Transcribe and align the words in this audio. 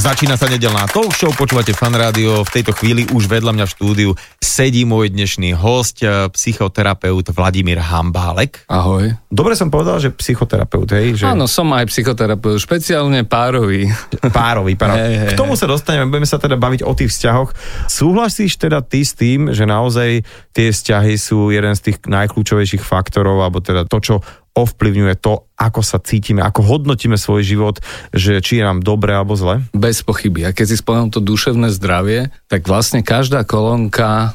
Začína 0.00 0.40
sa 0.40 0.48
nedelná 0.48 0.88
talk 0.88 1.12
show, 1.12 1.28
počúvate 1.28 1.76
fan 1.76 1.92
rádio. 1.92 2.40
V 2.40 2.48
tejto 2.48 2.72
chvíli 2.72 3.04
už 3.12 3.28
vedľa 3.28 3.52
mňa 3.52 3.64
v 3.68 3.74
štúdiu 3.76 4.10
sedí 4.40 4.88
môj 4.88 5.12
dnešný 5.12 5.52
host, 5.52 6.00
eh, 6.00 6.24
psychoterapeut 6.32 7.28
Vladimír 7.28 7.76
Hambálek. 7.76 8.64
Ahoj. 8.64 9.12
Dobre 9.28 9.52
som 9.60 9.68
povedal, 9.68 10.00
že 10.00 10.08
psychoterapeut, 10.08 10.88
hej? 10.96 11.20
Že 11.20 11.36
Áno, 11.36 11.44
som 11.44 11.68
aj 11.76 11.92
psychoterapeut, 11.92 12.56
špeciálne 12.56 13.28
párový. 13.28 13.92
Párový, 14.32 14.72
párový. 14.72 15.04
Hej, 15.04 15.36
K 15.36 15.38
tomu 15.38 15.52
sa 15.52 15.68
dostaneme, 15.68 16.08
budeme 16.08 16.24
sa 16.24 16.40
teda 16.40 16.56
baviť 16.56 16.80
o 16.80 16.96
tých 16.96 17.12
vzťahoch. 17.12 17.52
Súhlasíš 17.92 18.56
teda 18.56 18.80
ty 18.80 19.04
s 19.04 19.12
tým, 19.12 19.52
že 19.52 19.68
naozaj 19.68 20.24
tie 20.56 20.72
vzťahy 20.72 21.20
sú 21.20 21.52
jeden 21.52 21.76
z 21.76 21.92
tých 21.92 22.08
najkľúčovejších 22.08 22.80
faktorov, 22.80 23.44
alebo 23.44 23.60
teda 23.60 23.84
to, 23.84 24.00
čo 24.00 24.14
ovplyvňuje 24.54 25.14
to, 25.22 25.46
ako 25.54 25.80
sa 25.80 26.02
cítime, 26.02 26.42
ako 26.42 26.66
hodnotíme 26.66 27.14
svoj 27.14 27.46
život, 27.46 27.76
že 28.10 28.42
či 28.42 28.58
je 28.58 28.66
nám 28.66 28.82
dobre 28.82 29.14
alebo 29.14 29.38
zle? 29.38 29.62
Bez 29.70 30.02
pochyby. 30.02 30.48
A 30.48 30.54
keď 30.54 30.66
si 30.74 30.76
spomenul 30.80 31.14
to 31.14 31.22
duševné 31.22 31.70
zdravie, 31.70 32.34
tak 32.50 32.66
vlastne 32.66 33.06
každá 33.06 33.46
kolónka, 33.46 34.34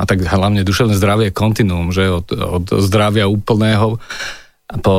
a 0.00 0.02
tak 0.08 0.24
hlavne 0.24 0.64
duševné 0.64 0.96
zdravie 0.96 1.28
je 1.28 1.36
kontinuum, 1.36 1.92
že 1.92 2.08
od, 2.08 2.32
od 2.32 2.64
zdravia 2.80 3.28
úplného 3.28 4.00
po, 4.80 4.98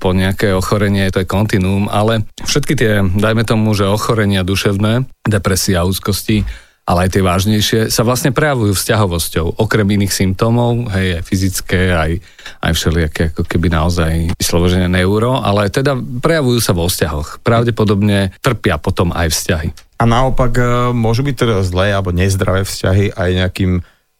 po 0.00 0.10
nejaké 0.16 0.56
ochorenie, 0.56 1.12
to 1.12 1.20
je 1.20 1.28
kontinuum, 1.28 1.86
ale 1.92 2.24
všetky 2.42 2.72
tie, 2.74 3.04
dajme 3.04 3.44
tomu, 3.44 3.76
že 3.76 3.84
ochorenia 3.84 4.40
duševné, 4.40 5.04
depresia, 5.28 5.84
úzkosti, 5.84 6.48
ale 6.82 7.06
aj 7.06 7.10
tie 7.14 7.22
vážnejšie, 7.22 7.80
sa 7.94 8.02
vlastne 8.02 8.34
prejavujú 8.34 8.74
vzťahovosťou. 8.74 9.62
Okrem 9.62 9.86
iných 9.86 10.10
symptómov, 10.10 10.90
hej, 10.90 11.18
aj 11.18 11.22
fyzické, 11.22 11.94
aj, 11.94 12.12
aj 12.58 12.72
všelijaké, 12.74 13.22
ako 13.30 13.46
keby 13.46 13.70
naozaj 13.70 14.34
vyslovožené 14.34 14.90
neuro, 14.90 15.38
ale 15.38 15.70
teda 15.70 15.94
prejavujú 15.94 16.58
sa 16.58 16.74
vo 16.74 16.90
vzťahoch. 16.90 17.40
Pravdepodobne 17.46 18.34
trpia 18.42 18.82
potom 18.82 19.14
aj 19.14 19.30
vzťahy. 19.30 19.68
A 20.02 20.04
naopak 20.04 20.52
e, 20.58 20.64
môžu 20.90 21.22
byť 21.22 21.36
teda 21.38 21.56
zlé 21.62 21.94
alebo 21.94 22.10
nezdravé 22.10 22.66
vzťahy 22.66 23.14
aj 23.14 23.30
nejakým 23.30 23.72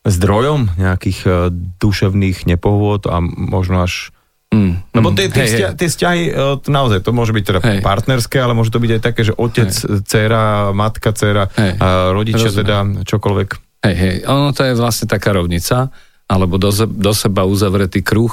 zdrojom 0.03 0.79
nejakých 0.79 1.19
e, 1.27 1.31
duševných 1.79 2.47
nepohôd 2.47 3.06
a 3.06 3.23
možno 3.23 3.86
až 3.86 4.11
Mm, 4.53 4.84
Lebo 4.92 5.08
mm, 5.11 5.17
tie, 5.17 5.27
tie, 5.33 5.42
hej, 5.42 5.48
vzťa, 5.48 5.69
hej. 5.72 5.77
tie 5.81 5.89
vzťahy, 5.89 6.22
e, 6.28 6.33
naozaj, 6.69 6.98
to 7.00 7.11
môže 7.17 7.33
byť 7.33 7.45
teda 7.48 7.61
Hej. 7.64 7.81
partnerské, 7.81 8.36
ale 8.36 8.53
môže 8.53 8.69
to 8.69 8.84
byť 8.84 8.91
aj 8.92 9.00
také, 9.00 9.20
že 9.25 9.33
otec, 9.33 9.72
dcera, 10.05 10.77
matka, 10.77 11.08
dcera, 11.17 11.48
Hej. 11.56 11.81
a 11.81 12.12
rodičia 12.12 12.53
Rozumiem. 12.53 12.61
teda, 12.61 12.77
čokoľvek. 13.08 13.48
Hej, 13.89 13.97
hej, 13.97 14.17
ono 14.28 14.53
to 14.53 14.62
je 14.69 14.77
vlastne 14.77 15.08
taká 15.08 15.33
rovnica, 15.33 15.89
alebo 16.28 16.61
do, 16.61 16.69
do 16.84 17.12
seba 17.17 17.48
uzavretý 17.48 18.05
kruh. 18.05 18.30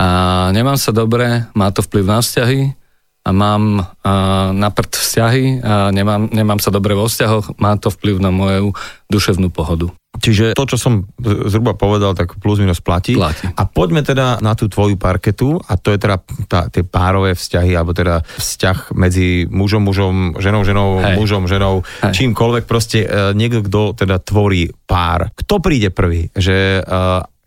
A 0.00 0.48
nemám 0.56 0.80
sa 0.80 0.96
dobre, 0.96 1.44
má 1.52 1.68
to 1.68 1.84
vplyv 1.84 2.04
na 2.08 2.18
vzťahy 2.24 2.79
a 3.20 3.30
mám 3.36 3.84
a, 3.84 4.50
na 4.56 4.68
prd 4.72 4.92
vzťahy 4.96 5.44
a 5.60 5.92
nemám, 5.92 6.32
nemám 6.32 6.60
sa 6.60 6.72
dobre 6.72 6.96
vo 6.96 7.04
vzťahoch, 7.06 7.60
má 7.60 7.76
to 7.76 7.92
vplyv 7.92 8.16
na 8.22 8.32
moju 8.32 8.72
duševnú 9.12 9.52
pohodu. 9.52 9.92
Čiže 10.10 10.58
to, 10.58 10.66
čo 10.66 10.76
som 10.76 11.06
zhruba 11.22 11.78
povedal, 11.78 12.18
tak 12.18 12.34
plus 12.42 12.58
minus 12.58 12.82
platí. 12.82 13.14
Platí. 13.14 13.46
A 13.54 13.62
poďme 13.64 14.02
teda 14.02 14.42
na 14.42 14.58
tú 14.58 14.66
tvoju 14.66 14.98
parketu 14.98 15.62
a 15.62 15.78
to 15.78 15.94
je 15.94 15.98
teda 16.02 16.18
tá, 16.50 16.66
tie 16.66 16.82
párové 16.82 17.38
vzťahy, 17.38 17.72
alebo 17.78 17.94
teda 17.94 18.26
vzťah 18.26 18.92
medzi 18.98 19.46
mužom, 19.46 19.86
mužom, 19.86 20.14
ženou, 20.42 20.66
ženou, 20.66 20.88
Hej. 20.98 21.14
mužom, 21.14 21.44
ženou, 21.46 21.86
Hej. 22.02 22.10
čímkoľvek 22.10 22.64
proste 22.66 23.06
e, 23.06 23.32
niekto, 23.38 23.62
kto 23.64 23.80
teda 24.02 24.18
tvorí 24.18 24.68
pár. 24.84 25.30
Kto 25.32 25.62
príde 25.62 25.94
prvý? 25.94 26.26
Že 26.34 26.82
e, 26.82 27.00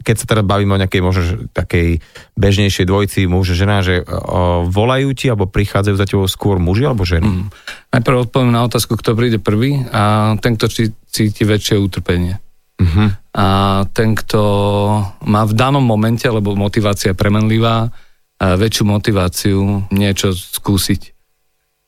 keď 0.03 0.15
sa 0.19 0.25
teda 0.27 0.43
bavíme 0.43 0.75
o 0.75 0.81
nejakej 0.83 1.01
možno 1.01 1.47
takej 1.55 2.03
bežnejšej 2.35 2.85
dvojici 2.85 3.25
muž, 3.25 3.55
žena, 3.55 3.79
že 3.79 4.01
e, 4.01 4.03
volajú 4.67 5.15
ti 5.15 5.31
alebo 5.31 5.47
prichádzajú 5.47 5.95
za 5.95 6.05
tebou 6.05 6.27
skôr 6.27 6.59
muži 6.59 6.83
alebo 6.83 7.07
ženy? 7.07 7.23
Mm. 7.25 7.47
Najprv 7.95 8.27
odpoviem 8.27 8.51
na 8.51 8.67
otázku, 8.67 8.99
kto 8.99 9.15
príde 9.15 9.39
prvý 9.39 9.87
a 9.89 10.35
ten, 10.43 10.59
kto 10.59 10.67
cí- 10.67 10.95
cíti 11.07 11.47
väčšie 11.47 11.79
utrpenie. 11.79 12.43
Mhm. 12.81 13.05
A 13.33 13.45
ten, 13.93 14.13
kto 14.17 14.41
má 15.23 15.41
v 15.45 15.53
danom 15.53 15.81
momente, 15.81 16.25
lebo 16.25 16.57
motivácia 16.57 17.13
je 17.13 17.17
premenlivá, 17.17 17.89
a 18.43 18.59
väčšiu 18.59 18.83
motiváciu 18.83 19.87
niečo 19.93 20.35
skúsiť. 20.35 21.15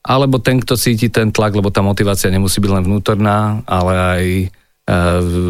Alebo 0.06 0.38
ten, 0.38 0.62
kto 0.62 0.78
cíti 0.78 1.10
ten 1.10 1.34
tlak, 1.34 1.52
lebo 1.52 1.68
tá 1.74 1.82
motivácia 1.82 2.30
nemusí 2.30 2.62
byť 2.62 2.70
len 2.70 2.86
vnútorná, 2.86 3.66
ale 3.66 3.92
aj 3.92 4.24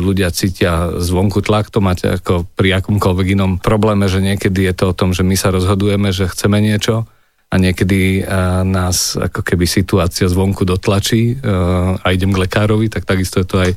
ľudia 0.00 0.32
cítia 0.32 0.96
zvonku 0.96 1.44
tlak, 1.44 1.68
to 1.68 1.84
máte 1.84 2.08
ako 2.08 2.48
pri 2.56 2.80
akomkoľvek 2.80 3.36
inom 3.36 3.52
probléme, 3.60 4.08
že 4.08 4.24
niekedy 4.24 4.64
je 4.64 4.72
to 4.72 4.84
o 4.92 4.96
tom, 4.96 5.12
že 5.12 5.20
my 5.20 5.36
sa 5.36 5.52
rozhodujeme, 5.52 6.08
že 6.08 6.24
chceme 6.24 6.56
niečo 6.64 7.04
a 7.52 7.54
niekedy 7.60 8.24
e, 8.24 8.32
nás 8.64 9.14
ako 9.20 9.44
keby 9.44 9.68
situácia 9.68 10.24
zvonku 10.24 10.64
dotlačí 10.64 11.36
e, 11.36 11.54
a 12.00 12.06
idem 12.16 12.32
k 12.32 12.48
lekárovi, 12.48 12.88
tak 12.88 13.04
takisto 13.04 13.44
je 13.44 13.46
to 13.46 13.56
aj, 13.60 13.70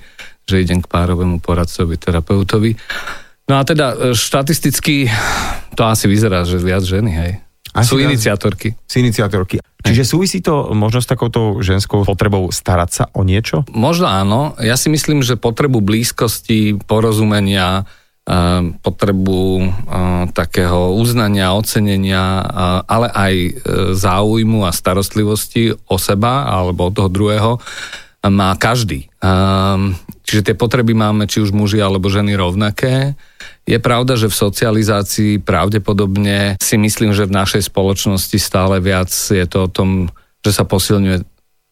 že 0.48 0.64
idem 0.64 0.80
k 0.80 0.88
párovému 0.88 1.44
poradcovi, 1.44 2.00
terapeutovi. 2.00 2.80
No 3.52 3.59
a 3.59 3.62
teda 3.68 4.16
štatisticky 4.16 5.12
to 5.75 5.84
asi 5.84 6.08
vyzerá, 6.08 6.48
že 6.48 6.56
viac 6.56 6.88
ženy, 6.88 7.12
hej. 7.12 7.34
Asi 7.74 7.94
Sú 7.94 8.02
iniciatorky. 8.02 8.74
Si 8.90 8.97
iniciatorky. 9.00 9.62
Čiže 9.80 10.03
súvisí 10.03 10.44
to 10.44 10.75
možno 10.75 11.00
s 11.00 11.07
takouto 11.07 11.63
ženskou 11.63 12.03
potrebou 12.03 12.52
starať 12.52 12.90
sa 12.91 13.03
o 13.16 13.24
niečo? 13.24 13.63
Možno 13.72 14.12
áno. 14.12 14.53
Ja 14.59 14.75
si 14.75 14.91
myslím, 14.91 15.24
že 15.24 15.40
potrebu 15.40 15.80
blízkosti, 15.80 16.81
porozumenia, 16.84 17.88
eh, 18.28 18.75
potrebu 18.84 19.41
eh, 19.63 19.69
takého 20.35 20.97
uznania, 21.00 21.56
ocenenia, 21.56 22.44
ale 22.84 23.07
aj 23.07 23.34
eh, 23.34 23.52
záujmu 23.96 24.68
a 24.68 24.75
starostlivosti 24.75 25.72
o 25.88 25.96
seba 25.96 26.50
alebo 26.50 26.90
o 26.90 26.94
toho 26.94 27.07
druhého 27.07 27.51
má 28.19 28.51
každý. 28.59 29.07
Ehm, 29.24 29.96
Čiže 30.30 30.53
tie 30.53 30.56
potreby 30.62 30.94
máme 30.94 31.25
či 31.25 31.41
už 31.41 31.50
muži 31.50 31.81
alebo 31.81 32.06
ženy 32.06 32.38
rovnaké. 32.38 33.18
Je 33.69 33.78
pravda, 33.78 34.18
že 34.18 34.34
v 34.34 34.40
socializácii 34.50 35.46
pravdepodobne 35.46 36.57
si 36.57 36.74
myslím, 36.81 37.13
že 37.13 37.30
v 37.30 37.38
našej 37.38 37.69
spoločnosti 37.69 38.41
stále 38.41 38.81
viac 38.81 39.13
je 39.13 39.46
to 39.46 39.66
o 39.66 39.69
tom, 39.69 40.09
že 40.41 40.57
sa 40.57 40.66
posilňuje 40.66 41.22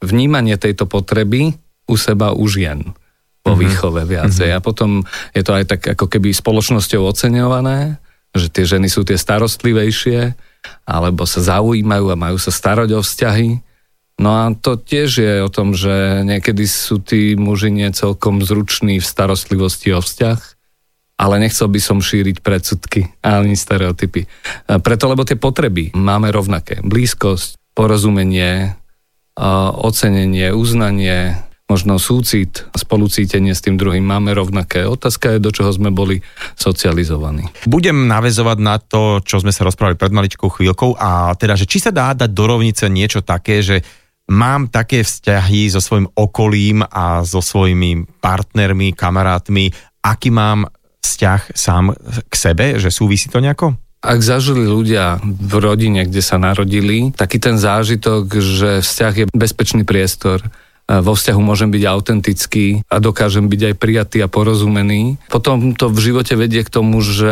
vnímanie 0.06 0.54
tejto 0.62 0.86
potreby 0.86 1.58
u 1.90 1.98
seba 1.98 2.38
u 2.38 2.46
žien 2.46 2.94
vo 3.42 3.58
výchove 3.58 4.06
viacej. 4.06 4.54
A 4.54 4.62
potom 4.62 5.10
je 5.34 5.42
to 5.42 5.58
aj 5.58 5.66
tak 5.66 5.82
ako 5.98 6.06
keby 6.06 6.38
spoločnosťou 6.38 7.02
oceňované, 7.02 7.98
že 8.38 8.54
tie 8.54 8.70
ženy 8.70 8.94
sú 8.94 9.02
tie 9.02 9.18
starostlivejšie, 9.18 10.38
alebo 10.86 11.26
sa 11.26 11.42
zaujímajú 11.42 12.14
a 12.14 12.20
majú 12.20 12.38
sa 12.38 12.54
starať 12.54 12.94
o 12.94 13.02
vzťahy. 13.02 13.58
No 14.22 14.38
a 14.38 14.54
to 14.54 14.78
tiež 14.78 15.10
je 15.18 15.34
o 15.42 15.50
tom, 15.50 15.74
že 15.74 16.22
niekedy 16.22 16.70
sú 16.70 17.02
tí 17.02 17.34
muži 17.34 17.74
nie 17.74 17.90
celkom 17.90 18.46
zruční 18.46 19.02
v 19.02 19.08
starostlivosti 19.08 19.98
o 19.98 20.02
vzťah, 20.04 20.57
ale 21.18 21.42
nechcel 21.42 21.68
by 21.68 21.82
som 21.82 21.98
šíriť 21.98 22.46
predsudky 22.46 23.10
ani 23.26 23.58
stereotypy. 23.58 24.30
A 24.70 24.78
Preto, 24.78 25.10
lebo 25.10 25.26
tie 25.26 25.36
potreby 25.36 25.92
máme 25.98 26.30
rovnaké. 26.30 26.80
Blízkosť, 26.86 27.58
porozumenie, 27.74 28.78
a 29.38 29.70
ocenenie, 29.70 30.50
uznanie, 30.50 31.38
možno 31.70 32.02
súcit, 32.02 32.66
spolucítenie 32.74 33.54
s 33.54 33.62
tým 33.62 33.78
druhým 33.78 34.02
máme 34.02 34.34
rovnaké. 34.34 34.88
Otázka 34.90 35.38
je, 35.38 35.44
do 35.44 35.54
čoho 35.54 35.70
sme 35.70 35.94
boli 35.94 36.24
socializovaní. 36.58 37.46
Budem 37.70 38.10
navezovať 38.10 38.58
na 38.58 38.82
to, 38.82 39.22
čo 39.22 39.44
sme 39.44 39.54
sa 39.54 39.68
rozprávali 39.68 40.00
pred 40.00 40.10
maličkou 40.10 40.50
chvíľkou 40.50 40.98
a 40.98 41.38
teda, 41.38 41.54
že 41.54 41.70
či 41.70 41.78
sa 41.78 41.94
dá 41.94 42.18
dať 42.18 42.34
do 42.34 42.44
rovnice 42.50 42.90
niečo 42.90 43.22
také, 43.22 43.62
že 43.62 43.86
mám 44.32 44.74
také 44.74 45.06
vzťahy 45.06 45.70
so 45.70 45.84
svojím 45.84 46.08
okolím 46.18 46.82
a 46.88 47.22
so 47.28 47.44
svojimi 47.44 48.10
partnermi, 48.24 48.96
kamarátmi, 48.98 49.70
aký 50.02 50.32
mám 50.32 50.66
vzťah 51.08 51.56
sám 51.56 51.96
k 52.28 52.34
sebe, 52.36 52.76
že 52.76 52.92
súvisí 52.92 53.32
to 53.32 53.40
nejako? 53.40 53.80
Ak 54.04 54.20
zažili 54.20 54.68
ľudia 54.68 55.18
v 55.24 55.54
rodine, 55.58 56.04
kde 56.04 56.20
sa 56.20 56.36
narodili, 56.38 57.16
taký 57.16 57.40
ten 57.40 57.56
zážitok, 57.56 58.30
že 58.38 58.70
vzťah 58.84 59.14
je 59.16 59.26
bezpečný 59.32 59.88
priestor, 59.88 60.44
vo 60.88 61.20
vzťahu 61.20 61.42
môžem 61.44 61.68
byť 61.68 61.84
autentický 61.84 62.80
a 62.88 63.04
dokážem 63.04 63.52
byť 63.52 63.62
aj 63.68 63.74
prijatý 63.76 64.18
a 64.24 64.32
porozumený. 64.32 65.20
Potom 65.28 65.76
to 65.76 65.92
v 65.92 66.00
živote 66.00 66.32
vedie 66.40 66.64
k 66.64 66.72
tomu, 66.72 67.04
že 67.04 67.28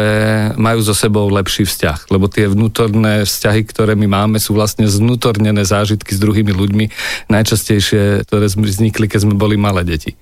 majú 0.60 0.83
so 0.83 0.92
sebou 0.92 1.31
lepší 1.31 1.63
vzťah, 1.63 2.12
lebo 2.12 2.28
tie 2.28 2.51
vnútorné 2.51 3.24
vzťahy, 3.24 3.63
ktoré 3.63 3.95
my 3.95 4.12
máme, 4.12 4.44
sú 4.44 4.60
vlastne 4.60 4.92
zvnútornené 4.92 5.63
zážitky 5.63 6.12
s 6.12 6.19
druhými 6.19 6.51
ľuďmi, 6.51 6.86
najčastejšie, 7.31 8.28
ktoré 8.28 8.51
vznikli, 8.51 9.07
keď 9.07 9.24
sme 9.24 9.39
boli 9.39 9.56
malé 9.56 9.88
deti. 9.88 10.19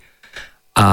A 0.73 0.87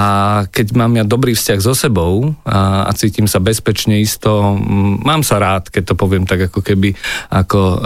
keď 0.52 0.76
mám 0.76 0.92
ja 0.92 1.08
dobrý 1.08 1.32
vzťah 1.32 1.60
so 1.64 1.72
sebou 1.72 2.36
a, 2.44 2.84
a 2.84 2.92
cítim 2.92 3.24
sa 3.24 3.40
bezpečne 3.40 3.96
isto, 3.96 4.52
m, 4.52 5.00
mám 5.00 5.24
sa 5.24 5.40
rád, 5.40 5.72
keď 5.72 5.92
to 5.92 5.94
poviem 5.96 6.28
tak 6.28 6.52
ako 6.52 6.60
keby 6.60 6.92
ako 7.32 7.60
e, 7.60 7.76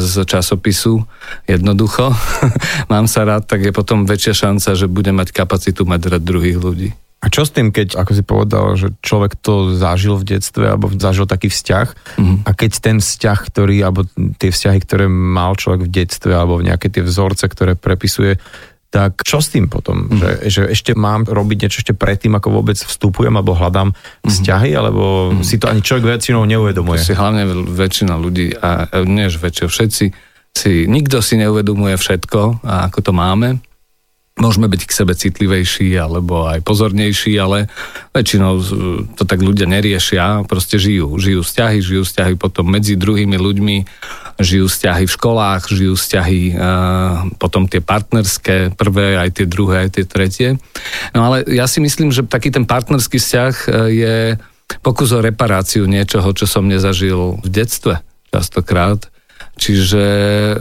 z 0.00 0.24
časopisu, 0.24 1.04
jednoducho, 1.44 2.16
mám 2.92 3.04
sa 3.04 3.28
rád, 3.28 3.44
tak 3.44 3.60
je 3.60 3.76
potom 3.76 4.08
väčšia 4.08 4.48
šanca, 4.48 4.72
že 4.72 4.88
budem 4.88 5.20
mať 5.20 5.36
kapacitu 5.36 5.84
mať 5.84 6.16
rád 6.16 6.24
druhých 6.24 6.56
ľudí. 6.56 6.96
A 7.22 7.30
čo 7.30 7.46
s 7.46 7.54
tým, 7.54 7.70
keď, 7.70 8.02
ako 8.02 8.12
si 8.18 8.22
povedal, 8.26 8.64
že 8.74 8.88
človek 8.98 9.38
to 9.38 9.78
zažil 9.78 10.18
v 10.18 10.26
detstve, 10.26 10.66
alebo 10.66 10.90
zažil 10.90 11.30
taký 11.30 11.54
vzťah, 11.54 12.18
mm-hmm. 12.18 12.38
a 12.42 12.50
keď 12.50 12.72
ten 12.82 12.98
vzťah, 12.98 13.38
ktorý, 13.46 13.76
alebo 13.78 14.02
tie 14.42 14.50
vzťahy, 14.50 14.78
ktoré 14.82 15.06
mal 15.06 15.54
človek 15.54 15.86
v 15.86 15.92
detstve, 16.02 16.34
alebo 16.34 16.58
nejaké 16.58 16.90
tie 16.90 17.06
vzorce, 17.06 17.46
ktoré 17.46 17.78
prepisuje, 17.78 18.42
tak 18.92 19.24
čo 19.24 19.40
s 19.40 19.48
tým 19.48 19.72
potom? 19.72 20.12
Mm. 20.12 20.20
Že, 20.20 20.30
že 20.52 20.62
ešte 20.68 20.92
mám 20.92 21.24
robiť 21.24 21.56
niečo 21.64 21.80
ešte 21.80 21.96
predtým, 21.96 22.36
ako 22.36 22.60
vôbec 22.60 22.76
vstupujem 22.76 23.32
alebo 23.32 23.56
hľadám 23.56 23.96
mm. 23.96 24.28
vzťahy, 24.28 24.70
alebo 24.76 25.32
mm. 25.32 25.40
si 25.40 25.56
to 25.56 25.72
ani 25.72 25.80
človek 25.80 26.20
väčšinou 26.20 26.44
neuvedomuje? 26.44 27.00
To 27.00 27.08
si 27.08 27.16
hlavne 27.16 27.48
väčšina 27.72 28.14
ľudí, 28.20 28.52
a 28.60 28.92
nie 29.08 29.32
že 29.32 29.40
všetci, 29.40 30.04
si, 30.52 30.72
nikto 30.84 31.24
si 31.24 31.40
neuvedomuje 31.40 31.96
všetko, 31.96 32.60
a 32.60 32.92
ako 32.92 32.98
to 33.00 33.12
máme. 33.16 33.48
Môžeme 34.42 34.66
byť 34.66 34.82
k 34.82 34.96
sebe 34.98 35.14
citlivejší 35.14 35.94
alebo 35.94 36.50
aj 36.50 36.66
pozornejší, 36.66 37.38
ale 37.38 37.70
väčšinou 38.10 38.58
to 39.14 39.22
tak 39.22 39.38
ľudia 39.38 39.70
neriešia, 39.70 40.42
proste 40.50 40.82
žijú. 40.82 41.14
Žijú 41.14 41.46
vzťahy, 41.46 41.78
žijú 41.78 42.02
vzťahy 42.02 42.34
potom 42.34 42.66
medzi 42.66 42.98
druhými 42.98 43.38
ľuďmi, 43.38 43.76
žijú 44.42 44.66
vzťahy 44.66 45.06
v 45.06 45.14
školách, 45.14 45.62
žijú 45.70 45.94
vzťahy 45.94 46.40
uh, 46.58 47.30
potom 47.38 47.70
tie 47.70 47.78
partnerské, 47.78 48.74
prvé, 48.74 49.14
aj 49.14 49.30
tie 49.38 49.46
druhé, 49.46 49.86
aj 49.86 49.90
tie 49.94 50.04
tretie. 50.10 50.48
No 51.14 51.30
ale 51.30 51.46
ja 51.46 51.70
si 51.70 51.78
myslím, 51.78 52.10
že 52.10 52.26
taký 52.26 52.50
ten 52.50 52.66
partnerský 52.66 53.22
vzťah 53.22 53.54
uh, 53.54 53.86
je 53.86 54.16
pokus 54.82 55.14
o 55.14 55.22
reparáciu 55.22 55.86
niečoho, 55.86 56.26
čo 56.34 56.50
som 56.50 56.66
nezažil 56.66 57.38
v 57.38 57.48
detstve 57.48 58.02
častokrát. 58.34 59.06
Čiže 59.60 60.04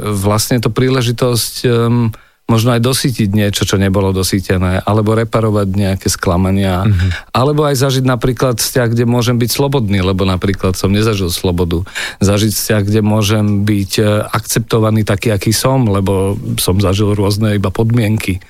vlastne 0.04 0.60
to 0.60 0.68
príležitosť 0.68 1.54
um, 1.66 2.12
možno 2.52 2.76
aj 2.76 2.84
dosytiť 2.84 3.32
niečo, 3.32 3.64
čo 3.64 3.80
nebolo 3.80 4.12
dosítené, 4.12 4.84
alebo 4.84 5.16
reparovať 5.16 5.68
nejaké 5.72 6.08
sklamania, 6.12 6.84
mm-hmm. 6.84 7.32
alebo 7.32 7.64
aj 7.64 7.80
zažiť 7.80 8.04
napríklad 8.04 8.60
vzťah, 8.60 8.92
kde 8.92 9.08
môžem 9.08 9.40
byť 9.40 9.48
slobodný, 9.48 10.04
lebo 10.04 10.28
napríklad 10.28 10.76
som 10.76 10.92
nezažil 10.92 11.32
slobodu. 11.32 11.88
Zažiť 12.20 12.52
vzťah, 12.52 12.82
kde 12.84 13.02
môžem 13.02 13.64
byť 13.64 13.92
e, 13.98 14.04
akceptovaný 14.28 15.08
taký, 15.08 15.32
aký 15.32 15.56
som, 15.56 15.88
lebo 15.88 16.36
som 16.60 16.76
zažil 16.84 17.16
rôzne 17.16 17.56
iba 17.56 17.72
podmienky. 17.72 18.44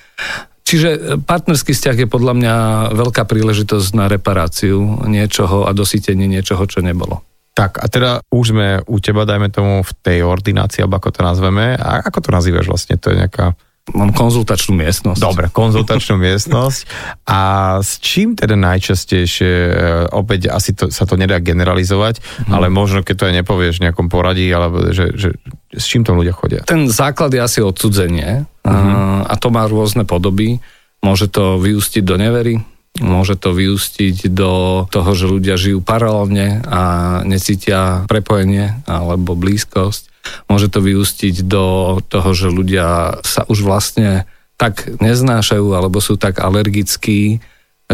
Čiže 0.66 0.90
e, 0.90 1.00
partnerský 1.22 1.78
vzťah 1.78 1.98
je 2.02 2.08
podľa 2.10 2.34
mňa 2.34 2.56
veľká 2.98 3.30
príležitosť 3.30 3.90
na 3.94 4.10
reparáciu 4.10 5.06
niečoho 5.06 5.70
a 5.70 5.72
dosítenie 5.78 6.26
niečoho, 6.26 6.66
čo 6.66 6.82
nebolo. 6.82 7.22
Tak 7.52 7.84
a 7.84 7.86
teda 7.92 8.12
už 8.32 8.56
sme 8.56 8.68
u 8.88 8.98
teba, 9.04 9.28
dajme 9.28 9.52
tomu, 9.52 9.84
v 9.84 9.92
tej 10.00 10.24
ordinácii, 10.24 10.88
alebo 10.88 11.04
ako 11.04 11.10
to 11.12 11.22
nazveme. 11.22 11.76
A 11.76 12.00
ako 12.08 12.24
to 12.24 12.30
nazývaš 12.32 12.72
vlastne? 12.72 12.96
To 12.96 13.12
je 13.12 13.20
nejaká 13.20 13.60
Mám 13.82 14.14
konzultačnú 14.14 14.78
miestnosť. 14.78 15.18
Dobre, 15.18 15.46
konzultačnú 15.50 16.22
miestnosť. 16.30 16.86
A 17.26 17.40
s 17.82 17.98
čím 17.98 18.38
teda 18.38 18.54
najčastejšie, 18.54 19.52
e, 19.52 19.72
opäť 20.14 20.54
asi 20.54 20.78
to, 20.78 20.94
sa 20.94 21.10
to 21.10 21.18
nedá 21.18 21.42
generalizovať, 21.42 22.22
hmm. 22.22 22.54
ale 22.54 22.70
možno 22.70 23.02
keď 23.02 23.16
to 23.18 23.28
aj 23.28 23.36
nepovieš 23.42 23.82
v 23.82 23.90
nejakom 23.90 24.08
poradí, 24.08 24.46
alebo 24.54 24.94
že, 24.94 25.18
že 25.18 25.34
s 25.74 25.86
čím 25.90 26.06
tam 26.06 26.22
ľudia 26.22 26.38
chodia? 26.38 26.62
Ten 26.64 26.86
základ 26.94 27.34
je 27.34 27.42
asi 27.42 27.60
odsudzenie 27.66 28.46
hmm. 28.62 29.26
a 29.26 29.34
to 29.42 29.50
má 29.50 29.66
rôzne 29.66 30.06
podoby. 30.06 30.62
Môže 31.02 31.34
to 31.34 31.58
vyústiť 31.58 32.06
do 32.06 32.22
nevery, 32.22 32.62
Môže 33.00 33.40
to 33.40 33.56
vyústiť 33.56 34.28
do 34.28 34.84
toho, 34.92 35.12
že 35.16 35.32
ľudia 35.32 35.56
žijú 35.56 35.80
paralelne 35.80 36.60
a 36.68 36.82
necítia 37.24 38.04
prepojenie 38.12 38.84
alebo 38.84 39.40
blízkosť. 39.40 40.12
Môže 40.52 40.68
to 40.68 40.84
vyústiť 40.84 41.48
do 41.48 41.98
toho, 42.04 42.30
že 42.36 42.52
ľudia 42.52 43.20
sa 43.24 43.48
už 43.48 43.64
vlastne 43.64 44.28
tak 44.60 44.86
neznášajú 45.02 45.72
alebo 45.74 46.04
sú 46.04 46.20
tak 46.20 46.44
alergickí, 46.44 47.42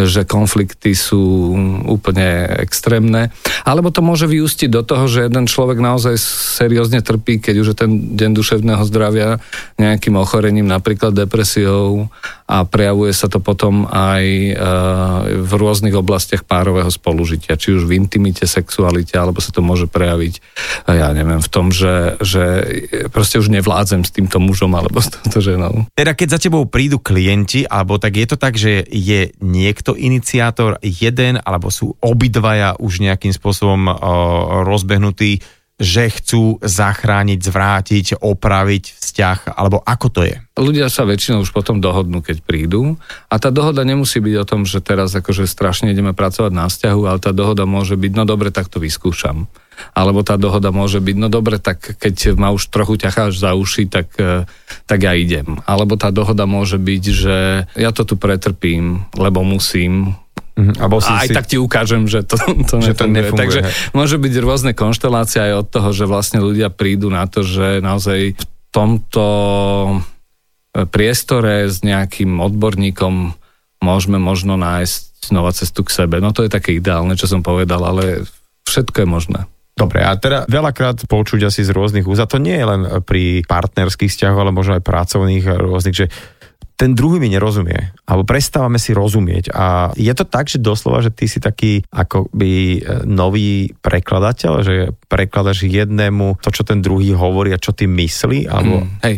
že 0.05 0.27
konflikty 0.27 0.93
sú 0.93 1.55
úplne 1.87 2.45
extrémne. 2.61 3.33
Alebo 3.65 3.89
to 3.89 4.05
môže 4.05 4.29
vyústiť 4.29 4.69
do 4.69 4.85
toho, 4.85 5.09
že 5.09 5.25
jeden 5.25 5.49
človek 5.49 5.79
naozaj 5.79 6.19
seriózne 6.59 7.01
trpí, 7.01 7.39
keď 7.41 7.55
už 7.63 7.67
je 7.73 7.77
ten 7.77 7.91
deň 8.13 8.31
duševného 8.35 8.83
zdravia 8.85 9.39
nejakým 9.79 10.19
ochorením, 10.19 10.67
napríklad 10.69 11.15
depresiou 11.15 12.11
a 12.47 12.63
prejavuje 12.63 13.11
sa 13.11 13.27
to 13.27 13.43
potom 13.43 13.87
aj 13.91 14.23
e, 14.23 14.51
v 15.43 15.51
rôznych 15.51 15.91
oblastiach 15.91 16.47
párového 16.47 16.87
spolužitia, 16.87 17.59
či 17.59 17.75
už 17.75 17.83
v 17.83 17.99
intimite, 17.99 18.47
sexualite, 18.47 19.19
alebo 19.19 19.43
sa 19.43 19.51
to 19.51 19.59
môže 19.59 19.91
prejaviť, 19.91 20.33
e, 20.87 20.91
ja 20.95 21.11
neviem, 21.11 21.43
v 21.43 21.49
tom, 21.51 21.75
že, 21.75 22.15
že 22.23 22.43
proste 23.11 23.39
už 23.43 23.51
nevládzem 23.51 24.07
s 24.07 24.15
týmto 24.15 24.39
mužom 24.39 24.71
alebo 24.75 25.03
s 25.03 25.11
touto 25.11 25.43
ženou. 25.43 25.91
Teda 25.91 26.15
keď 26.15 26.27
za 26.35 26.39
tebou 26.39 26.63
prídu 26.67 27.03
klienti, 27.03 27.67
alebo 27.67 27.99
tak 27.99 28.15
je 28.15 28.27
to 28.27 28.37
tak, 28.39 28.55
že 28.55 28.87
je 28.87 29.35
niekto 29.43 29.86
iniciátor 29.95 30.81
jeden, 30.83 31.39
alebo 31.39 31.71
sú 31.71 31.95
obidvaja 32.03 32.75
už 32.81 32.99
nejakým 32.99 33.31
spôsobom 33.31 33.87
uh, 33.87 33.95
rozbehnutí 34.67 35.39
že 35.77 36.09
chcú 36.09 36.57
zachrániť, 36.57 37.37
zvrátiť, 37.37 38.05
opraviť 38.17 38.97
vzťah, 38.97 39.53
alebo 39.53 39.77
ako 39.85 40.07
to 40.09 40.21
je? 40.25 40.35
Ľudia 40.57 40.89
sa 40.89 41.05
väčšinou 41.05 41.45
už 41.45 41.53
potom 41.53 41.77
dohodnú, 41.77 42.25
keď 42.25 42.41
prídu 42.41 42.97
a 43.29 43.37
tá 43.37 43.53
dohoda 43.53 43.85
nemusí 43.85 44.17
byť 44.17 44.35
o 44.41 44.47
tom, 44.49 44.65
že 44.65 44.81
teraz 44.81 45.13
akože 45.13 45.45
strašne 45.45 45.93
ideme 45.93 46.17
pracovať 46.17 46.49
na 46.49 46.65
vzťahu, 46.65 47.01
ale 47.05 47.21
tá 47.21 47.29
dohoda 47.29 47.69
môže 47.69 47.93
byť, 47.93 48.11
no 48.17 48.25
dobre, 48.25 48.49
tak 48.49 48.73
to 48.73 48.81
vyskúšam. 48.81 49.45
Alebo 49.93 50.25
tá 50.25 50.35
dohoda 50.35 50.73
môže 50.73 50.97
byť, 50.97 51.15
no 51.17 51.27
dobre, 51.29 51.61
tak 51.61 51.97
keď 51.97 52.37
ma 52.37 52.53
už 52.53 52.69
trochu 52.69 52.97
ťacháš 52.97 53.37
za 53.41 53.53
uši, 53.53 53.89
tak, 53.89 54.13
e, 54.17 54.45
tak 54.89 54.99
ja 55.05 55.13
idem. 55.13 55.61
Alebo 55.65 55.97
tá 55.97 56.09
dohoda 56.09 56.49
môže 56.49 56.81
byť, 56.81 57.03
že 57.09 57.37
ja 57.77 57.91
to 57.93 58.03
tu 58.05 58.15
pretrpím, 58.17 59.05
lebo 59.15 59.41
musím, 59.45 60.17
Uh-huh. 60.57 60.73
A, 60.81 60.89
a 60.89 61.21
aj 61.21 61.29
si... 61.29 61.35
tak 61.37 61.45
ti 61.45 61.61
ukážem, 61.61 62.09
že 62.09 62.25
to, 62.25 62.33
to, 62.65 62.81
že 62.81 62.97
nefunguje. 62.97 62.97
to 62.97 63.05
nefunguje. 63.05 63.41
Takže 63.45 63.59
hej. 63.61 63.73
môže 63.93 64.17
byť 64.17 64.33
rôzne 64.41 64.71
konštelácie 64.73 65.37
aj 65.37 65.53
od 65.53 65.67
toho, 65.69 65.89
že 65.93 66.09
vlastne 66.09 66.41
ľudia 66.41 66.73
prídu 66.73 67.13
na 67.13 67.29
to, 67.29 67.45
že 67.45 67.77
naozaj 67.77 68.33
v 68.33 68.45
tomto 68.73 69.25
e, 70.73 70.89
priestore 70.89 71.69
s 71.69 71.85
nejakým 71.85 72.41
odborníkom 72.41 73.37
môžeme 73.85 74.17
možno 74.17 74.57
nájsť 74.57 75.29
nová 75.29 75.53
cestu 75.53 75.85
k 75.85 75.93
sebe. 75.93 76.17
No 76.17 76.33
to 76.33 76.41
je 76.41 76.49
také 76.49 76.73
ideálne, 76.73 77.13
čo 77.13 77.29
som 77.29 77.45
povedal, 77.45 77.85
ale 77.85 78.25
všetko 78.65 79.05
je 79.05 79.07
možné. 79.07 79.39
Dobre, 79.77 80.01
a 80.01 80.17
teda 80.17 80.49
veľakrát 80.49 81.05
počuť 81.05 81.53
asi 81.53 81.61
z 81.61 81.69
rôznych 81.69 82.09
úzad, 82.09 82.33
to 82.33 82.41
nie 82.41 82.57
je 82.57 82.65
len 82.65 82.81
pri 83.05 83.45
partnerských 83.45 84.09
vzťahoch, 84.09 84.41
ale 84.41 84.49
možno 84.49 84.73
aj 84.73 84.81
pracovných 84.81 85.45
rôznych, 85.45 85.93
že 85.93 86.05
ten 86.77 86.93
druhý 86.93 87.17
mi 87.17 87.33
nerozumie, 87.33 87.97
alebo 88.05 88.21
prestávame 88.21 88.77
si 88.77 88.93
rozumieť. 88.93 89.49
A 89.49 89.89
je 89.97 90.13
to 90.13 90.29
tak, 90.29 90.45
že 90.45 90.61
doslova, 90.61 91.01
že 91.01 91.09
ty 91.09 91.25
si 91.25 91.41
taký 91.41 91.81
akoby 91.89 92.53
e, 92.77 93.01
nový 93.09 93.73
prekladateľ, 93.81 94.51
že 94.61 94.93
prekladaš 95.09 95.65
jednému 95.65 96.37
to, 96.37 96.53
čo 96.53 96.61
ten 96.61 96.85
druhý 96.85 97.17
hovorí 97.17 97.49
a 97.49 97.57
čo 97.57 97.73
ty 97.73 97.89
myslí? 97.89 98.45
Alebo... 98.45 98.85
Mm, 98.85 98.89
hej, 99.09 99.15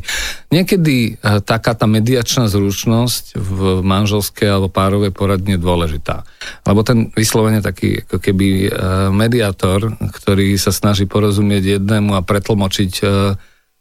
niekedy 0.56 1.20
e, 1.20 1.44
taká 1.44 1.76
tá 1.76 1.84
mediačná 1.84 2.48
zručnosť 2.48 3.36
v 3.36 3.84
manželskej 3.84 4.48
alebo 4.48 4.72
párovej 4.72 5.12
poradne 5.12 5.60
je 5.60 5.62
dôležitá. 5.62 6.24
Lebo 6.64 6.88
ten 6.88 7.12
vyslovene 7.12 7.60
taký 7.60 8.08
ako 8.08 8.24
keby 8.24 8.48
e, 8.48 8.70
mediátor, 9.12 10.00
ktorý 10.00 10.56
sa 10.56 10.72
snaží 10.72 11.04
porozumieť 11.12 11.76
jednému 11.76 12.16
a 12.16 12.24
pretlmočiť 12.24 12.92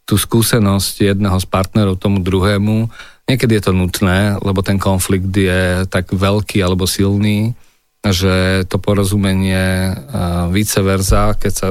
tú 0.09 0.17
skúsenosť 0.17 1.15
jedného 1.15 1.37
z 1.37 1.45
partnerov 1.45 2.01
tomu 2.01 2.17
druhému, 2.19 2.89
Niekedy 3.29 3.61
je 3.61 3.63
to 3.69 3.73
nutné, 3.77 4.41
lebo 4.41 4.65
ten 4.65 4.81
konflikt 4.81 5.29
je 5.29 5.85
tak 5.85 6.09
veľký 6.09 6.65
alebo 6.65 6.89
silný, 6.89 7.53
že 8.01 8.65
to 8.65 8.81
porozumenie 8.81 9.93
vice 10.49 10.81
versa, 10.81 11.37
keď 11.37 11.51
sa 11.53 11.67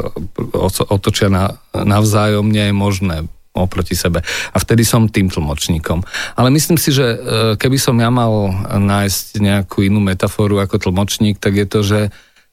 otočia 0.87 1.27
na, 1.27 1.59
navzájom, 1.75 2.47
nie 2.47 2.71
je 2.71 2.75
možné 2.77 3.17
oproti 3.59 3.99
sebe. 3.99 4.23
A 4.55 4.57
vtedy 4.63 4.87
som 4.87 5.11
tým 5.11 5.27
tlmočníkom. 5.27 6.07
Ale 6.39 6.49
myslím 6.55 6.79
si, 6.79 6.95
že 6.95 7.07
e, 7.11 7.19
keby 7.59 7.75
som 7.75 7.99
ja 7.99 8.07
mal 8.07 8.55
nájsť 8.71 9.43
nejakú 9.43 9.83
inú 9.83 9.99
metaforu 9.99 10.63
ako 10.63 10.79
tlmočník, 10.79 11.43
tak 11.43 11.59
je 11.59 11.67
to, 11.67 11.81
že 11.83 12.01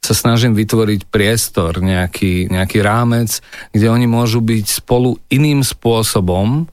sa 0.02 0.14
snažím 0.14 0.54
vytvoriť 0.54 1.10
priestor, 1.10 1.82
nejaký, 1.82 2.50
nejaký 2.50 2.82
rámec, 2.82 3.42
kde 3.74 3.90
oni 3.90 4.06
môžu 4.06 4.42
byť 4.42 4.82
spolu 4.86 5.18
iným 5.34 5.66
spôsobom, 5.66 6.70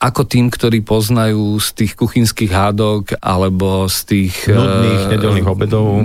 ako 0.00 0.24
tým, 0.24 0.48
ktorí 0.48 0.80
poznajú 0.80 1.60
z 1.60 1.68
tých 1.76 1.92
kuchynských 1.92 2.48
hádok 2.48 3.20
alebo 3.20 3.84
z 3.84 3.98
tých... 4.08 4.48
Nudných 4.48 5.02
uh, 5.04 5.10
nedelných 5.12 5.48
obedov. 5.48 6.00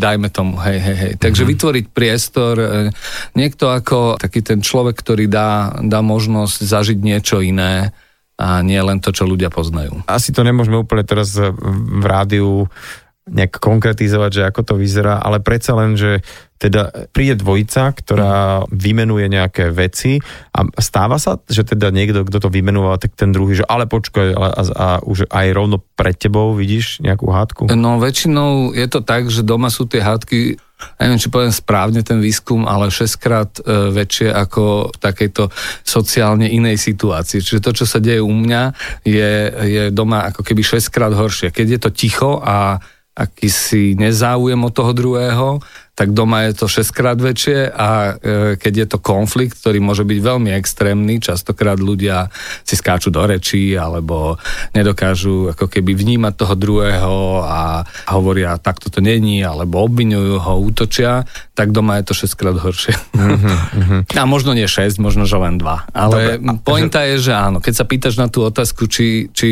Dajme 0.00 0.32
tomu, 0.32 0.56
hej, 0.64 0.80
hej, 0.80 0.96
hej. 0.96 1.12
Takže 1.20 1.44
mm-hmm. 1.44 1.52
vytvoriť 1.52 1.84
priestor, 1.92 2.54
uh, 2.56 2.88
niekto 3.36 3.68
ako 3.68 4.16
taký 4.16 4.40
ten 4.40 4.64
človek, 4.64 4.96
ktorý 4.96 5.28
dá, 5.28 5.76
dá 5.84 6.00
možnosť 6.00 6.56
zažiť 6.64 6.98
niečo 7.04 7.44
iné, 7.44 7.92
a 8.34 8.66
nie 8.66 8.82
len 8.82 8.98
to, 8.98 9.14
čo 9.14 9.30
ľudia 9.30 9.46
poznajú. 9.46 10.02
Asi 10.10 10.34
to 10.34 10.42
nemôžeme 10.42 10.74
úplne 10.74 11.06
teraz 11.06 11.38
v 11.38 12.02
rádiu 12.02 12.66
nejak 13.24 13.56
konkretizovať, 13.56 14.30
že 14.30 14.42
ako 14.44 14.60
to 14.68 14.74
vyzerá, 14.76 15.16
ale 15.16 15.40
predsa 15.40 15.72
len, 15.72 15.96
že 15.96 16.20
teda 16.60 17.08
príde 17.12 17.40
dvojica, 17.40 17.92
ktorá 17.96 18.68
vymenuje 18.68 19.32
nejaké 19.32 19.72
veci 19.72 20.20
a 20.52 20.64
stáva 20.76 21.16
sa, 21.16 21.40
že 21.48 21.64
teda 21.64 21.88
niekto, 21.88 22.24
kto 22.24 22.36
to 22.40 22.48
vymenoval, 22.52 23.00
tak 23.00 23.16
ten 23.16 23.32
druhý, 23.32 23.56
že 23.60 23.68
ale 23.68 23.88
počkaj, 23.88 24.28
a, 24.32 24.46
a, 24.48 24.62
a 24.76 24.88
už 25.04 25.28
aj 25.32 25.46
rovno 25.56 25.80
pred 25.96 26.16
tebou 26.16 26.52
vidíš 26.52 27.00
nejakú 27.00 27.32
hádku? 27.32 27.62
No 27.72 27.96
väčšinou 27.96 28.76
je 28.76 28.86
to 28.92 29.00
tak, 29.00 29.32
že 29.32 29.40
doma 29.40 29.72
sú 29.72 29.88
tie 29.88 30.04
hádky 30.04 30.60
neviem, 31.00 31.16
či 31.16 31.32
poviem 31.32 31.54
správne 31.54 32.04
ten 32.04 32.20
výskum, 32.20 32.68
ale 32.68 32.92
6 32.92 33.16
krát 33.16 33.50
e, 33.62 33.62
väčšie 33.94 34.28
ako 34.28 34.92
v 34.92 34.96
takejto 35.00 35.48
sociálne 35.80 36.50
inej 36.50 36.76
situácii. 36.76 37.40
Čiže 37.40 37.64
to, 37.64 37.70
čo 37.72 37.84
sa 37.88 38.02
deje 38.02 38.20
u 38.20 38.28
mňa, 38.28 38.62
je, 39.06 39.32
je 39.64 39.82
doma 39.94 40.28
ako 40.28 40.44
keby 40.44 40.60
6 40.60 40.92
krát 40.92 41.14
horšie. 41.14 41.54
Keď 41.54 41.66
je 41.66 41.80
to 41.80 41.90
ticho 41.94 42.30
a 42.42 42.84
akýsi 43.16 43.94
nezáujem 43.94 44.64
od 44.64 44.74
toho 44.74 44.92
druhého, 44.92 45.60
tak 45.94 46.10
doma 46.10 46.50
je 46.50 46.58
to 46.58 46.66
6 46.66 46.90
krát 46.90 47.18
väčšie 47.22 47.70
a 47.70 47.88
e, 48.18 48.58
keď 48.58 48.72
je 48.74 48.86
to 48.90 48.98
konflikt, 48.98 49.62
ktorý 49.62 49.78
môže 49.78 50.02
byť 50.02 50.18
veľmi 50.18 50.50
extrémny, 50.50 51.22
častokrát 51.22 51.78
ľudia 51.78 52.34
si 52.66 52.74
skáču 52.74 53.14
do 53.14 53.22
rečí 53.22 53.78
alebo 53.78 54.34
nedokážu 54.74 55.54
ako 55.54 55.70
keby 55.70 55.94
vnímať 55.94 56.34
toho 56.34 56.54
druhého 56.58 57.46
a 57.46 57.86
hovoria, 58.10 58.58
takto 58.58 58.90
to 58.90 58.98
není, 58.98 59.46
alebo 59.46 59.86
obvinujú 59.86 60.42
ho, 60.42 60.54
útočia, 60.66 61.30
tak 61.54 61.70
doma 61.70 62.02
je 62.02 62.10
to 62.10 62.14
6 62.26 62.34
krát 62.34 62.58
horšie. 62.58 62.94
Mm-hmm. 63.14 64.18
a 64.18 64.24
možno 64.26 64.50
nie 64.58 64.66
6, 64.66 64.98
možno 64.98 65.30
že 65.30 65.38
len 65.38 65.62
2. 65.62 65.94
Ale 65.94 66.42
Dobre, 66.42 66.58
pointa 66.66 67.06
je, 67.06 67.30
že 67.30 67.32
áno, 67.38 67.62
keď 67.62 67.74
sa 67.78 67.86
pýtaš 67.86 68.18
na 68.18 68.26
tú 68.26 68.42
otázku, 68.42 68.90
či, 68.90 69.30
či 69.30 69.48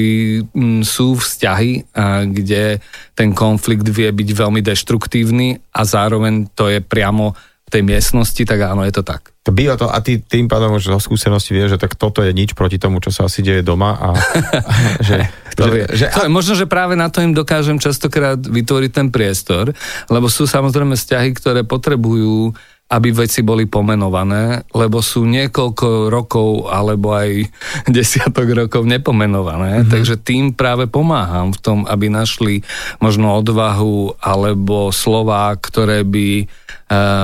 m, 0.50 0.82
sú 0.82 1.14
vzťahy, 1.14 1.94
a, 1.94 2.26
kde 2.26 2.82
ten 3.12 3.36
konflikt 3.36 3.84
vie 3.86 4.08
byť 4.08 4.28
veľmi 4.32 4.64
deštruktívny 4.64 5.60
a 5.76 5.80
zároveň 5.84 6.31
len 6.32 6.48
to 6.56 6.72
je 6.72 6.80
priamo 6.80 7.36
v 7.36 7.68
tej 7.68 7.82
miestnosti, 7.84 8.42
tak 8.48 8.64
áno, 8.64 8.88
je 8.88 8.96
to 8.96 9.04
tak. 9.04 9.36
To 9.44 9.50
býva 9.52 9.76
to 9.76 9.90
a 9.90 9.98
ty 10.00 10.22
tým 10.22 10.48
pádom 10.48 10.78
už 10.80 10.88
zo 10.88 11.00
skúsenosti 11.02 11.52
vieš, 11.52 11.76
že 11.76 11.82
tak 11.82 11.98
toto 11.98 12.24
je 12.24 12.32
nič 12.32 12.56
proti 12.56 12.80
tomu, 12.80 13.02
čo 13.02 13.12
sa 13.12 13.28
asi 13.28 13.44
deje 13.44 13.60
doma 13.66 13.98
a, 13.98 14.08
že, 15.08 15.28
to 15.58 15.68
že, 15.68 15.78
že, 15.92 16.06
a... 16.08 16.30
Možno, 16.30 16.54
že 16.54 16.70
práve 16.70 16.94
na 16.94 17.10
to 17.10 17.20
im 17.20 17.34
dokážem 17.34 17.76
častokrát 17.82 18.38
vytvoriť 18.38 18.90
ten 18.94 19.08
priestor, 19.10 19.74
lebo 20.08 20.30
sú 20.30 20.48
samozrejme 20.48 20.94
vzťahy, 20.94 21.30
ktoré 21.36 21.60
potrebujú 21.66 22.54
aby 22.92 23.24
veci 23.24 23.40
boli 23.40 23.64
pomenované, 23.64 24.68
lebo 24.76 25.00
sú 25.00 25.24
niekoľko 25.24 26.12
rokov 26.12 26.68
alebo 26.68 27.16
aj 27.16 27.48
desiatok 27.96 28.52
rokov 28.52 28.84
nepomenované, 28.84 29.80
mm-hmm. 29.80 29.90
takže 29.90 30.20
tým 30.20 30.52
práve 30.52 30.84
pomáham 30.92 31.56
v 31.56 31.58
tom, 31.64 31.78
aby 31.88 32.12
našli 32.12 32.60
možno 33.00 33.40
odvahu 33.40 34.20
alebo 34.20 34.92
slova, 34.92 35.56
ktoré 35.56 36.04
by 36.04 36.44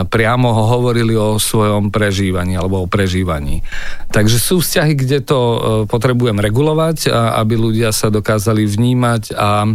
priamo 0.09 0.49
ho 0.55 0.65
hovorili 0.79 1.15
o 1.19 1.37
svojom 1.37 1.91
prežívaní 1.91 2.55
alebo 2.57 2.85
o 2.85 2.91
prežívaní. 2.91 3.63
Takže 4.09 4.39
sú 4.41 4.61
vzťahy, 4.61 4.93
kde 4.97 5.19
to 5.25 5.39
e, 5.39 5.59
potrebujem 5.91 6.41
regulovať, 6.41 7.11
aby 7.13 7.55
ľudia 7.57 7.93
sa 7.93 8.09
dokázali 8.09 8.65
vnímať 8.65 9.37
a 9.37 9.69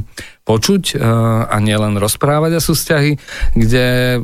počuť 0.43 0.83
e, 0.93 0.95
a 1.47 1.57
nielen 1.63 1.95
rozprávať 2.01 2.59
a 2.59 2.63
sú 2.63 2.75
vzťahy, 2.75 3.12
kde 3.55 3.85
e, 3.88 4.17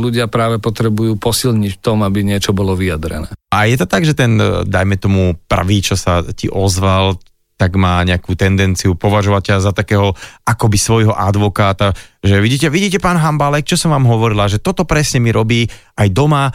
ľudia 0.00 0.26
práve 0.26 0.58
potrebujú 0.58 1.14
posilniť 1.20 1.72
v 1.78 1.82
tom, 1.82 2.02
aby 2.02 2.26
niečo 2.26 2.50
bolo 2.50 2.74
vyjadrené. 2.74 3.30
A 3.50 3.66
je 3.66 3.76
to 3.78 3.86
tak, 3.86 4.06
že 4.06 4.14
ten, 4.14 4.38
dajme 4.66 4.96
tomu 4.98 5.38
prvý, 5.46 5.82
čo 5.82 5.98
sa 5.98 6.22
ti 6.34 6.46
ozval, 6.50 7.18
tak 7.60 7.76
má 7.76 8.00
nejakú 8.08 8.32
tendenciu 8.32 8.96
považovať 8.96 9.52
ťa 9.52 9.56
za 9.68 9.72
takého 9.76 10.16
akoby 10.48 10.80
svojho 10.80 11.12
advokáta, 11.12 11.92
že 12.24 12.40
vidíte, 12.40 12.72
vidíte 12.72 12.96
pán 12.96 13.20
Hambalek, 13.20 13.68
čo 13.68 13.76
som 13.76 13.92
vám 13.92 14.08
hovorila, 14.08 14.48
že 14.48 14.56
toto 14.56 14.88
presne 14.88 15.20
mi 15.20 15.28
robí 15.28 15.68
aj 16.00 16.08
doma. 16.08 16.48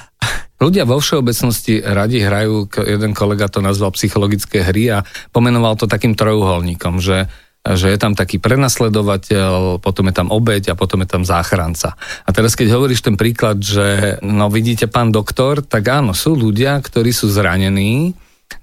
Ľudia 0.57 0.89
vo 0.89 0.97
všeobecnosti 0.97 1.85
radi 1.85 2.25
hrajú, 2.25 2.73
jeden 2.89 3.13
kolega 3.13 3.45
to 3.45 3.61
nazval 3.61 3.93
psychologické 3.93 4.65
hry 4.65 4.97
a 4.97 5.05
pomenoval 5.29 5.77
to 5.77 5.85
takým 5.85 6.17
trojuholníkom, 6.17 6.97
že 6.97 7.29
že 7.65 7.89
je 7.89 7.97
tam 7.97 8.13
taký 8.13 8.37
prenasledovateľ, 8.37 9.81
potom 9.81 10.05
je 10.05 10.13
tam 10.13 10.29
obeď 10.29 10.69
a 10.69 10.77
potom 10.77 11.01
je 11.01 11.09
tam 11.09 11.25
záchranca. 11.25 11.97
A 11.97 12.29
teraz 12.29 12.53
keď 12.53 12.77
hovoríš 12.77 13.01
ten 13.01 13.17
príklad, 13.17 13.57
že 13.57 14.21
no 14.21 14.53
vidíte 14.53 14.85
pán 14.85 15.09
doktor, 15.09 15.65
tak 15.65 15.89
áno, 15.89 16.13
sú 16.13 16.37
ľudia, 16.37 16.77
ktorí 16.77 17.09
sú 17.09 17.25
zranení, 17.25 18.13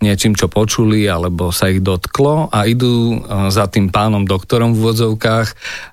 niečím, 0.01 0.33
čo 0.39 0.49
počuli, 0.49 1.05
alebo 1.05 1.53
sa 1.53 1.69
ich 1.69 1.83
dotklo 1.83 2.49
a 2.49 2.65
idú 2.65 3.19
e, 3.19 3.51
za 3.53 3.69
tým 3.69 3.93
pánom 3.93 4.25
doktorom 4.25 4.73
v 4.73 4.83
vodzovkách, 4.89 5.49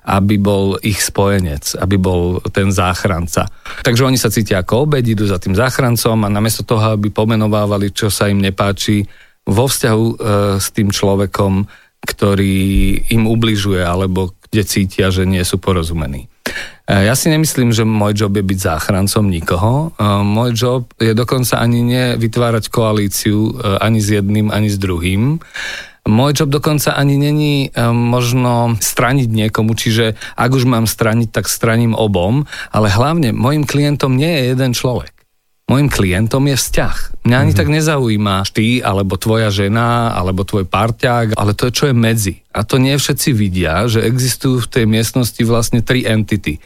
aby 0.08 0.34
bol 0.40 0.80
ich 0.80 1.02
spojenec, 1.02 1.76
aby 1.76 1.96
bol 2.00 2.40
ten 2.54 2.72
záchranca. 2.72 3.50
Takže 3.84 4.06
oni 4.06 4.16
sa 4.16 4.32
cítia 4.32 4.62
ako 4.62 4.88
obed, 4.88 5.04
idú 5.04 5.28
za 5.28 5.36
tým 5.36 5.52
záchrancom 5.52 6.16
a 6.24 6.32
namiesto 6.32 6.64
toho, 6.64 6.96
aby 6.96 7.12
pomenovávali, 7.12 7.92
čo 7.92 8.08
sa 8.08 8.30
im 8.30 8.40
nepáči 8.40 9.04
vo 9.44 9.66
vzťahu 9.66 10.06
e, 10.06 10.14
s 10.62 10.66
tým 10.72 10.88
človekom, 10.88 11.66
ktorý 12.00 12.56
im 13.12 13.28
ubližuje, 13.28 13.84
alebo 13.84 14.32
kde 14.48 14.62
cítia, 14.64 15.12
že 15.12 15.28
nie 15.28 15.42
sú 15.44 15.60
porozumení. 15.60 16.30
E, 16.90 17.06
ja 17.06 17.14
si 17.14 17.30
nemyslím, 17.30 17.70
že 17.70 17.86
môj 17.86 18.18
job 18.18 18.34
je 18.34 18.42
byť 18.42 18.58
záchrancom 18.58 19.30
nikoho. 19.30 19.94
E, 19.94 20.04
môj 20.26 20.50
job 20.58 20.82
je 20.98 21.14
dokonca 21.14 21.62
ani 21.62 21.86
nevytvárať 21.86 22.66
koalíciu 22.66 23.38
e, 23.38 23.78
ani 23.78 24.02
s 24.02 24.10
jedným, 24.10 24.50
ani 24.50 24.66
s 24.66 24.74
druhým. 24.74 25.38
Môj 26.10 26.42
job 26.42 26.50
dokonca 26.50 26.96
ani 26.96 27.20
není 27.20 27.70
možno 27.92 28.80
straniť 28.80 29.28
niekomu, 29.28 29.76
čiže 29.76 30.16
ak 30.32 30.50
už 30.50 30.64
mám 30.64 30.88
straniť, 30.88 31.28
tak 31.28 31.44
straním 31.44 31.92
obom, 31.92 32.48
ale 32.72 32.88
hlavne 32.88 33.36
môjim 33.36 33.68
klientom 33.68 34.16
nie 34.16 34.32
je 34.32 34.42
jeden 34.56 34.72
človek. 34.72 35.19
Mojim 35.70 35.86
klientom 35.86 36.50
je 36.50 36.58
vzťah. 36.58 37.22
Mňa 37.22 37.36
ani 37.38 37.54
mm-hmm. 37.54 37.60
tak 37.62 37.68
nezaujíma 37.70 38.36
ty, 38.50 38.82
alebo 38.82 39.14
tvoja 39.14 39.54
žena, 39.54 40.10
alebo 40.10 40.42
tvoj 40.42 40.66
parťák, 40.66 41.38
ale 41.38 41.54
to, 41.54 41.70
čo 41.70 41.86
je 41.86 41.94
medzi. 41.94 42.42
A 42.50 42.66
to 42.66 42.82
nie 42.82 42.98
všetci 42.98 43.30
vidia, 43.30 43.86
že 43.86 44.02
existujú 44.02 44.66
v 44.66 44.70
tej 44.74 44.84
miestnosti 44.90 45.38
vlastne 45.46 45.78
tri 45.78 46.02
entity. 46.02 46.58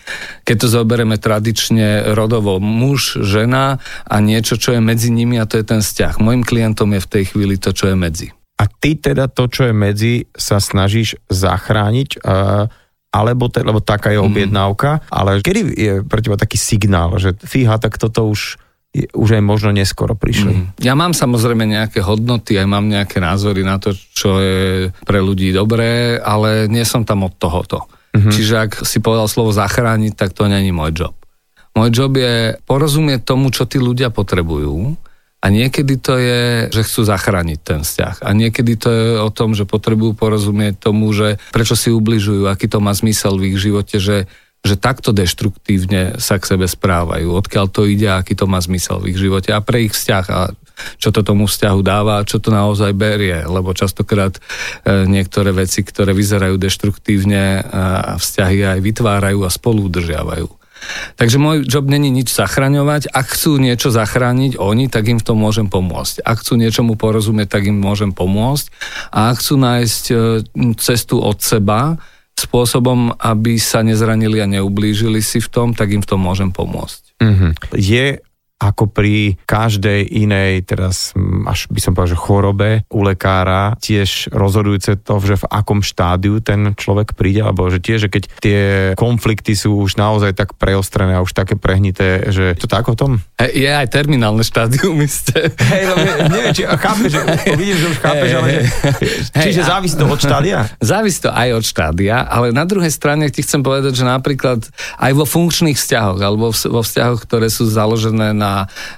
Keď 0.49 0.57
to 0.57 0.69
zoberieme 0.73 1.21
tradične 1.21 2.17
rodovo 2.17 2.57
muž, 2.57 3.21
žena 3.21 3.77
a 4.09 4.17
niečo, 4.25 4.57
čo 4.57 4.73
je 4.73 4.81
medzi 4.81 5.13
nimi 5.13 5.37
a 5.37 5.45
to 5.45 5.61
je 5.61 5.69
ten 5.69 5.85
vzťah. 5.85 6.25
Mojim 6.25 6.41
klientom 6.41 6.97
je 6.97 7.05
v 7.05 7.11
tej 7.13 7.25
chvíli 7.29 7.61
to, 7.61 7.77
čo 7.77 7.93
je 7.93 7.97
medzi. 8.01 8.33
A 8.57 8.65
ty 8.73 8.97
teda 8.97 9.29
to, 9.29 9.53
čo 9.53 9.69
je 9.69 9.75
medzi, 9.77 10.15
sa 10.33 10.57
snažíš 10.57 11.21
zachrániť 11.29 12.25
uh 12.25 12.73
alebo 13.15 13.47
te, 13.47 13.63
lebo 13.63 13.79
taká 13.79 14.11
je 14.11 14.19
mhm. 14.19 14.27
objednávka, 14.27 14.91
mm. 14.99 15.01
ale 15.15 15.31
kedy 15.39 15.61
je 15.79 15.95
pre 16.03 16.19
teba 16.19 16.35
taký 16.35 16.59
signál, 16.59 17.15
že 17.23 17.31
fíha, 17.39 17.79
tak 17.79 17.95
toto 17.95 18.27
už 18.27 18.59
už 18.95 19.29
aj 19.39 19.43
možno 19.43 19.75
neskoro 19.75 20.15
prišli. 20.15 20.55
Mm. 20.55 20.67
Ja 20.79 20.95
mám 20.95 21.11
samozrejme 21.11 21.67
nejaké 21.67 21.99
hodnoty, 21.99 22.55
aj 22.55 22.69
mám 22.71 22.87
nejaké 22.87 23.19
názory 23.19 23.67
na 23.67 23.83
to, 23.83 23.91
čo 23.91 24.39
je 24.39 24.95
pre 25.03 25.19
ľudí 25.19 25.51
dobré, 25.51 26.23
ale 26.23 26.71
nie 26.71 26.87
som 26.87 27.03
tam 27.03 27.27
od 27.27 27.35
tohoto. 27.35 27.91
Mm-hmm. 28.15 28.31
Čiže 28.31 28.55
ak 28.55 28.73
si 28.87 29.03
povedal 29.03 29.27
slovo 29.27 29.51
zachrániť, 29.51 30.15
tak 30.15 30.31
to 30.31 30.47
není 30.47 30.71
môj 30.71 30.95
job. 30.95 31.15
Môj 31.75 31.91
job 31.91 32.15
je 32.15 32.55
porozumieť 32.63 33.27
tomu, 33.27 33.51
čo 33.51 33.67
tí 33.67 33.83
ľudia 33.83 34.15
potrebujú 34.15 34.95
a 35.43 35.47
niekedy 35.51 35.99
to 35.99 36.15
je, 36.17 36.73
že 36.73 36.87
chcú 36.87 37.05
zachrániť 37.05 37.59
ten 37.61 37.81
vzťah. 37.83 38.23
A 38.25 38.31
niekedy 38.31 38.79
to 38.79 38.89
je 38.89 39.07
o 39.19 39.29
tom, 39.29 39.53
že 39.53 39.69
potrebujú 39.69 40.15
porozumieť 40.17 40.89
tomu, 40.89 41.11
že 41.11 41.37
prečo 41.51 41.75
si 41.75 41.91
ubližujú, 41.91 42.47
aký 42.47 42.71
to 42.71 42.79
má 42.79 42.95
zmysel 42.95 43.37
v 43.37 43.53
ich 43.53 43.59
živote, 43.59 43.99
že 43.99 44.31
že 44.65 44.81
takto 44.81 45.13
deštruktívne 45.13 46.17
sa 46.17 46.41
k 46.41 46.57
sebe 46.57 46.65
správajú, 46.65 47.29
odkiaľ 47.37 47.69
to 47.69 47.85
ide, 47.85 48.09
aký 48.09 48.33
to 48.33 48.49
má 48.49 48.57
zmysel 48.65 48.97
v 48.97 49.13
ich 49.13 49.21
živote 49.21 49.53
a 49.53 49.61
pre 49.61 49.85
ich 49.85 49.93
vzťah 49.93 50.27
a 50.33 50.41
čo 50.99 51.15
to 51.15 51.23
tomu 51.23 51.47
vzťahu 51.47 51.81
dáva 51.87 52.19
a 52.19 52.27
čo 52.27 52.43
to 52.43 52.51
naozaj 52.51 52.91
berie, 52.97 53.45
lebo 53.47 53.77
častokrát 53.77 54.35
e, 54.35 54.41
niektoré 55.07 55.55
veci, 55.55 55.87
ktoré 55.87 56.11
vyzerajú 56.17 56.59
deštruktívne 56.59 57.63
a 57.63 58.17
vzťahy 58.19 58.75
aj 58.75 58.79
vytvárajú 58.83 59.47
a 59.47 59.51
spolu 59.53 59.87
udržiavajú. 59.87 60.51
Takže 61.17 61.41
môj 61.41 61.65
job 61.65 61.89
není 61.89 62.13
nič 62.13 62.35
zachraňovať. 62.35 63.09
Ak 63.09 63.33
chcú 63.33 63.57
niečo 63.57 63.89
zachrániť 63.89 64.61
oni, 64.61 64.93
tak 64.93 65.09
im 65.09 65.17
v 65.17 65.27
tom 65.27 65.41
môžem 65.41 65.71
pomôcť. 65.71 66.21
Ak 66.21 66.45
chcú 66.45 66.61
niečomu 66.61 66.99
porozumieť, 67.01 67.57
tak 67.57 67.71
im 67.71 67.79
môžem 67.79 68.13
pomôcť. 68.13 68.69
A 69.15 69.33
ak 69.33 69.41
chcú 69.41 69.55
nájsť 69.57 70.05
e, 70.11 70.15
cestu 70.77 71.23
od 71.23 71.41
seba, 71.41 71.97
spôsobom, 72.35 73.15
aby 73.19 73.57
sa 73.57 73.81
nezranili 73.87 74.43
a 74.43 74.51
neublížili 74.51 75.23
si 75.23 75.39
v 75.39 75.49
tom, 75.49 75.69
tak 75.73 75.95
im 75.95 76.03
v 76.03 76.09
tom 76.09 76.21
môžem 76.21 76.51
pomôcť. 76.51 77.03
Mm-hmm. 77.23 77.53
Je 77.79 78.19
ako 78.63 78.89
pri 78.89 79.37
každej 79.45 80.07
inej, 80.09 80.65
teraz 80.65 81.13
mm, 81.13 81.51
až 81.51 81.67
by 81.69 81.81
som 81.83 81.93
povedal, 81.93 82.15
že 82.15 82.25
chorobe 82.25 82.71
u 82.89 83.03
lekára, 83.03 83.75
tiež 83.83 84.31
rozhodujúce 84.31 85.03
to, 85.03 85.19
že 85.21 85.43
v 85.43 85.47
akom 85.51 85.83
štádiu 85.83 86.39
ten 86.39 86.73
človek 86.73 87.19
príde, 87.19 87.43
alebo 87.43 87.67
že 87.69 87.83
tiež, 87.83 88.07
že 88.07 88.13
keď 88.13 88.23
tie 88.39 88.61
konflikty 88.95 89.59
sú 89.59 89.85
už 89.85 89.99
naozaj 89.99 90.39
tak 90.39 90.55
preostrené 90.55 91.19
a 91.19 91.25
už 91.25 91.35
také 91.35 91.59
prehnité, 91.59 92.31
že 92.31 92.55
to 92.55 92.71
tak 92.71 92.87
o 92.87 92.95
tom? 92.95 93.21
Je 93.37 93.67
aj 93.67 93.91
terminálne 93.91 94.47
štádium, 94.47 95.03
ste. 95.11 95.51
Hej, 95.51 95.83
no, 95.91 95.95
neviem, 96.31 96.55
či 96.57 96.63
chápeš, 96.65 97.11
že 97.11 97.21
vidím, 97.59 97.77
že 97.77 97.87
už 97.91 97.99
chápeš, 98.01 98.31
ale 98.39 98.49
že, 98.49 98.61
čiže 99.51 99.63
hey, 99.63 99.69
závisí 99.69 99.95
to 99.99 100.07
od 100.07 100.21
štádia? 100.23 100.59
Závisí 100.79 101.19
to 101.27 101.31
aj 101.35 101.49
od 101.59 101.65
štádia, 101.67 102.17
ale 102.25 102.55
na 102.55 102.65
druhej 102.65 102.91
strane 102.95 103.29
ti 103.29 103.43
chcem 103.43 103.61
povedať, 103.61 103.99
že 103.99 104.05
napríklad 104.07 104.63
aj 105.03 105.13
vo 105.13 105.27
funkčných 105.27 105.77
vzťahoch, 105.77 106.21
alebo 106.23 106.55
vo 106.55 106.83
vzťahoch, 106.83 107.21
ktoré 107.27 107.51
sú 107.51 107.67
založené 107.67 108.33
na 108.33 108.54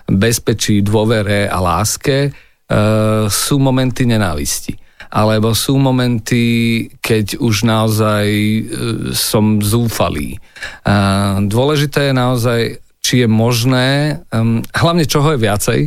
bezpečí, 0.07 0.85
dôvere 0.85 1.49
a 1.49 1.59
láske, 1.59 2.29
e, 2.29 2.31
sú 3.27 3.57
momenty 3.57 4.05
nenávisti. 4.05 4.77
Alebo 5.07 5.55
sú 5.55 5.79
momenty, 5.79 6.87
keď 6.99 7.39
už 7.41 7.65
naozaj 7.65 8.27
e, 8.29 8.63
som 9.17 9.63
zúfalý. 9.65 10.37
E, 10.37 10.39
dôležité 11.49 12.11
je 12.11 12.15
naozaj, 12.15 12.61
či 13.01 13.23
je 13.23 13.29
možné, 13.31 14.19
hlavne 14.75 15.07
čoho 15.07 15.31
je 15.31 15.39
viacej, 15.39 15.81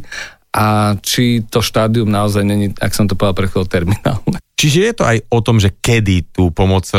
a 0.49 0.97
či 0.97 1.45
to 1.45 1.61
štádium 1.61 2.09
naozaj 2.09 2.41
není, 2.41 2.73
ak 2.73 2.95
som 2.95 3.05
to 3.05 3.13
povedal 3.13 3.37
pre 3.37 3.47
terminálne. 3.69 4.41
Čiže 4.57 4.79
je 4.81 4.93
to 4.97 5.03
aj 5.05 5.17
o 5.29 5.39
tom, 5.45 5.61
že 5.61 5.77
kedy 5.77 6.33
tú 6.33 6.49
pomoc 6.49 6.89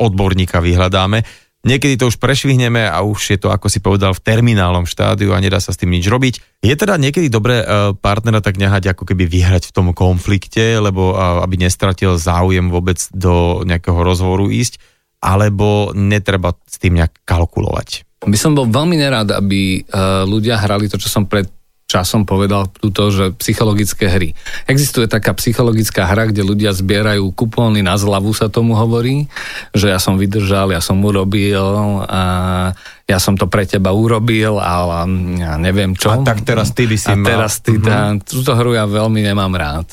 odborníka 0.00 0.58
vyhľadáme. 0.58 1.20
Niekedy 1.62 1.94
to 1.94 2.10
už 2.10 2.18
prešvihneme 2.18 2.90
a 2.90 3.06
už 3.06 3.20
je 3.34 3.38
to, 3.38 3.54
ako 3.54 3.70
si 3.70 3.78
povedal, 3.78 4.10
v 4.18 4.24
terminálnom 4.26 4.82
štádiu 4.82 5.30
a 5.30 5.38
nedá 5.38 5.62
sa 5.62 5.70
s 5.70 5.78
tým 5.78 5.94
nič 5.94 6.10
robiť. 6.10 6.58
Je 6.58 6.74
teda 6.74 6.98
niekedy 6.98 7.30
dobré 7.30 7.62
e, 7.62 7.94
partnera 7.94 8.42
tak 8.42 8.58
nehať 8.58 8.90
ako 8.90 9.06
keby 9.06 9.30
vyhrať 9.30 9.70
v 9.70 9.74
tom 9.74 9.86
konflikte, 9.94 10.82
lebo 10.82 11.14
aby 11.14 11.62
nestratil 11.62 12.18
záujem 12.18 12.66
vôbec 12.66 12.98
do 13.14 13.62
nejakého 13.62 13.94
rozhovoru 14.02 14.50
ísť, 14.50 14.82
alebo 15.22 15.94
netreba 15.94 16.58
s 16.66 16.82
tým 16.82 16.98
nejak 16.98 17.22
kalkulovať? 17.22 18.10
By 18.26 18.38
som 18.38 18.58
bol 18.58 18.66
veľmi 18.66 18.98
nerád, 18.98 19.30
aby 19.30 19.86
e, 19.86 19.94
ľudia 20.26 20.58
hrali 20.58 20.90
to, 20.90 20.98
čo 20.98 21.06
som 21.06 21.30
pred 21.30 21.46
časom 21.92 22.24
povedal 22.24 22.72
túto, 22.72 23.12
že 23.12 23.36
psychologické 23.36 24.08
hry. 24.08 24.32
Existuje 24.64 25.04
taká 25.04 25.36
psychologická 25.36 26.08
hra, 26.08 26.32
kde 26.32 26.40
ľudia 26.40 26.72
zbierajú 26.72 27.28
kupóny 27.36 27.84
na 27.84 28.00
zľavu 28.00 28.32
sa 28.32 28.48
tomu 28.48 28.72
hovorí, 28.72 29.28
že 29.76 29.92
ja 29.92 30.00
som 30.00 30.16
vydržal, 30.16 30.72
ja 30.72 30.80
som 30.80 30.96
urobil 31.04 31.60
a 32.08 32.24
ja 33.12 33.20
som 33.20 33.36
to 33.36 33.44
pre 33.44 33.68
teba 33.68 33.92
urobil, 33.92 34.56
ale 34.56 35.04
ja 35.36 35.60
neviem 35.60 35.92
čo. 35.92 36.08
A 36.08 36.24
tak 36.24 36.40
teraz 36.48 36.72
ty 36.72 36.88
by 36.88 36.96
si 36.96 37.12
a 37.12 37.20
mal. 37.20 37.28
teraz 37.28 37.60
ty, 37.60 37.76
mm-hmm. 37.76 37.84
tá, 37.84 38.16
túto 38.24 38.56
hru 38.56 38.72
ja 38.72 38.88
veľmi 38.88 39.20
nemám 39.20 39.52
rád. 39.52 39.86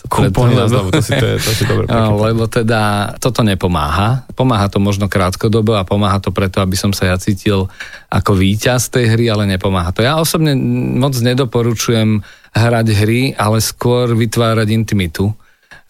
Na 0.56 0.72
zľavu, 0.72 0.90
to 0.96 1.04
si, 1.04 1.12
to, 1.20 1.28
je, 1.28 1.38
to 1.44 1.52
si 1.52 1.64
dobre 1.68 1.84
Lebo 2.32 2.48
teda 2.48 3.14
toto 3.20 3.44
nepomáha. 3.44 4.24
Pomáha 4.32 4.72
to 4.72 4.80
možno 4.80 5.12
krátkodobo 5.12 5.76
a 5.76 5.84
pomáha 5.84 6.24
to 6.24 6.32
preto, 6.32 6.64
aby 6.64 6.80
som 6.80 6.96
sa 6.96 7.12
ja 7.12 7.20
cítil 7.20 7.68
ako 8.08 8.40
víťaz 8.40 8.88
tej 8.88 9.12
hry, 9.12 9.28
ale 9.28 9.44
nepomáha 9.44 9.92
to. 9.92 10.00
Ja 10.00 10.16
osobne 10.16 10.56
moc 10.96 11.12
nedoporučujem 11.20 12.24
hrať 12.56 12.88
hry, 13.04 13.36
ale 13.36 13.60
skôr 13.60 14.16
vytvárať 14.16 14.72
intimitu, 14.72 15.36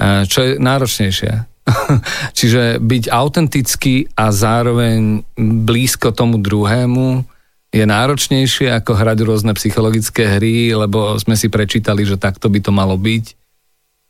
eh, 0.02 0.26
čo 0.26 0.42
je 0.42 0.52
náročnejšie. 0.58 1.49
Čiže 2.38 2.82
byť 2.82 3.04
autentický 3.10 4.10
a 4.18 4.34
zároveň 4.34 5.24
blízko 5.38 6.12
tomu 6.12 6.42
druhému 6.42 7.24
je 7.70 7.86
náročnejšie 7.86 8.74
ako 8.82 8.98
hrať 8.98 9.18
rôzne 9.22 9.54
psychologické 9.54 10.26
hry, 10.26 10.74
lebo 10.74 11.22
sme 11.22 11.38
si 11.38 11.54
prečítali, 11.54 12.02
že 12.02 12.18
takto 12.18 12.50
by 12.50 12.60
to 12.66 12.72
malo 12.74 12.98
byť. 12.98 13.26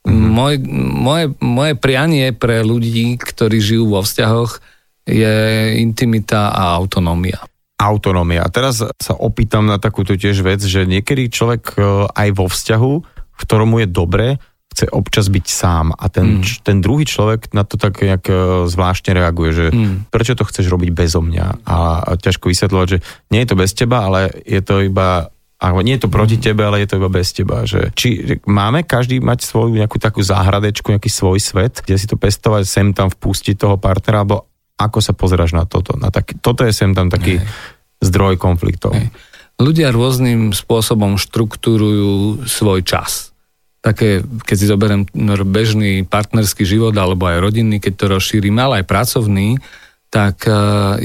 Mm-hmm. 0.07 0.29
Moje, 0.31 0.57
moje, 0.79 1.25
moje 1.43 1.73
prianie 1.75 2.31
pre 2.31 2.63
ľudí, 2.63 3.19
ktorí 3.19 3.59
žijú 3.59 3.91
vo 3.91 3.99
vzťahoch, 3.99 4.63
je 5.03 5.35
intimita 5.81 6.55
a 6.55 6.79
autonómia. 6.79 7.43
Autonómia. 7.79 8.47
A 8.47 8.49
teraz 8.51 8.79
sa 8.79 9.13
opýtam 9.15 9.67
na 9.67 9.75
takúto 9.79 10.15
tiež 10.15 10.39
vec, 10.43 10.63
že 10.63 10.87
niekedy 10.87 11.31
človek 11.31 11.63
e, 11.75 11.79
aj 12.11 12.29
vo 12.35 12.47
vzťahu, 12.47 12.93
v 13.07 13.41
ktorom 13.43 13.79
je 13.83 13.87
dobre, 13.87 14.27
chce 14.69 14.85
občas 14.93 15.27
byť 15.27 15.45
sám 15.49 15.91
a 15.97 16.05
ten, 16.13 16.39
mm. 16.39 16.63
ten 16.63 16.77
druhý 16.79 17.03
človek 17.03 17.51
na 17.57 17.65
to 17.65 17.75
tak 17.75 17.99
nejak 17.99 18.25
e, 18.29 18.33
zvláštne 18.69 19.11
reaguje, 19.17 19.49
že 19.51 19.65
mm. 19.73 20.13
prečo 20.13 20.37
to 20.37 20.45
chceš 20.45 20.69
robiť 20.69 20.89
bezo 20.93 21.25
mňa 21.25 21.65
a, 21.65 21.77
a 22.05 22.11
ťažko 22.15 22.53
vysvetľovať, 22.53 22.87
že 22.87 22.97
nie 23.33 23.41
je 23.41 23.49
to 23.49 23.55
bez 23.57 23.71
teba, 23.73 24.05
ale 24.05 24.29
je 24.45 24.61
to 24.61 24.85
iba 24.85 25.33
alebo 25.59 25.83
nie 25.83 25.99
je 25.99 26.07
to 26.07 26.09
proti 26.09 26.39
mm. 26.39 26.43
tebe, 26.43 26.61
ale 26.63 26.79
je 26.79 26.87
to 26.87 27.03
iba 27.03 27.11
bez 27.11 27.35
teba. 27.35 27.67
Že, 27.67 27.91
či 27.91 28.39
máme 28.47 28.87
každý 28.87 29.19
mať 29.19 29.43
svoju 29.43 29.75
nejakú 29.75 29.99
takú 29.99 30.23
záhradečku, 30.23 30.87
nejaký 30.95 31.11
svoj 31.11 31.43
svet, 31.43 31.83
kde 31.83 31.99
si 31.99 32.07
to 32.07 32.15
pestovať, 32.15 32.63
sem 32.63 32.95
tam 32.95 33.11
vpustiť 33.11 33.59
toho 33.59 33.75
partnera, 33.75 34.23
alebo 34.23 34.47
ako 34.79 35.03
sa 35.03 35.11
pozeráš 35.11 35.51
na 35.51 35.67
toto? 35.67 35.99
Na 35.99 36.07
taký, 36.15 36.39
toto 36.39 36.63
je 36.63 36.71
sem 36.71 36.95
tam 36.95 37.11
taký 37.11 37.43
Hej. 37.43 37.47
zdroj 37.99 38.39
konfliktov. 38.39 38.95
Hej. 38.95 39.11
Ľudia 39.59 39.91
rôznym 39.91 40.55
spôsobom 40.55 41.19
štruktúrujú 41.19 42.47
svoj 42.47 42.79
čas 42.87 43.28
také, 43.79 44.23
keď 44.23 44.55
si 44.55 44.65
zoberiem 44.67 45.03
bežný 45.47 46.03
partnerský 46.03 46.67
život 46.67 46.95
alebo 46.95 47.31
aj 47.31 47.39
rodinný, 47.39 47.79
keď 47.79 47.93
to 47.95 48.05
rozšírim, 48.11 48.55
ale 48.59 48.83
aj 48.83 48.85
pracovný, 48.91 49.55
tak 50.09 50.43
e, 50.49 50.53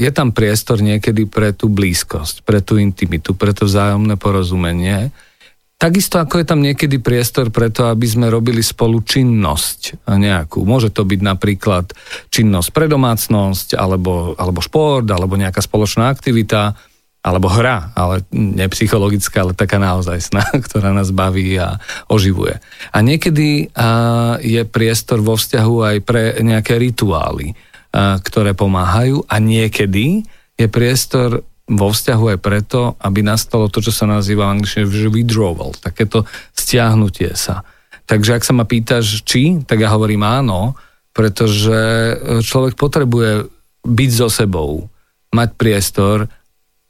je 0.01 0.11
tam 0.11 0.33
priestor 0.35 0.81
niekedy 0.81 1.29
pre 1.29 1.53
tú 1.53 1.71
blízkosť, 1.71 2.43
pre 2.43 2.59
tú 2.59 2.81
intimitu, 2.81 3.37
pre 3.37 3.53
to 3.53 3.69
vzájomné 3.69 4.17
porozumenie. 4.17 5.13
Takisto 5.75 6.17
ako 6.17 6.41
je 6.41 6.47
tam 6.47 6.63
niekedy 6.63 7.03
priestor 7.03 7.51
pre 7.51 7.69
to, 7.69 7.91
aby 7.91 8.07
sme 8.07 8.31
robili 8.31 8.63
spolu 8.63 9.03
činnosť 9.03 10.07
nejakú. 10.07 10.63
Môže 10.63 10.89
to 10.89 11.03
byť 11.03 11.21
napríklad 11.21 11.91
činnosť 12.31 12.69
pre 12.71 12.87
domácnosť, 12.87 13.75
alebo, 13.75 14.33
alebo 14.39 14.63
šport, 14.63 15.05
alebo 15.11 15.35
nejaká 15.35 15.59
spoločná 15.59 16.09
aktivita 16.09 16.79
alebo 17.25 17.49
hra, 17.49 17.89
ale 17.97 18.21
nepsychologická, 18.29 19.41
ale 19.41 19.57
taká 19.57 19.81
naozaj 19.81 20.29
sná, 20.29 20.45
ktorá 20.69 20.93
nás 20.93 21.09
baví 21.09 21.57
a 21.57 21.81
oživuje. 22.05 22.61
A 22.93 22.97
niekedy 23.01 23.73
a, 23.73 24.37
je 24.37 24.61
priestor 24.69 25.25
vo 25.25 25.33
vzťahu 25.33 25.75
aj 25.81 25.97
pre 26.05 26.37
nejaké 26.45 26.77
rituály, 26.77 27.57
a, 27.89 28.21
ktoré 28.21 28.53
pomáhajú 28.53 29.25
a 29.25 29.41
niekedy 29.41 30.21
je 30.53 30.67
priestor 30.69 31.41
vo 31.65 31.89
vzťahu 31.89 32.37
aj 32.37 32.39
preto, 32.45 32.93
aby 33.01 33.25
nastalo 33.25 33.73
to, 33.73 33.81
čo 33.81 33.89
sa 33.89 34.05
nazýva 34.05 34.45
v 34.45 34.61
angličtine 34.61 34.85
withdrawal, 35.09 35.73
takéto 35.81 36.29
stiahnutie 36.53 37.33
sa. 37.33 37.65
Takže 38.05 38.37
ak 38.37 38.45
sa 38.45 38.53
ma 38.53 38.69
pýtaš, 38.69 39.25
či, 39.25 39.65
tak 39.65 39.81
ja 39.81 39.89
hovorím 39.89 40.21
áno, 40.21 40.77
pretože 41.09 41.73
človek 42.45 42.77
potrebuje 42.77 43.49
byť 43.81 44.11
so 44.13 44.29
sebou, 44.29 44.85
mať 45.33 45.57
priestor 45.57 46.29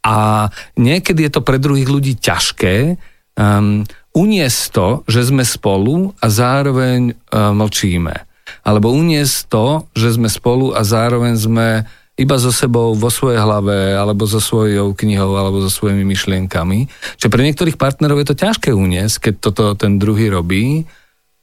a 0.05 0.47
niekedy 0.77 1.25
je 1.25 1.31
to 1.33 1.41
pre 1.41 1.57
druhých 1.57 1.89
ľudí 1.89 2.13
ťažké 2.21 3.01
um, 3.41 3.81
uniesť 4.13 4.61
to, 4.69 4.87
že 5.09 5.33
sme 5.33 5.41
spolu 5.41 6.13
a 6.21 6.29
zároveň 6.29 7.17
uh, 7.33 7.49
mlčíme. 7.51 8.13
Alebo 8.61 8.93
uniesť 8.93 9.37
to, 9.49 9.89
že 9.97 10.21
sme 10.21 10.29
spolu 10.29 10.77
a 10.77 10.85
zároveň 10.85 11.33
sme 11.33 11.67
iba 12.15 12.37
so 12.39 12.47
sebou 12.53 12.95
vo 12.95 13.11
svojej 13.11 13.41
hlave, 13.41 13.91
alebo 13.91 14.23
so 14.23 14.39
svojou 14.39 14.95
knihou, 14.95 15.35
alebo 15.35 15.59
so 15.59 15.67
svojimi 15.67 16.07
myšlienkami. 16.07 16.87
Čiže 17.19 17.33
pre 17.33 17.43
niektorých 17.43 17.75
partnerov 17.75 18.23
je 18.23 18.27
to 18.31 18.39
ťažké 18.39 18.71
uniesť, 18.71 19.15
keď 19.29 19.33
toto 19.43 19.63
ten 19.75 19.99
druhý 19.99 20.31
robí. 20.31 20.87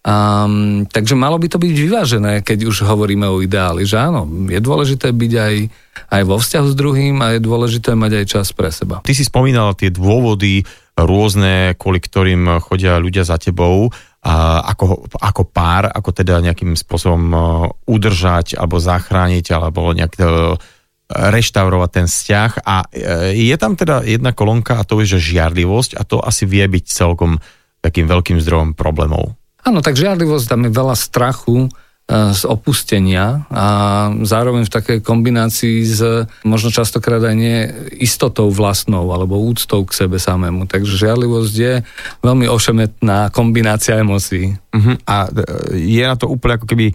Um, 0.03 0.83
takže 0.91 1.15
malo 1.15 1.39
by 1.39 1.47
to 1.47 1.63
byť 1.63 1.73
vyvážené, 1.79 2.33
keď 2.43 2.67
už 2.67 2.83
hovoríme 2.83 3.23
o 3.31 3.39
ideáli, 3.39 3.87
že 3.87 4.03
áno, 4.03 4.27
je 4.51 4.59
dôležité 4.59 5.15
byť 5.15 5.33
aj, 5.39 5.55
aj 6.11 6.23
vo 6.27 6.37
vzťahu 6.43 6.67
s 6.67 6.75
druhým 6.75 7.17
a 7.23 7.39
je 7.39 7.41
dôležité 7.41 7.95
mať 7.95 8.13
aj 8.19 8.25
čas 8.27 8.51
pre 8.51 8.75
seba. 8.75 8.99
Ty 9.07 9.15
si 9.15 9.23
spomínal 9.23 9.79
tie 9.79 9.95
dôvody 9.95 10.67
rôzne, 10.99 11.79
kvôli 11.79 12.03
ktorým 12.03 12.59
chodia 12.67 12.99
ľudia 12.99 13.23
za 13.23 13.39
tebou, 13.39 13.95
a 14.23 14.63
ako, 14.71 15.11
ako 15.19 15.43
pár, 15.51 15.91
ako 15.91 16.15
teda 16.15 16.39
nejakým 16.39 16.79
spôsobom 16.79 17.25
e, 17.35 17.39
udržať 17.91 18.55
alebo 18.55 18.79
zachrániť 18.79 19.47
alebo 19.51 19.91
nejak 19.91 20.15
e, 20.15 20.55
reštaurovať 21.11 21.91
ten 21.91 22.07
vzťah 22.07 22.51
a 22.63 22.87
e, 22.87 23.35
je 23.51 23.57
tam 23.59 23.75
teda 23.75 24.07
jedna 24.07 24.31
kolónka 24.31 24.79
a 24.79 24.87
to 24.87 25.03
je, 25.03 25.19
že 25.19 25.35
žiarlivosť 25.35 25.99
a 25.99 26.07
to 26.07 26.23
asi 26.23 26.47
vie 26.47 26.63
byť 26.63 26.85
celkom 26.87 27.43
takým 27.83 28.07
veľkým 28.07 28.39
zdrojom 28.39 28.79
problémov. 28.79 29.35
Áno, 29.63 29.79
tak 29.79 29.95
žiarlivosť, 29.95 30.47
tam 30.51 30.67
je 30.67 30.75
veľa 30.75 30.97
strachu 30.99 31.67
e, 31.67 31.69
z 32.35 32.43
opustenia 32.51 33.47
a 33.47 33.65
zároveň 34.27 34.67
v 34.67 34.75
takej 34.75 34.99
kombinácii 35.07 35.79
s 35.87 36.03
možno 36.43 36.75
častokrát 36.75 37.23
aj 37.23 37.37
nie 37.39 37.71
istotou 38.03 38.51
vlastnou 38.51 39.07
alebo 39.15 39.39
úctou 39.39 39.87
k 39.87 39.95
sebe 39.95 40.19
samému. 40.19 40.67
Takže 40.67 40.99
žiarlivosť 40.99 41.55
je 41.55 41.75
veľmi 42.27 42.51
ošemetná 42.51 43.31
kombinácia 43.31 44.03
emócií. 44.03 44.59
Uh-huh. 44.75 44.99
A 45.07 45.31
e, 45.31 45.79
je 45.79 46.03
na 46.03 46.19
to 46.19 46.27
úplne 46.27 46.59
ako 46.59 46.67
keby 46.67 46.91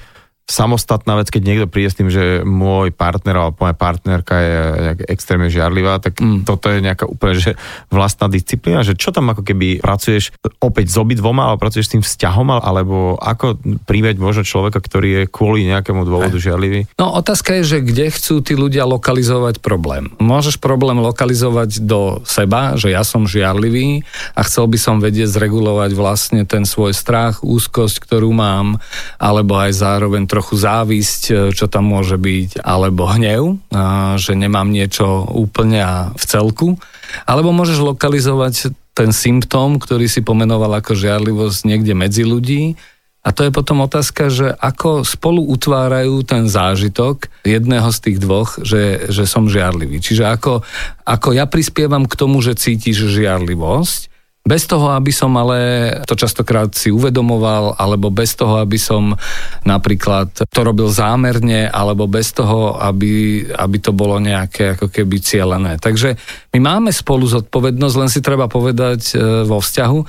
samostatná 0.48 1.20
vec, 1.20 1.28
keď 1.28 1.44
niekto 1.44 1.68
príde 1.68 1.92
s 1.92 2.00
tým, 2.00 2.08
že 2.08 2.40
môj 2.48 2.96
partner 2.96 3.36
alebo 3.36 3.60
moja 3.60 3.76
partnerka 3.76 4.36
je 4.40 4.56
nejak 4.80 5.00
extrémne 5.12 5.52
žiarlivá, 5.52 6.00
tak 6.00 6.24
mm. 6.24 6.48
toto 6.48 6.72
je 6.72 6.80
nejaká 6.80 7.04
úplne 7.04 7.36
že 7.36 7.60
vlastná 7.92 8.32
disciplína, 8.32 8.88
že 8.88 8.96
čo 8.96 9.12
tam 9.12 9.28
ako 9.28 9.44
keby 9.44 9.84
pracuješ 9.84 10.32
opäť 10.64 10.96
s 10.96 10.98
obidvoma, 10.98 11.52
alebo 11.52 11.60
pracuješ 11.60 11.92
s 11.92 11.94
tým 12.00 12.04
vzťahom, 12.04 12.64
alebo 12.64 13.20
ako 13.20 13.60
príjmeť 13.84 14.16
možno 14.24 14.48
človeka, 14.48 14.80
ktorý 14.80 15.10
je 15.12 15.24
kvôli 15.28 15.68
nejakému 15.68 16.08
dôvodu 16.08 16.40
žiarlivý? 16.40 16.88
No 16.96 17.12
otázka 17.20 17.60
je, 17.60 17.78
že 17.78 17.78
kde 17.84 18.08
chcú 18.08 18.40
tí 18.40 18.56
ľudia 18.56 18.88
lokalizovať 18.88 19.60
problém. 19.60 20.16
Môžeš 20.24 20.64
problém 20.64 21.04
lokalizovať 21.04 21.84
do 21.84 22.24
seba, 22.24 22.80
že 22.80 22.96
ja 22.96 23.04
som 23.04 23.28
žiarlivý 23.28 24.08
a 24.32 24.48
chcel 24.48 24.72
by 24.72 24.80
som 24.80 25.04
vedieť 25.04 25.28
zregulovať 25.28 25.92
vlastne 25.92 26.48
ten 26.48 26.64
svoj 26.64 26.96
strach, 26.96 27.44
úzkosť, 27.44 28.00
ktorú 28.00 28.32
mám, 28.32 28.80
alebo 29.20 29.60
aj 29.60 29.76
zároveň 29.76 30.24
trochu 30.38 30.54
závisť, 30.54 31.22
e, 31.28 31.34
čo 31.58 31.66
tam 31.66 31.90
môže 31.90 32.22
byť, 32.22 32.62
alebo 32.62 33.10
hnev, 33.10 33.58
že 34.22 34.38
nemám 34.38 34.70
niečo 34.70 35.26
úplne 35.34 36.14
v 36.14 36.24
celku. 36.30 36.78
Alebo 37.26 37.50
môžeš 37.50 37.82
lokalizovať 37.82 38.78
ten 38.94 39.10
symptóm, 39.10 39.82
ktorý 39.82 40.06
si 40.06 40.22
pomenoval 40.22 40.78
ako 40.78 40.94
žiarlivosť 40.94 41.60
niekde 41.66 41.94
medzi 41.98 42.22
ľudí. 42.26 42.78
A 43.22 43.36
to 43.36 43.44
je 43.44 43.52
potom 43.52 43.84
otázka, 43.84 44.32
že 44.32 44.56
ako 44.56 45.04
spolu 45.04 45.44
utvárajú 45.52 46.24
ten 46.24 46.48
zážitok 46.48 47.28
jedného 47.44 47.92
z 47.92 48.00
tých 48.00 48.18
dvoch, 48.24 48.56
že, 48.64 49.12
že 49.12 49.28
som 49.28 49.52
žiarlivý. 49.52 50.00
Čiže 50.00 50.24
ako, 50.24 50.64
ako 51.04 51.30
ja 51.36 51.44
prispievam 51.44 52.08
k 52.08 52.18
tomu, 52.18 52.40
že 52.40 52.56
cítiš 52.56 53.04
žiarlivosť, 53.12 54.17
bez 54.48 54.64
toho, 54.64 54.96
aby 54.96 55.12
som 55.12 55.36
ale 55.36 55.92
to 56.08 56.16
častokrát 56.16 56.72
si 56.72 56.88
uvedomoval, 56.88 57.76
alebo 57.76 58.08
bez 58.08 58.40
toho, 58.40 58.64
aby 58.64 58.80
som 58.80 59.12
napríklad 59.68 60.32
to 60.48 60.60
robil 60.64 60.88
zámerne, 60.88 61.68
alebo 61.68 62.08
bez 62.08 62.32
toho, 62.32 62.80
aby, 62.80 63.44
aby 63.52 63.78
to 63.84 63.92
bolo 63.92 64.16
nejaké 64.24 64.80
ako 64.80 64.88
keby 64.88 65.20
cieľené. 65.20 65.76
Takže 65.84 66.16
my 66.56 66.60
máme 66.64 66.96
spolu 66.96 67.28
zodpovednosť, 67.28 67.96
len 68.00 68.10
si 68.10 68.24
treba 68.24 68.48
povedať 68.48 69.14
e, 69.14 69.44
vo 69.44 69.60
vzťahu, 69.60 70.00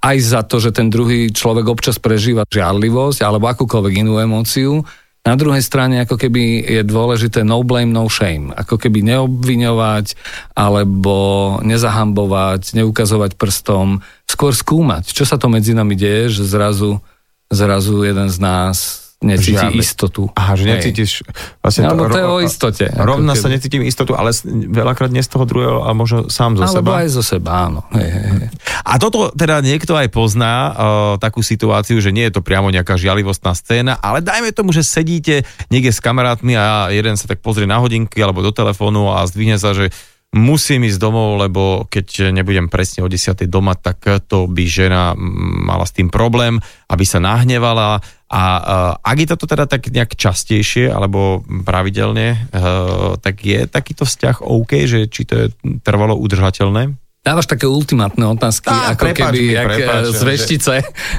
aj 0.00 0.16
za 0.16 0.40
to, 0.48 0.56
že 0.64 0.72
ten 0.72 0.88
druhý 0.88 1.28
človek 1.28 1.68
občas 1.68 2.00
prežíva 2.00 2.48
žiarlivosť 2.48 3.20
alebo 3.20 3.52
akúkoľvek 3.52 4.00
inú 4.00 4.16
emóciu, 4.16 4.80
na 5.24 5.34
druhej 5.40 5.64
strane 5.64 6.04
ako 6.04 6.20
keby 6.20 6.68
je 6.68 6.82
dôležité 6.84 7.44
no 7.48 7.64
blame, 7.64 7.92
no 7.92 8.08
shame. 8.12 8.52
Ako 8.52 8.76
keby 8.76 9.00
neobviňovať 9.00 10.16
alebo 10.52 11.16
nezahambovať, 11.64 12.76
neukazovať 12.76 13.40
prstom, 13.40 14.04
skôr 14.28 14.52
skúmať, 14.52 15.16
čo 15.16 15.24
sa 15.24 15.40
to 15.40 15.48
medzi 15.48 15.72
nami 15.72 15.96
deje, 15.96 16.40
že 16.40 16.44
zrazu, 16.44 17.00
zrazu 17.48 18.04
jeden 18.04 18.28
z 18.28 18.38
nás 18.40 19.03
necíti 19.22 19.56
Žiadne. 19.56 19.80
istotu. 19.80 20.22
Aha, 20.36 20.52
že 20.58 20.64
necítiš... 20.68 21.24
Vlastne 21.64 21.88
to, 21.88 21.96
to 22.10 22.18
je 22.18 22.26
o 22.26 22.38
istote. 22.44 22.84
Rovna 22.92 23.32
sa 23.38 23.48
necítim 23.48 23.80
istotu, 23.86 24.12
ale 24.12 24.34
veľakrát 24.68 25.08
nie 25.08 25.24
z 25.24 25.30
toho 25.32 25.44
druhého, 25.48 25.86
a 25.86 25.94
možno 25.96 26.28
sám 26.28 26.60
zo 26.60 26.66
Alebo 26.66 26.92
seba. 26.92 27.00
aj 27.00 27.08
zo 27.08 27.22
seba, 27.24 27.50
áno. 27.70 27.80
Hej, 27.96 28.08
hej. 28.10 28.48
A 28.84 29.00
toto 29.00 29.32
teda 29.32 29.64
niekto 29.64 29.96
aj 29.96 30.12
pozná, 30.12 30.54
uh, 30.70 30.72
takú 31.16 31.40
situáciu, 31.40 32.02
že 32.04 32.12
nie 32.12 32.28
je 32.28 32.36
to 32.36 32.44
priamo 32.44 32.68
nejaká 32.68 33.00
žialivostná 33.00 33.56
scéna, 33.56 33.96
ale 34.02 34.20
dajme 34.20 34.52
tomu, 34.52 34.76
že 34.76 34.84
sedíte 34.84 35.48
niekde 35.72 35.94
s 35.94 36.04
kamarátmi 36.04 36.52
a 36.58 36.92
jeden 36.92 37.16
sa 37.16 37.24
tak 37.24 37.40
pozrie 37.40 37.64
na 37.64 37.80
hodinky 37.80 38.20
alebo 38.20 38.44
do 38.44 38.52
telefónu 38.52 39.08
a 39.08 39.24
zdvihne 39.24 39.56
sa, 39.56 39.72
že 39.72 39.88
musím 40.34 40.90
ísť 40.90 40.98
domov, 40.98 41.38
lebo 41.38 41.86
keď 41.86 42.34
nebudem 42.34 42.66
presne 42.66 43.06
o 43.06 43.08
10. 43.08 43.38
doma, 43.46 43.78
tak 43.78 44.02
to 44.26 44.50
by 44.50 44.66
žena 44.66 45.14
mala 45.62 45.86
s 45.86 45.94
tým 45.94 46.10
problém, 46.10 46.58
aby 46.90 47.04
sa 47.06 47.22
nahnevala. 47.22 48.02
A 48.34 48.42
uh, 48.42 48.62
ak 48.98 49.16
je 49.22 49.28
toto 49.30 49.46
teda 49.46 49.70
tak 49.70 49.94
nejak 49.94 50.18
častejšie 50.18 50.90
alebo 50.90 51.46
pravidelne, 51.62 52.50
uh, 52.50 53.14
tak 53.22 53.46
je 53.46 53.70
takýto 53.70 54.02
vzťah 54.02 54.42
OK, 54.42 54.90
že 54.90 55.06
či 55.06 55.22
to 55.22 55.34
je 55.38 55.46
trvalo 55.86 56.18
udržateľné? 56.18 56.98
Dávaš 57.24 57.48
také 57.48 57.64
ultimátne 57.64 58.20
otázky, 58.36 58.68
Á, 58.68 58.92
ako 58.92 59.08
prepáč 59.08 59.32
keby 59.32 59.40
mi, 59.40 59.56
jak 59.56 59.68
prepáč, 59.70 60.04
z 60.12 60.22
veštice, 60.28 60.74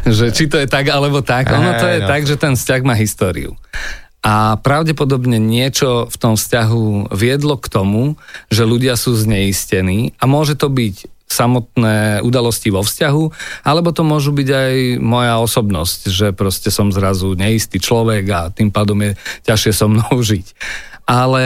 že... 0.06 0.12
že 0.22 0.26
či 0.36 0.46
to 0.46 0.62
je 0.62 0.68
tak 0.70 0.86
alebo 0.92 1.26
tak. 1.26 1.50
Ono 1.50 1.72
to 1.82 1.88
je 1.88 2.00
no. 2.04 2.06
tak, 2.06 2.22
že 2.30 2.36
ten 2.38 2.54
vzťah 2.54 2.82
má 2.86 2.94
históriu. 2.94 3.58
A 4.26 4.58
pravdepodobne 4.58 5.38
niečo 5.38 6.10
v 6.10 6.18
tom 6.18 6.34
vzťahu 6.34 7.14
viedlo 7.14 7.62
k 7.62 7.70
tomu, 7.70 8.18
že 8.50 8.66
ľudia 8.66 8.98
sú 8.98 9.14
zneistení 9.14 10.18
a 10.18 10.26
môže 10.26 10.58
to 10.58 10.66
byť 10.66 11.14
samotné 11.30 12.26
udalosti 12.26 12.74
vo 12.74 12.82
vzťahu, 12.82 13.24
alebo 13.66 13.94
to 13.94 14.02
môžu 14.02 14.34
byť 14.34 14.50
aj 14.50 14.74
moja 14.98 15.38
osobnosť, 15.42 16.00
že 16.10 16.28
proste 16.34 16.74
som 16.74 16.90
zrazu 16.90 17.38
neistý 17.38 17.78
človek 17.78 18.26
a 18.34 18.42
tým 18.50 18.74
pádom 18.74 18.98
je 19.06 19.12
ťažšie 19.46 19.72
so 19.78 19.86
mnou 19.90 20.18
žiť. 20.34 20.48
Ale 21.06 21.44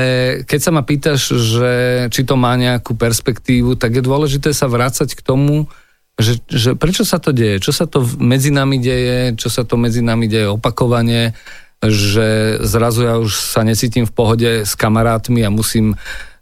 keď 0.47 0.59
sa 0.63 0.71
ma 0.71 0.87
pýtaš, 0.87 1.35
že 1.35 1.73
či 2.15 2.23
to 2.23 2.39
má 2.39 2.55
nejakú 2.55 2.95
perspektívu, 2.95 3.75
tak 3.75 3.99
je 3.99 4.07
dôležité 4.07 4.55
sa 4.55 4.71
vrácať 4.71 5.19
k 5.19 5.19
tomu, 5.19 5.67
že, 6.15 6.39
že 6.47 6.79
prečo 6.79 7.03
sa 7.03 7.19
to 7.19 7.35
deje, 7.35 7.59
čo 7.63 7.75
sa 7.75 7.83
to 7.87 8.03
medzi 8.19 8.55
nami 8.55 8.79
deje, 8.79 9.35
čo 9.35 9.51
sa 9.51 9.67
to 9.67 9.75
medzi 9.75 9.99
nami 9.99 10.31
deje 10.31 10.51
opakovane, 10.51 11.35
že 11.79 12.59
zrazu 12.63 13.07
ja 13.07 13.15
už 13.15 13.31
sa 13.31 13.63
necítim 13.63 14.03
v 14.03 14.15
pohode 14.15 14.49
s 14.67 14.75
kamarátmi 14.75 15.43
a 15.47 15.53
musím 15.53 15.95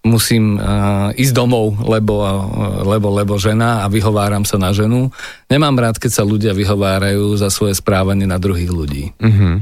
musím 0.08 0.56
uh, 0.56 1.12
ísť 1.20 1.36
domov, 1.36 1.84
lebo, 1.84 2.24
uh, 2.24 2.88
lebo, 2.88 3.12
lebo 3.12 3.36
žena 3.36 3.84
a 3.84 3.92
vyhováram 3.92 4.48
sa 4.48 4.56
na 4.56 4.72
ženu. 4.72 5.12
Nemám 5.52 5.76
rád, 5.76 6.00
keď 6.00 6.12
sa 6.16 6.24
ľudia 6.24 6.56
vyhovárajú 6.56 7.36
za 7.36 7.52
svoje 7.52 7.76
správanie 7.76 8.24
na 8.24 8.40
druhých 8.40 8.72
ľudí. 8.72 9.12
Mm-hmm. 9.20 9.56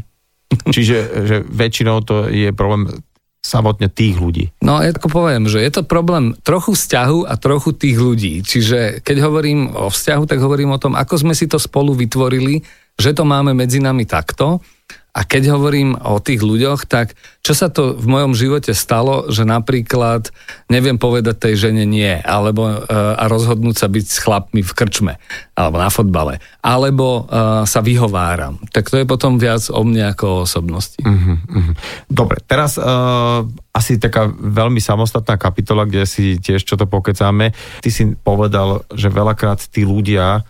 Čiže 0.70 0.98
že 1.26 1.38
väčšinou 1.42 2.06
to 2.06 2.30
je 2.30 2.54
problém 2.54 3.02
samotne 3.42 3.90
tých 3.90 4.18
ľudí. 4.18 4.54
No, 4.62 4.82
ja 4.82 4.90
ako 4.90 5.10
poviem, 5.10 5.46
že 5.46 5.62
je 5.62 5.70
to 5.70 5.82
problém 5.86 6.34
trochu 6.42 6.74
vzťahu 6.74 7.30
a 7.30 7.34
trochu 7.38 7.78
tých 7.78 7.98
ľudí. 7.98 8.34
Čiže 8.42 9.06
keď 9.06 9.18
hovorím 9.22 9.70
o 9.70 9.94
vzťahu, 9.94 10.24
tak 10.26 10.42
hovorím 10.42 10.74
o 10.74 10.82
tom, 10.82 10.98
ako 10.98 11.22
sme 11.22 11.34
si 11.38 11.46
to 11.46 11.62
spolu 11.62 11.94
vytvorili, 11.94 12.66
že 12.98 13.14
to 13.14 13.22
máme 13.22 13.54
medzi 13.54 13.78
nami 13.78 14.10
takto 14.10 14.66
a 15.16 15.24
keď 15.24 15.56
hovorím 15.56 15.96
o 15.96 16.20
tých 16.20 16.44
ľuďoch, 16.44 16.92
tak 16.92 17.16
čo 17.40 17.56
sa 17.56 17.72
to 17.72 17.96
v 17.96 18.04
mojom 18.04 18.36
živote 18.36 18.76
stalo, 18.76 19.32
že 19.32 19.48
napríklad 19.48 20.28
neviem 20.68 21.00
povedať 21.00 21.40
tej 21.40 21.56
žene 21.56 21.88
nie, 21.88 22.20
alebo 22.20 22.68
uh, 22.68 23.16
a 23.16 23.24
rozhodnúť 23.32 23.80
sa 23.80 23.88
byť 23.88 24.06
s 24.12 24.18
chlapmi 24.20 24.60
v 24.60 24.72
krčme, 24.76 25.14
alebo 25.56 25.80
na 25.80 25.88
fotbale, 25.88 26.44
alebo 26.60 27.24
uh, 27.24 27.64
sa 27.64 27.80
vyhováram. 27.80 28.60
Tak 28.76 28.92
to 28.92 29.00
je 29.00 29.08
potom 29.08 29.40
viac 29.40 29.64
o 29.72 29.88
mne 29.88 30.12
ako 30.12 30.26
o 30.28 30.42
osobnosti. 30.44 31.00
Uh-huh, 31.00 31.40
uh-huh. 31.40 31.74
Dobre, 32.12 32.44
teraz 32.44 32.76
uh, 32.76 33.48
asi 33.72 33.96
taká 33.96 34.28
veľmi 34.28 34.84
samostatná 34.84 35.40
kapitola, 35.40 35.88
kde 35.88 36.04
si 36.04 36.44
tiež 36.44 36.68
čo 36.68 36.76
to 36.76 36.92
pokecáme. 36.92 37.56
Ty 37.80 37.90
si 37.90 38.20
povedal, 38.20 38.84
že 38.92 39.08
veľakrát 39.08 39.64
tí 39.72 39.88
ľudia 39.88 40.44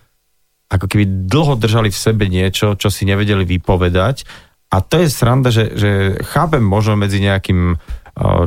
ako 0.66 0.90
keby 0.90 1.30
dlho 1.30 1.54
držali 1.62 1.94
v 1.94 2.02
sebe 2.02 2.26
niečo, 2.26 2.74
čo 2.74 2.90
si 2.90 3.06
nevedeli 3.06 3.46
vypovedať 3.46 4.26
a 4.76 4.84
to 4.84 5.00
je 5.00 5.08
sranda, 5.08 5.48
že, 5.56 5.72
že 5.80 5.92
chápem 6.28 6.60
možno 6.60 7.00
medzi 7.00 7.24
nejakým 7.24 7.80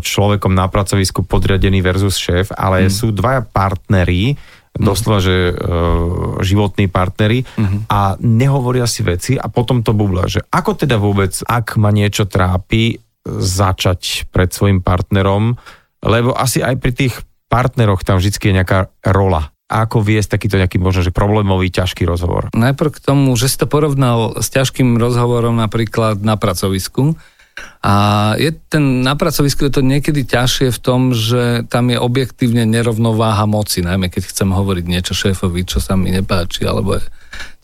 človekom 0.01 0.57
na 0.57 0.65
pracovisku 0.69 1.29
podriadený 1.29 1.85
versus 1.85 2.17
šéf, 2.17 2.57
ale 2.57 2.89
mm. 2.89 2.93
sú 2.93 3.13
dvaja 3.13 3.45
partneri, 3.45 4.33
mhm. 4.33 4.81
doslova, 4.85 5.21
že 5.21 5.53
uh, 5.53 6.41
životní 6.41 6.89
partnery 6.89 7.45
mm-hmm. 7.45 7.91
a 7.91 8.17
nehovoria 8.23 8.89
si 8.89 9.05
veci 9.05 9.35
a 9.37 9.51
potom 9.53 9.85
to 9.85 9.93
bubla, 9.93 10.25
že 10.31 10.41
ako 10.49 10.79
teda 10.79 10.97
vôbec, 10.97 11.35
ak 11.45 11.77
ma 11.77 11.93
niečo 11.93 12.25
trápi, 12.25 12.97
začať 13.29 14.31
pred 14.33 14.49
svojim 14.49 14.81
partnerom, 14.81 15.59
lebo 16.01 16.33
asi 16.33 16.65
aj 16.65 16.81
pri 16.81 16.93
tých 16.97 17.15
partneroch 17.53 18.01
tam 18.07 18.17
vždy 18.17 18.33
je 18.33 18.57
nejaká 18.57 18.89
rola 19.13 19.53
ako 19.69 20.01
viesť 20.01 20.41
takýto 20.41 20.57
nejaký 20.57 20.81
možno, 20.81 21.05
že 21.05 21.13
problémový, 21.13 21.69
ťažký 21.69 22.09
rozhovor? 22.09 22.49
Najprv 22.57 22.91
k 22.91 23.05
tomu, 23.05 23.37
že 23.37 23.53
si 23.53 23.61
to 23.61 23.69
porovnal 23.69 24.41
s 24.41 24.49
ťažkým 24.49 24.97
rozhovorom 24.97 25.61
napríklad 25.61 26.25
na 26.25 26.41
pracovisku. 26.41 27.21
A 27.83 27.95
je 28.39 28.55
ten, 28.55 29.03
na 29.03 29.15
pracovisku 29.15 29.67
je 29.67 29.73
to 29.79 29.83
niekedy 29.83 30.25
ťažšie 30.27 30.75
v 30.75 30.81
tom, 30.83 31.11
že 31.15 31.67
tam 31.69 31.91
je 31.91 31.99
objektívne 31.99 32.67
nerovnováha 32.67 33.47
moci, 33.51 33.85
najmä 33.85 34.11
keď 34.11 34.31
chcem 34.31 34.51
hovoriť 34.51 34.85
niečo 34.87 35.15
šéfovi, 35.15 35.67
čo 35.67 35.79
sa 35.83 35.95
mi 35.99 36.11
nepáči, 36.15 36.67
alebo 36.67 36.99
je 36.99 37.05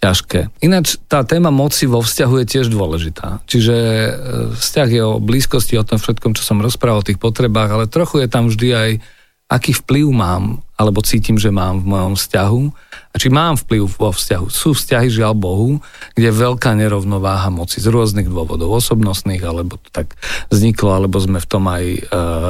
ťažké. 0.02 0.50
Ináč 0.60 1.00
tá 1.08 1.24
téma 1.24 1.48
moci 1.48 1.88
vo 1.88 2.04
vzťahu 2.04 2.34
je 2.42 2.46
tiež 2.46 2.66
dôležitá. 2.68 3.40
Čiže 3.48 3.74
e, 3.74 4.10
vzťah 4.54 4.88
je 4.90 5.02
o 5.02 5.22
blízkosti, 5.22 5.80
o 5.80 5.86
tom 5.86 5.96
všetkom, 5.96 6.36
čo 6.36 6.44
som 6.44 6.60
rozprával, 6.60 7.00
o 7.00 7.08
tých 7.08 7.22
potrebách, 7.22 7.70
ale 7.72 7.90
trochu 7.90 8.22
je 8.22 8.28
tam 8.28 8.52
vždy 8.52 8.68
aj 8.70 8.90
aký 9.44 9.76
vplyv 9.76 10.08
mám, 10.08 10.64
alebo 10.74 11.04
cítim, 11.04 11.38
že 11.38 11.54
mám 11.54 11.84
v 11.84 11.94
mojom 11.94 12.14
vzťahu 12.18 12.62
a 13.12 13.16
či 13.20 13.28
mám 13.30 13.54
vplyv 13.54 13.86
vo 13.86 14.10
vzťahu. 14.10 14.46
Sú 14.50 14.74
vzťahy, 14.74 15.06
žiaľ 15.06 15.38
Bohu, 15.38 15.78
kde 16.18 16.32
je 16.32 16.40
veľká 16.42 16.74
nerovnováha 16.74 17.52
moci 17.52 17.78
z 17.78 17.86
rôznych 17.92 18.26
dôvodov, 18.26 18.74
osobnostných, 18.74 19.44
alebo 19.46 19.78
tak 19.94 20.18
vzniklo, 20.50 20.96
alebo 20.96 21.20
sme 21.22 21.38
v 21.38 21.46
tom 21.46 21.64
aj 21.70 21.84
e, 21.84 22.00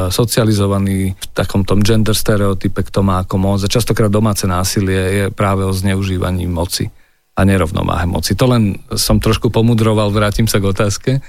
socializovaní, 0.09 1.13
v 1.13 1.27
takom 1.37 1.67
tom 1.69 1.85
gender 1.85 2.17
stereotype, 2.17 2.81
kto 2.81 3.05
má 3.05 3.21
ako 3.27 3.37
moc. 3.37 3.61
A 3.61 3.69
častokrát 3.69 4.09
domáce 4.09 4.49
násilie 4.49 5.03
je 5.13 5.25
práve 5.29 5.67
o 5.67 5.75
zneužívaní 5.75 6.49
moci. 6.49 6.89
A 7.35 7.43
nerovnováhe 7.43 8.07
moci. 8.07 8.39
To 8.39 8.47
len 8.47 8.79
som 8.95 9.19
trošku 9.19 9.51
pomudroval, 9.51 10.15
vrátim 10.15 10.47
sa 10.47 10.63
k 10.63 10.71
otázke. 10.71 11.11
E, 11.19 11.21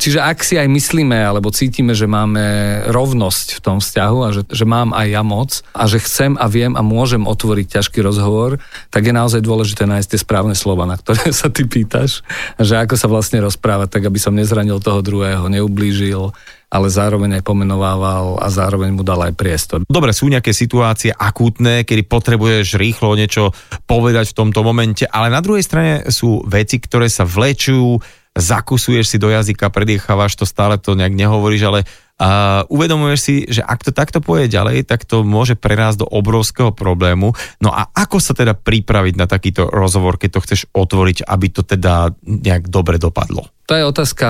čiže 0.00 0.16
ak 0.16 0.40
si 0.40 0.56
aj 0.56 0.64
myslíme, 0.64 1.12
alebo 1.12 1.52
cítime, 1.52 1.92
že 1.92 2.08
máme 2.08 2.40
rovnosť 2.88 3.60
v 3.60 3.60
tom 3.60 3.76
vzťahu 3.84 4.18
a 4.24 4.28
že, 4.32 4.42
že 4.48 4.64
mám 4.64 4.96
aj 4.96 5.06
ja 5.12 5.20
moc 5.20 5.60
a 5.76 5.84
že 5.84 6.00
chcem 6.00 6.40
a 6.40 6.48
viem 6.48 6.72
a 6.72 6.80
môžem 6.80 7.28
otvoriť 7.28 7.66
ťažký 7.68 8.00
rozhovor, 8.00 8.64
tak 8.88 9.04
je 9.04 9.12
naozaj 9.12 9.44
dôležité 9.44 9.84
nájsť 9.84 10.08
tie 10.16 10.24
správne 10.24 10.56
slova, 10.56 10.88
na 10.88 10.96
ktoré 10.96 11.28
sa 11.36 11.52
ty 11.52 11.68
pýtaš, 11.68 12.24
že 12.56 12.80
ako 12.80 12.96
sa 12.96 13.04
vlastne 13.12 13.44
rozprávať, 13.44 14.00
tak 14.00 14.08
aby 14.08 14.16
som 14.16 14.32
nezranil 14.32 14.80
toho 14.80 15.04
druhého, 15.04 15.52
neublížil, 15.52 16.32
ale 16.70 16.86
zároveň 16.86 17.42
aj 17.42 17.42
pomenovával 17.42 18.38
a 18.38 18.46
zároveň 18.46 18.94
mu 18.94 19.02
dal 19.02 19.18
aj 19.26 19.34
priestor. 19.34 19.82
Dobre, 19.90 20.14
sú 20.14 20.30
nejaké 20.30 20.54
situácie 20.54 21.10
akútne, 21.10 21.82
kedy 21.82 22.06
potrebuješ 22.06 22.78
rýchlo 22.78 23.18
niečo 23.18 23.50
povedať 23.90 24.30
v 24.30 24.38
tomto 24.38 24.62
momente, 24.62 25.02
ale 25.10 25.34
na 25.34 25.42
druhej 25.42 25.66
strane 25.66 25.92
sú 26.14 26.46
veci, 26.46 26.78
ktoré 26.78 27.10
sa 27.10 27.26
vlečujú, 27.26 27.98
zakusuješ 28.38 29.06
si 29.10 29.16
do 29.18 29.34
jazyka, 29.34 29.74
predýchávaš 29.74 30.38
to, 30.38 30.46
stále 30.46 30.78
to 30.78 30.94
nejak 30.94 31.12
nehovoríš, 31.12 31.62
ale 31.66 31.80
a 32.20 32.62
uvedomuješ 32.68 33.20
si, 33.24 33.34
že 33.48 33.64
ak 33.64 33.80
to 33.80 33.96
takto 33.96 34.20
pôjde 34.20 34.52
ďalej, 34.52 34.84
tak 34.84 35.08
to 35.08 35.24
môže 35.24 35.56
prerásť 35.56 36.04
do 36.04 36.06
obrovského 36.06 36.68
problému. 36.68 37.32
No 37.64 37.72
a 37.72 37.88
ako 37.96 38.20
sa 38.20 38.36
teda 38.36 38.52
pripraviť 38.52 39.16
na 39.16 39.24
takýto 39.24 39.72
rozhovor, 39.72 40.20
keď 40.20 40.36
to 40.36 40.44
chceš 40.44 40.60
otvoriť, 40.76 41.24
aby 41.24 41.46
to 41.48 41.64
teda 41.64 42.12
nejak 42.28 42.68
dobre 42.68 43.00
dopadlo? 43.00 43.48
To 43.64 43.72
je 43.72 43.88
otázka 43.88 44.28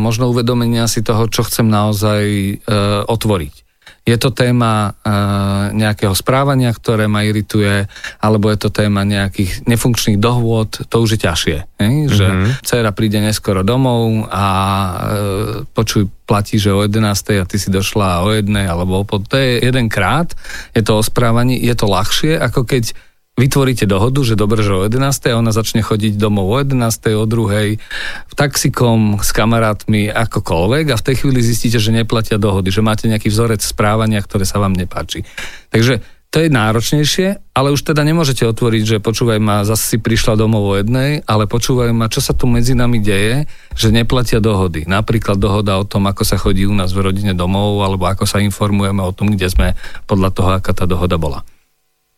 možno 0.00 0.32
uvedomenia 0.32 0.88
si 0.88 1.04
toho, 1.04 1.28
čo 1.28 1.44
chcem 1.44 1.68
naozaj 1.68 2.22
e, 2.24 2.54
otvoriť 3.04 3.67
je 4.08 4.16
to 4.16 4.32
téma 4.32 4.96
uh, 4.96 5.68
nejakého 5.76 6.16
správania, 6.16 6.72
ktoré 6.72 7.04
ma 7.04 7.28
irituje, 7.28 7.84
alebo 8.24 8.48
je 8.48 8.56
to 8.56 8.72
téma 8.72 9.04
nejakých 9.04 9.68
nefunkčných 9.68 10.16
dohôd, 10.16 10.88
to 10.88 10.96
už 11.04 11.20
je 11.20 11.20
ťažšie. 11.28 11.58
Ne? 11.84 12.08
Že 12.08 12.26
mm-hmm. 12.26 12.52
dcera 12.64 12.90
príde 12.96 13.20
neskoro 13.20 13.60
domov 13.60 14.24
a 14.32 14.46
uh, 14.48 14.98
počuj, 15.76 16.08
platí, 16.24 16.56
že 16.56 16.72
o 16.72 16.84
11. 16.84 17.40
a 17.40 17.44
ty 17.44 17.56
si 17.60 17.68
došla 17.68 18.24
o 18.24 18.32
jednej 18.32 18.64
alebo 18.64 19.00
o 19.00 19.04
pod... 19.04 19.28
To 19.28 19.36
je 19.36 19.60
jedenkrát, 19.60 20.32
je 20.72 20.80
to 20.80 21.00
o 21.00 21.02
správaní, 21.04 21.60
je 21.60 21.74
to 21.76 21.88
ľahšie, 21.88 22.36
ako 22.36 22.64
keď 22.64 22.92
vytvoríte 23.38 23.86
dohodu, 23.86 24.18
že 24.26 24.34
dobre, 24.34 24.66
že 24.66 24.74
o 24.74 24.82
11. 24.82 24.98
a 25.30 25.38
ona 25.38 25.54
začne 25.54 25.86
chodiť 25.86 26.18
domov 26.18 26.50
o 26.50 26.58
11. 26.58 26.74
o 27.14 27.24
2. 27.24 27.78
v 28.28 28.34
taxikom 28.34 29.22
s 29.22 29.30
kamarátmi 29.30 30.10
akokoľvek 30.10 30.84
a 30.90 30.98
v 30.98 31.06
tej 31.06 31.14
chvíli 31.22 31.40
zistíte, 31.40 31.78
že 31.78 31.94
neplatia 31.94 32.36
dohody, 32.36 32.74
že 32.74 32.82
máte 32.82 33.06
nejaký 33.06 33.30
vzorec 33.30 33.62
správania, 33.62 34.18
ktoré 34.18 34.42
sa 34.42 34.58
vám 34.58 34.74
nepáči. 34.74 35.22
Takže 35.70 36.02
to 36.28 36.44
je 36.44 36.52
náročnejšie, 36.52 37.56
ale 37.56 37.72
už 37.72 37.88
teda 37.88 38.04
nemôžete 38.04 38.44
otvoriť, 38.44 38.82
že 38.84 38.96
počúvaj 39.00 39.40
ma, 39.40 39.64
zase 39.64 39.96
si 39.96 39.98
prišla 39.98 40.36
domov 40.36 40.60
o 40.60 40.76
jednej, 40.76 41.24
ale 41.24 41.48
počúvaj 41.48 41.88
ma, 41.96 42.12
čo 42.12 42.20
sa 42.20 42.36
tu 42.36 42.44
medzi 42.44 42.76
nami 42.76 43.00
deje, 43.00 43.48
že 43.72 43.88
neplatia 43.88 44.36
dohody. 44.36 44.84
Napríklad 44.84 45.40
dohoda 45.40 45.80
o 45.80 45.88
tom, 45.88 46.04
ako 46.04 46.28
sa 46.28 46.36
chodí 46.36 46.68
u 46.68 46.76
nás 46.76 46.92
v 46.92 47.00
rodine 47.00 47.32
domov, 47.32 47.80
alebo 47.80 48.04
ako 48.04 48.28
sa 48.28 48.44
informujeme 48.44 49.00
o 49.00 49.16
tom, 49.16 49.32
kde 49.32 49.48
sme 49.48 49.68
podľa 50.04 50.30
toho, 50.36 50.50
aká 50.52 50.76
tá 50.76 50.84
dohoda 50.84 51.16
bola. 51.16 51.48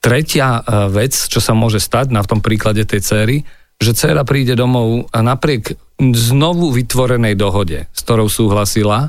Tretia 0.00 0.60
e, 0.60 0.62
vec, 0.88 1.12
čo 1.12 1.44
sa 1.44 1.52
môže 1.52 1.76
stať 1.76 2.08
na 2.08 2.24
v 2.24 2.30
tom 2.36 2.40
príklade 2.40 2.88
tej 2.88 3.04
céry, 3.04 3.36
že 3.76 3.92
dcera 3.92 4.24
príde 4.24 4.56
domov 4.56 5.08
a 5.12 5.20
napriek 5.20 5.76
znovu 6.00 6.72
vytvorenej 6.72 7.36
dohode, 7.36 7.88
s 7.92 8.00
ktorou 8.04 8.32
súhlasila, 8.32 9.08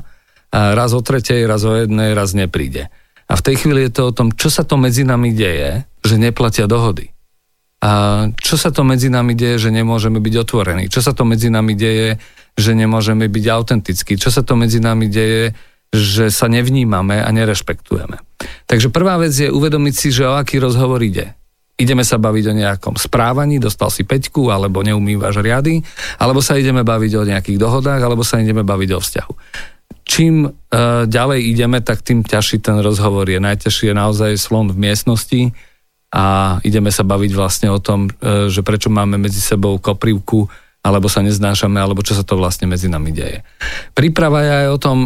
raz 0.52 0.92
o 0.92 1.00
tretej, 1.00 1.48
raz 1.48 1.64
o 1.64 1.72
jednej, 1.72 2.12
raz 2.12 2.36
nepríde. 2.36 2.92
A 3.24 3.32
v 3.40 3.44
tej 3.44 3.64
chvíli 3.64 3.88
je 3.88 3.92
to 3.96 4.12
o 4.12 4.16
tom, 4.16 4.36
čo 4.36 4.52
sa 4.52 4.68
to 4.68 4.76
medzi 4.76 5.08
nami 5.08 5.32
deje, 5.32 5.88
že 6.04 6.20
neplatia 6.20 6.68
dohody. 6.68 7.08
A 7.82 7.90
čo 8.38 8.54
sa 8.60 8.70
to 8.70 8.84
medzi 8.84 9.10
nami 9.10 9.34
deje, 9.34 9.66
že 9.66 9.70
nemôžeme 9.74 10.22
byť 10.22 10.34
otvorení? 10.44 10.86
Čo 10.86 11.02
sa 11.02 11.16
to 11.16 11.26
medzi 11.26 11.50
nami 11.50 11.74
deje, 11.74 12.20
že 12.54 12.76
nemôžeme 12.76 13.26
byť 13.26 13.44
autentickí? 13.48 14.14
Čo 14.20 14.30
sa 14.30 14.46
to 14.46 14.54
medzi 14.54 14.78
nami 14.78 15.10
deje, 15.10 15.56
že 15.90 16.30
sa 16.30 16.46
nevnímame 16.46 17.18
a 17.18 17.28
nerešpektujeme. 17.32 18.22
Takže 18.66 18.88
prvá 18.88 19.18
vec 19.20 19.32
je 19.32 19.50
uvedomiť 19.50 19.94
si, 19.94 20.08
že 20.14 20.28
o 20.28 20.36
aký 20.36 20.62
rozhovor 20.62 21.02
ide. 21.02 21.34
Ideme 21.80 22.04
sa 22.06 22.20
baviť 22.20 22.44
o 22.52 22.58
nejakom 22.62 22.94
správaní, 23.00 23.58
dostal 23.58 23.88
si 23.88 24.04
peťku, 24.04 24.52
alebo 24.52 24.84
neumývaš 24.84 25.40
riady, 25.40 25.82
alebo 26.20 26.44
sa 26.44 26.54
ideme 26.54 26.84
baviť 26.84 27.12
o 27.18 27.26
nejakých 27.26 27.58
dohodách, 27.58 28.00
alebo 28.00 28.22
sa 28.22 28.38
ideme 28.38 28.62
baviť 28.62 28.90
o 28.94 29.00
vzťahu. 29.00 29.34
Čím 30.02 30.46
e, 30.46 30.50
ďalej 31.08 31.40
ideme, 31.48 31.78
tak 31.80 32.04
tým 32.04 32.22
ťažší 32.22 32.60
ten 32.60 32.78
rozhovor 32.82 33.24
je. 33.26 33.40
Najťažší 33.40 33.90
je 33.90 33.94
naozaj 33.96 34.30
slon 34.36 34.68
v 34.70 34.78
miestnosti 34.78 35.42
a 36.12 36.58
ideme 36.60 36.92
sa 36.92 37.06
baviť 37.06 37.32
vlastne 37.32 37.68
o 37.72 37.80
tom, 37.80 38.12
e, 38.20 38.50
že 38.52 38.60
prečo 38.60 38.92
máme 38.92 39.16
medzi 39.16 39.40
sebou 39.40 39.80
koprivku 39.80 40.52
alebo 40.82 41.06
sa 41.06 41.22
neznášame, 41.22 41.78
alebo 41.78 42.02
čo 42.02 42.18
sa 42.18 42.26
to 42.26 42.34
vlastne 42.34 42.66
medzi 42.66 42.90
nami 42.90 43.14
deje. 43.14 43.46
Príprava 43.94 44.42
je 44.42 44.50
aj 44.50 44.68
o 44.74 44.78
tom, 44.82 44.98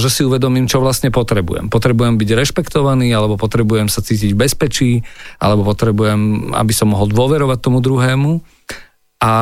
že 0.00 0.08
si 0.08 0.24
uvedomím, 0.24 0.64
čo 0.64 0.80
vlastne 0.80 1.12
potrebujem. 1.12 1.68
Potrebujem 1.68 2.16
byť 2.16 2.30
rešpektovaný, 2.32 3.12
alebo 3.12 3.36
potrebujem 3.36 3.92
sa 3.92 4.00
cítiť 4.00 4.32
v 4.32 4.40
bezpečí, 4.40 4.92
alebo 5.36 5.68
potrebujem, 5.68 6.50
aby 6.56 6.72
som 6.72 6.96
mohol 6.96 7.12
dôverovať 7.12 7.58
tomu 7.60 7.84
druhému. 7.84 8.40
A 9.20 9.32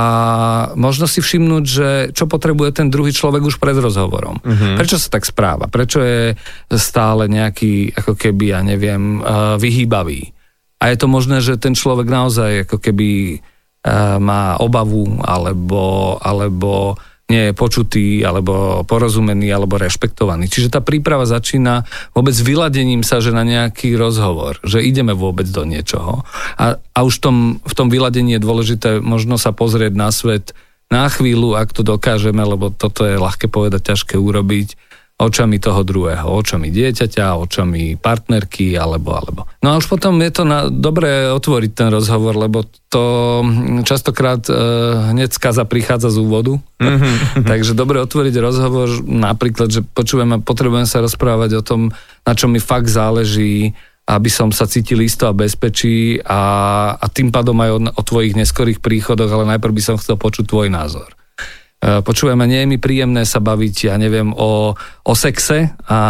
možno 0.74 1.06
si 1.06 1.22
všimnúť, 1.22 1.62
že 1.62 1.88
čo 2.10 2.26
potrebuje 2.26 2.82
ten 2.82 2.90
druhý 2.90 3.14
človek 3.14 3.46
už 3.46 3.62
pred 3.62 3.78
rozhovorom. 3.78 4.42
Uh-huh. 4.42 4.74
Prečo 4.74 4.98
sa 4.98 5.06
tak 5.06 5.22
správa? 5.22 5.70
Prečo 5.70 6.02
je 6.02 6.34
stále 6.74 7.30
nejaký, 7.30 7.94
ako 7.94 8.18
keby, 8.18 8.58
ja 8.58 8.66
neviem, 8.66 9.22
vyhýbavý? 9.62 10.34
A 10.82 10.90
je 10.90 10.96
to 10.98 11.06
možné, 11.06 11.38
že 11.38 11.62
ten 11.62 11.78
človek 11.78 12.10
naozaj 12.10 12.66
ako 12.66 12.82
keby 12.82 13.38
má 14.18 14.58
obavu 14.58 15.22
alebo, 15.22 16.16
alebo 16.18 16.98
nie 17.28 17.52
je 17.52 17.54
počutý, 17.54 18.24
alebo 18.24 18.82
porozumený, 18.88 19.52
alebo 19.52 19.76
rešpektovaný. 19.76 20.48
Čiže 20.48 20.72
tá 20.72 20.80
príprava 20.80 21.28
začína 21.28 21.84
vôbec 22.16 22.32
vyladením 22.32 23.04
sa, 23.04 23.20
že 23.20 23.36
na 23.36 23.44
nejaký 23.44 24.00
rozhovor, 24.00 24.56
že 24.64 24.80
ideme 24.80 25.12
vôbec 25.12 25.44
do 25.44 25.68
niečoho. 25.68 26.24
A, 26.56 26.80
a 26.80 26.98
už 27.04 27.20
tom, 27.20 27.60
v 27.60 27.74
tom 27.76 27.92
vyladení 27.92 28.40
je 28.40 28.44
dôležité 28.44 29.04
možno 29.04 29.36
sa 29.36 29.52
pozrieť 29.52 29.92
na 29.92 30.08
svet 30.08 30.56
na 30.88 31.04
chvíľu, 31.12 31.52
ak 31.52 31.76
to 31.76 31.84
dokážeme, 31.84 32.40
lebo 32.40 32.72
toto 32.72 33.04
je 33.04 33.20
ľahké 33.20 33.52
povedať, 33.52 33.92
ťažké 33.92 34.16
urobiť, 34.16 34.87
očami 35.18 35.58
toho 35.58 35.82
druhého, 35.82 36.30
očami 36.30 36.70
dieťaťa, 36.70 37.42
očami 37.42 37.98
partnerky, 37.98 38.78
alebo, 38.78 39.18
alebo. 39.18 39.50
No 39.66 39.74
a 39.74 39.78
už 39.82 39.90
potom 39.90 40.14
je 40.22 40.30
to 40.30 40.46
na, 40.46 40.70
dobré 40.70 41.34
otvoriť 41.34 41.70
ten 41.74 41.90
rozhovor, 41.90 42.38
lebo 42.38 42.62
to 42.86 43.42
častokrát 43.82 44.46
e, 44.46 44.54
hneď 45.10 45.34
skaza 45.34 45.66
prichádza 45.66 46.14
z 46.14 46.22
úvodu. 46.22 46.62
Mm-hmm. 46.78 47.42
Takže 47.50 47.74
dobre 47.74 47.98
otvoriť 47.98 48.34
rozhovor, 48.38 48.86
napríklad, 49.02 49.74
že 49.74 49.82
počúvam 49.82 50.38
a 50.38 50.42
potrebujem 50.42 50.86
sa 50.86 51.02
rozprávať 51.02 51.50
o 51.58 51.66
tom, 51.66 51.90
na 52.22 52.32
čo 52.38 52.46
mi 52.46 52.62
fakt 52.62 52.86
záleží, 52.86 53.74
aby 54.06 54.30
som 54.30 54.54
sa 54.54 54.70
cítil 54.70 55.02
isto 55.02 55.26
a 55.26 55.34
bezpečí 55.34 56.22
a, 56.22 56.40
a 56.94 57.06
tým 57.10 57.34
pádom 57.34 57.58
aj 57.58 57.70
o, 57.74 57.78
o 57.90 58.02
tvojich 58.06 58.38
neskorých 58.38 58.78
príchodoch, 58.78 59.34
ale 59.34 59.50
najprv 59.58 59.74
by 59.74 59.82
som 59.82 59.98
chcel 59.98 60.14
počuť 60.14 60.46
tvoj 60.46 60.70
názor. 60.70 61.17
E, 61.78 62.02
počúvame, 62.02 62.50
nie 62.50 62.66
je 62.66 62.70
mi 62.74 62.78
príjemné 62.82 63.22
sa 63.22 63.38
baviť, 63.38 63.86
ja 63.86 63.94
neviem, 63.94 64.34
o, 64.34 64.74
o 65.06 65.12
sexe 65.14 65.78
a, 65.86 66.02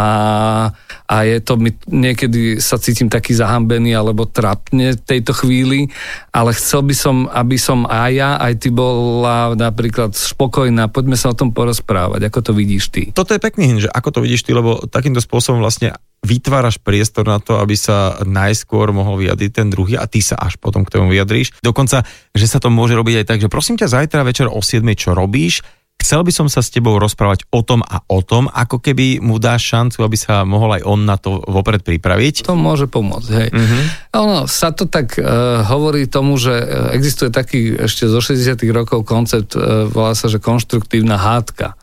a 1.05 1.15
je 1.29 1.37
to, 1.45 1.61
my, 1.61 1.69
niekedy 1.85 2.57
sa 2.57 2.81
cítim 2.81 3.05
taký 3.05 3.37
zahambený 3.37 3.93
alebo 3.93 4.25
trapne 4.25 4.97
tejto 4.97 5.29
chvíli, 5.37 5.93
ale 6.33 6.57
chcel 6.57 6.81
by 6.89 6.95
som, 6.97 7.29
aby 7.29 7.61
som 7.61 7.85
aj 7.85 8.11
ja, 8.17 8.41
aj 8.41 8.65
ty 8.65 8.73
bola 8.73 9.53
napríklad 9.53 10.17
spokojná, 10.17 10.89
poďme 10.89 11.13
sa 11.13 11.29
o 11.29 11.37
tom 11.37 11.53
porozprávať, 11.53 12.33
ako 12.33 12.49
to 12.49 12.51
vidíš 12.57 12.89
ty. 12.89 13.13
Toto 13.13 13.37
je 13.37 13.41
pekný, 13.41 13.85
že 13.85 13.93
ako 13.93 14.09
to 14.09 14.19
vidíš 14.25 14.49
ty, 14.49 14.57
lebo 14.57 14.89
takýmto 14.89 15.21
spôsobom 15.21 15.61
vlastne 15.61 15.93
vytváraš 16.23 16.79
priestor 16.79 17.27
na 17.27 17.39
to, 17.39 17.59
aby 17.59 17.75
sa 17.79 18.19
najskôr 18.27 18.91
mohol 18.91 19.19
vyjadriť 19.19 19.51
ten 19.51 19.67
druhý 19.71 19.95
a 19.95 20.05
ty 20.05 20.19
sa 20.19 20.35
až 20.35 20.59
potom 20.59 20.83
k 20.83 20.93
tomu 20.99 21.11
vyjadríš. 21.11 21.55
Dokonca, 21.63 22.03
že 22.35 22.45
sa 22.47 22.59
to 22.59 22.67
môže 22.67 22.95
robiť 22.95 23.23
aj 23.23 23.25
tak, 23.25 23.39
že 23.39 23.51
prosím 23.51 23.79
ťa 23.79 23.87
zajtra 23.91 24.21
večer 24.27 24.47
o 24.51 24.59
7, 24.59 24.83
čo 24.99 25.15
robíš, 25.15 25.63
chcel 25.99 26.23
by 26.23 26.31
som 26.31 26.47
sa 26.47 26.63
s 26.63 26.71
tebou 26.71 26.95
rozprávať 26.95 27.45
o 27.51 27.61
tom 27.61 27.83
a 27.83 28.01
o 28.07 28.23
tom, 28.23 28.47
ako 28.47 28.79
keby 28.79 29.19
mu 29.19 29.37
dáš 29.37 29.67
šancu, 29.67 29.99
aby 30.07 30.17
sa 30.17 30.47
mohol 30.47 30.79
aj 30.79 30.83
on 30.87 31.03
na 31.03 31.19
to 31.19 31.43
vopred 31.43 31.83
pripraviť. 31.83 32.47
To 32.47 32.55
môže 32.55 32.87
pomôcť, 32.87 33.29
hej. 33.35 33.49
Uh-huh. 33.51 33.83
Ono 34.23 34.37
sa 34.47 34.71
to 34.71 34.87
tak 34.87 35.19
uh, 35.19 35.61
hovorí 35.67 36.07
tomu, 36.07 36.39
že 36.39 36.55
e, 36.55 36.65
existuje 36.95 37.29
taký 37.29 37.75
ešte 37.75 38.07
zo 38.07 38.23
60 38.23 38.63
rokov 38.71 39.03
koncept, 39.03 39.53
uh, 39.53 39.85
volá 39.91 40.15
sa, 40.15 40.31
že 40.31 40.39
konštruktívna 40.39 41.19
hádka. 41.19 41.75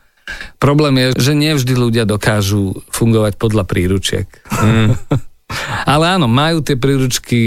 Problém 0.57 0.93
je, 0.99 1.07
že 1.31 1.33
nevždy 1.37 1.73
ľudia 1.73 2.03
dokážu 2.03 2.83
fungovať 2.91 3.39
podľa 3.39 3.63
príručiek. 3.63 4.27
Mm. 4.51 4.95
Ale 5.87 6.19
áno, 6.19 6.27
majú 6.27 6.59
tie 6.59 6.75
príručky 6.75 7.41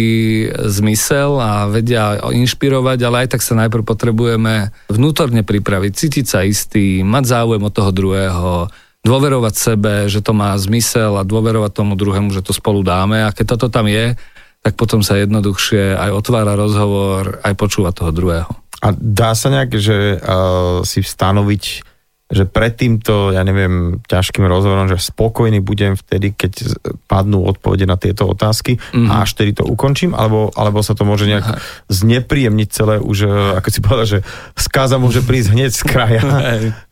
zmysel 0.72 1.36
a 1.36 1.68
vedia 1.68 2.16
inšpirovať, 2.32 2.98
ale 3.04 3.16
aj 3.24 3.36
tak 3.36 3.44
sa 3.44 3.52
najprv 3.60 3.84
potrebujeme 3.84 4.72
vnútorne 4.88 5.44
pripraviť, 5.44 5.92
cítiť 5.92 6.24
sa 6.24 6.40
istý, 6.40 7.04
mať 7.04 7.24
záujem 7.28 7.60
od 7.60 7.76
toho 7.76 7.92
druhého, 7.92 8.72
dôverovať 9.04 9.54
sebe, 9.56 9.94
že 10.08 10.24
to 10.24 10.32
má 10.32 10.56
zmysel 10.56 11.20
a 11.20 11.28
dôverovať 11.28 11.72
tomu 11.76 11.92
druhému, 11.92 12.32
že 12.32 12.40
to 12.40 12.56
spolu 12.56 12.80
dáme 12.80 13.20
a 13.20 13.36
keď 13.36 13.56
toto 13.56 13.68
tam 13.68 13.84
je, 13.84 14.16
tak 14.60 14.76
potom 14.76 15.00
sa 15.00 15.20
jednoduchšie 15.20 15.96
aj 15.96 16.10
otvára 16.12 16.56
rozhovor, 16.56 17.40
aj 17.44 17.52
počúva 17.56 17.92
toho 17.92 18.12
druhého. 18.12 18.48
A 18.80 18.96
dá 18.96 19.36
sa 19.36 19.52
nejak, 19.52 19.76
že 19.76 20.16
uh, 20.16 20.80
si 20.88 21.04
stanoviť 21.04 21.89
že 22.30 22.46
pred 22.46 22.70
týmto, 22.78 23.34
ja 23.34 23.42
neviem, 23.42 23.98
ťažkým 24.06 24.46
rozhovorom, 24.46 24.86
že 24.86 25.02
spokojný 25.02 25.58
budem 25.58 25.98
vtedy, 25.98 26.30
keď 26.30 26.78
padnú 27.10 27.42
odpovede 27.42 27.90
na 27.90 27.98
tieto 27.98 28.30
otázky 28.30 28.78
mm-hmm. 28.78 29.10
a 29.10 29.26
až 29.26 29.34
tedy 29.34 29.50
to 29.50 29.66
ukončím, 29.66 30.14
alebo, 30.14 30.54
alebo 30.54 30.78
sa 30.80 30.94
to 30.94 31.02
môže 31.02 31.26
nejak 31.26 31.42
Aha. 31.42 31.58
znepríjemniť 31.90 32.68
celé 32.70 33.02
už, 33.02 33.26
e, 33.26 33.58
ako 33.58 33.68
si 33.68 33.80
povedal, 33.82 34.06
že 34.06 34.18
skáza 34.54 35.02
môže 35.02 35.26
prísť 35.26 35.48
hneď 35.58 35.70
z 35.74 35.82
kraja. 35.82 36.22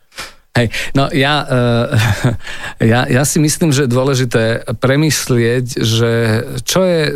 Hej, 0.59 0.75
no 0.99 1.07
ja, 1.14 1.47
uh, 1.47 1.87
ja, 2.83 3.07
ja 3.07 3.23
si 3.23 3.38
myslím, 3.38 3.71
že 3.71 3.87
je 3.87 3.94
dôležité 3.94 4.42
premyslieť, 4.83 5.66
že 5.79 6.11
čo 6.66 6.83
je 6.83 7.14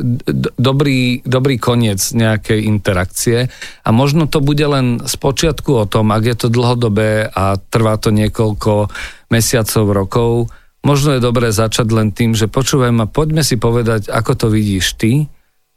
dobrý, 0.54 1.26
dobrý 1.26 1.58
koniec 1.58 1.98
nejakej 2.14 2.62
interakcie 2.70 3.50
a 3.82 3.88
možno 3.90 4.30
to 4.30 4.38
bude 4.38 4.62
len 4.62 5.02
z 5.02 5.14
počiatku 5.18 5.74
o 5.74 5.88
tom, 5.90 6.14
ak 6.14 6.22
je 6.22 6.36
to 6.38 6.48
dlhodobé 6.54 7.26
a 7.26 7.58
trvá 7.58 7.98
to 7.98 8.14
niekoľko 8.14 8.94
mesiacov, 9.34 9.84
rokov, 9.90 10.32
možno 10.86 11.18
je 11.18 11.24
dobré 11.24 11.50
začať 11.50 11.90
len 11.90 12.14
tým, 12.14 12.38
že 12.38 12.46
počúvaj 12.46 12.94
ma, 12.94 13.10
poďme 13.10 13.42
si 13.42 13.58
povedať, 13.58 14.06
ako 14.06 14.38
to 14.38 14.46
vidíš 14.54 14.94
ty 14.94 15.26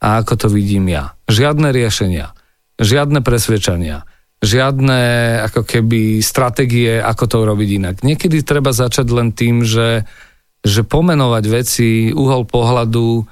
a 0.06 0.22
ako 0.22 0.46
to 0.46 0.48
vidím 0.54 0.86
ja. 0.86 1.18
Žiadne 1.26 1.74
riešenia, 1.74 2.38
žiadne 2.78 3.26
presvedčania 3.26 4.06
žiadne 4.46 5.02
ako 5.52 5.66
keby 5.66 6.22
stratégie, 6.22 7.02
ako 7.02 7.24
to 7.26 7.36
urobiť 7.42 7.70
inak. 7.82 7.96
Niekedy 8.06 8.46
treba 8.46 8.72
začať 8.72 9.10
len 9.10 9.34
tým, 9.34 9.66
že, 9.66 10.06
že 10.62 10.86
pomenovať 10.86 11.44
veci, 11.50 12.14
uhol 12.14 12.46
pohľadu 12.46 13.26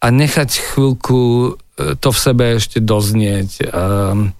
a 0.00 0.06
nechať 0.08 0.50
chvíľku 0.72 1.20
e, 1.20 1.50
to 1.98 2.08
v 2.08 2.18
sebe 2.18 2.44
ešte 2.56 2.80
doznieť. 2.80 3.68
Um, 3.68 4.32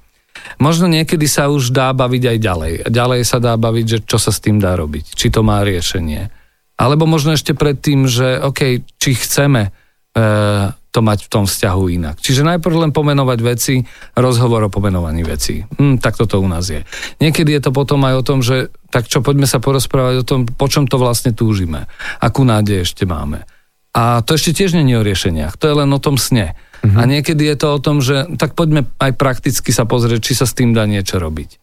možno 0.57 0.89
niekedy 0.89 1.29
sa 1.29 1.53
už 1.53 1.75
dá 1.75 1.93
baviť 1.93 2.23
aj 2.33 2.39
ďalej. 2.41 2.75
Ďalej 2.89 3.21
sa 3.29 3.39
dá 3.43 3.59
baviť, 3.61 3.85
že 3.85 3.99
čo 4.09 4.17
sa 4.17 4.33
s 4.33 4.41
tým 4.41 4.57
dá 4.57 4.73
robiť. 4.79 5.13
Či 5.13 5.29
to 5.29 5.45
má 5.45 5.61
riešenie. 5.61 6.33
Alebo 6.81 7.05
možno 7.05 7.37
ešte 7.37 7.53
predtým, 7.53 8.09
že 8.09 8.41
OK, 8.41 8.89
či 8.97 9.11
chceme 9.13 9.69
uh, 9.69 10.73
to 10.91 11.01
mať 11.07 11.27
v 11.27 11.29
tom 11.31 11.45
vzťahu 11.47 11.83
inak. 12.03 12.17
Čiže 12.19 12.43
najprv 12.43 12.87
len 12.87 12.91
pomenovať 12.91 13.39
veci, 13.47 13.75
rozhovor 14.19 14.67
o 14.67 14.71
pomenovaní 14.71 15.23
veci. 15.23 15.63
Hm, 15.63 16.03
tak 16.03 16.19
toto 16.19 16.43
u 16.43 16.49
nás 16.51 16.67
je. 16.67 16.83
Niekedy 17.23 17.55
je 17.55 17.63
to 17.63 17.71
potom 17.71 18.03
aj 18.03 18.15
o 18.19 18.27
tom, 18.27 18.43
že 18.43 18.75
tak 18.91 19.07
čo, 19.07 19.23
poďme 19.23 19.47
sa 19.47 19.63
porozprávať 19.63 20.15
o 20.23 20.27
tom, 20.27 20.41
po 20.51 20.67
čom 20.67 20.91
to 20.91 20.99
vlastne 20.99 21.31
túžime. 21.31 21.87
Akú 22.19 22.43
nádej 22.43 22.83
ešte 22.83 23.07
máme. 23.07 23.47
A 23.95 24.23
to 24.23 24.35
ešte 24.35 24.55
tiež 24.55 24.75
nie 24.75 24.87
je 24.91 24.99
o 24.99 25.07
riešeniach. 25.07 25.59
To 25.59 25.65
je 25.71 25.75
len 25.79 25.91
o 25.91 26.03
tom 26.03 26.19
sne. 26.19 26.59
Uh-huh. 26.81 26.97
A 26.99 27.07
niekedy 27.07 27.45
je 27.45 27.57
to 27.59 27.77
o 27.77 27.83
tom, 27.83 28.03
že 28.03 28.27
tak 28.39 28.59
poďme 28.59 28.89
aj 28.99 29.13
prakticky 29.15 29.71
sa 29.71 29.87
pozrieť, 29.87 30.21
či 30.27 30.33
sa 30.39 30.47
s 30.49 30.57
tým 30.57 30.73
dá 30.73 30.89
niečo 30.89 31.21
robiť. 31.21 31.60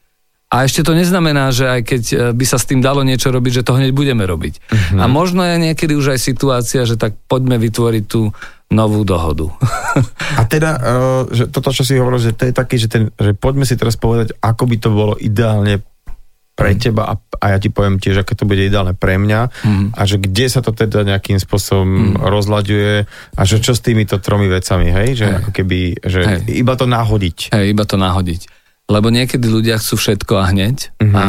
A 0.47 0.63
ešte 0.63 0.79
to 0.79 0.95
neznamená, 0.95 1.51
že 1.51 1.67
aj 1.67 1.81
keď 1.83 2.03
e, 2.07 2.15
by 2.31 2.45
sa 2.47 2.55
s 2.55 2.63
tým 2.63 2.79
dalo 2.79 3.03
niečo 3.03 3.35
robiť, 3.35 3.61
že 3.61 3.65
to 3.67 3.75
hneď 3.75 3.91
budeme 3.91 4.23
robiť. 4.23 4.63
Uh-huh. 4.63 5.03
A 5.03 5.11
možno 5.11 5.43
je 5.43 5.59
niekedy 5.59 5.91
už 5.91 6.15
aj 6.15 6.19
situácia, 6.23 6.87
že 6.87 6.95
tak 6.95 7.19
poďme 7.27 7.59
vytvoriť 7.59 8.03
tú 8.07 8.31
novú 8.71 9.03
dohodu. 9.03 9.51
A 10.39 10.47
teda, 10.47 10.71
uh, 10.79 11.23
že 11.31 11.51
toto, 11.51 11.75
čo 11.75 11.83
si 11.83 11.99
hovoril, 11.99 12.19
že 12.19 12.31
to 12.31 12.47
je 12.47 12.53
taký, 12.55 12.79
že, 12.79 12.87
ten, 12.87 13.11
že 13.15 13.35
poďme 13.35 13.67
si 13.67 13.75
teraz 13.75 13.99
povedať, 13.99 14.39
ako 14.39 14.63
by 14.71 14.75
to 14.79 14.89
bolo 14.91 15.13
ideálne 15.19 15.83
pre 16.57 16.73
mm. 16.73 16.79
teba 16.81 17.03
a, 17.05 17.13
a 17.37 17.45
ja 17.53 17.57
ti 17.61 17.69
poviem 17.69 18.01
tiež, 18.01 18.25
aké 18.25 18.33
to 18.33 18.49
bude 18.49 18.65
ideálne 18.65 18.97
pre 18.97 19.21
mňa 19.21 19.41
mm. 19.53 19.87
a 19.93 20.01
že 20.09 20.17
kde 20.17 20.49
sa 20.49 20.65
to 20.65 20.73
teda 20.73 21.05
nejakým 21.05 21.37
spôsobom 21.37 22.17
mm. 22.17 22.25
rozlaďuje 22.25 23.05
a 23.37 23.41
že 23.45 23.61
čo 23.61 23.77
s 23.77 23.85
týmito 23.85 24.17
tromi 24.17 24.49
vecami, 24.49 24.89
hej? 24.89 25.21
Že 25.21 25.25
hej. 25.29 25.35
ako 25.37 25.49
keby, 25.53 25.79
že 26.01 26.19
hej. 26.25 26.57
iba 26.57 26.73
to 26.73 26.89
nahodiť. 26.89 27.53
Hej, 27.53 27.65
iba 27.77 27.83
to 27.85 28.01
nahodiť. 28.01 28.56
Lebo 28.87 29.11
niekedy 29.11 29.43
ľudia 29.43 29.79
chcú 29.79 29.99
všetko 29.99 30.33
a 30.39 30.47
hneď 30.51 30.95
mm-hmm. 30.95 31.15
a 31.15 31.25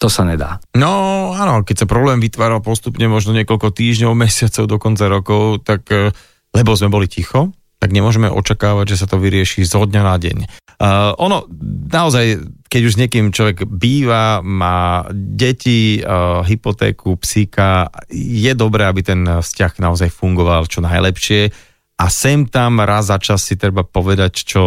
to 0.00 0.08
sa 0.10 0.26
nedá. 0.26 0.58
No 0.74 1.30
áno, 1.36 1.62
keď 1.62 1.84
sa 1.84 1.86
problém 1.86 2.18
vytváral 2.18 2.58
postupne 2.64 3.06
možno 3.06 3.36
niekoľko 3.36 3.70
týždňov, 3.70 4.18
mesiacov, 4.24 4.64
do 4.66 4.76
konca 4.80 5.06
rokov, 5.06 5.62
tak 5.62 5.86
e, 5.92 6.10
lebo 6.56 6.74
sme 6.74 6.90
boli 6.90 7.06
ticho, 7.06 7.52
tak 7.82 7.90
nemôžeme 7.90 8.30
očakávať, 8.30 8.94
že 8.94 9.00
sa 9.02 9.06
to 9.10 9.18
vyrieši 9.18 9.66
zo 9.66 9.82
dňa 9.82 10.02
na 10.06 10.14
deň. 10.14 10.38
Uh, 10.82 11.14
ono, 11.18 11.50
naozaj, 11.90 12.38
keď 12.70 12.80
už 12.86 12.94
s 12.94 13.00
niekým 13.02 13.34
človek 13.34 13.66
býva, 13.66 14.38
má 14.38 15.06
deti, 15.10 15.98
uh, 15.98 16.46
hypotéku, 16.46 17.18
psíka, 17.18 17.90
je 18.10 18.54
dobré, 18.54 18.86
aby 18.86 19.02
ten 19.02 19.26
vzťah 19.26 19.82
naozaj 19.82 20.14
fungoval 20.14 20.70
čo 20.70 20.78
najlepšie 20.78 21.50
a 21.98 22.06
sem 22.08 22.48
tam 22.48 22.80
raz 22.82 23.12
za 23.12 23.18
čas 23.20 23.44
si 23.44 23.54
treba 23.54 23.84
povedať, 23.84 24.32
čo 24.42 24.64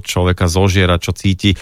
človeka 0.00 0.48
zožiera, 0.48 0.98
čo 0.98 1.12
cíti 1.14 1.54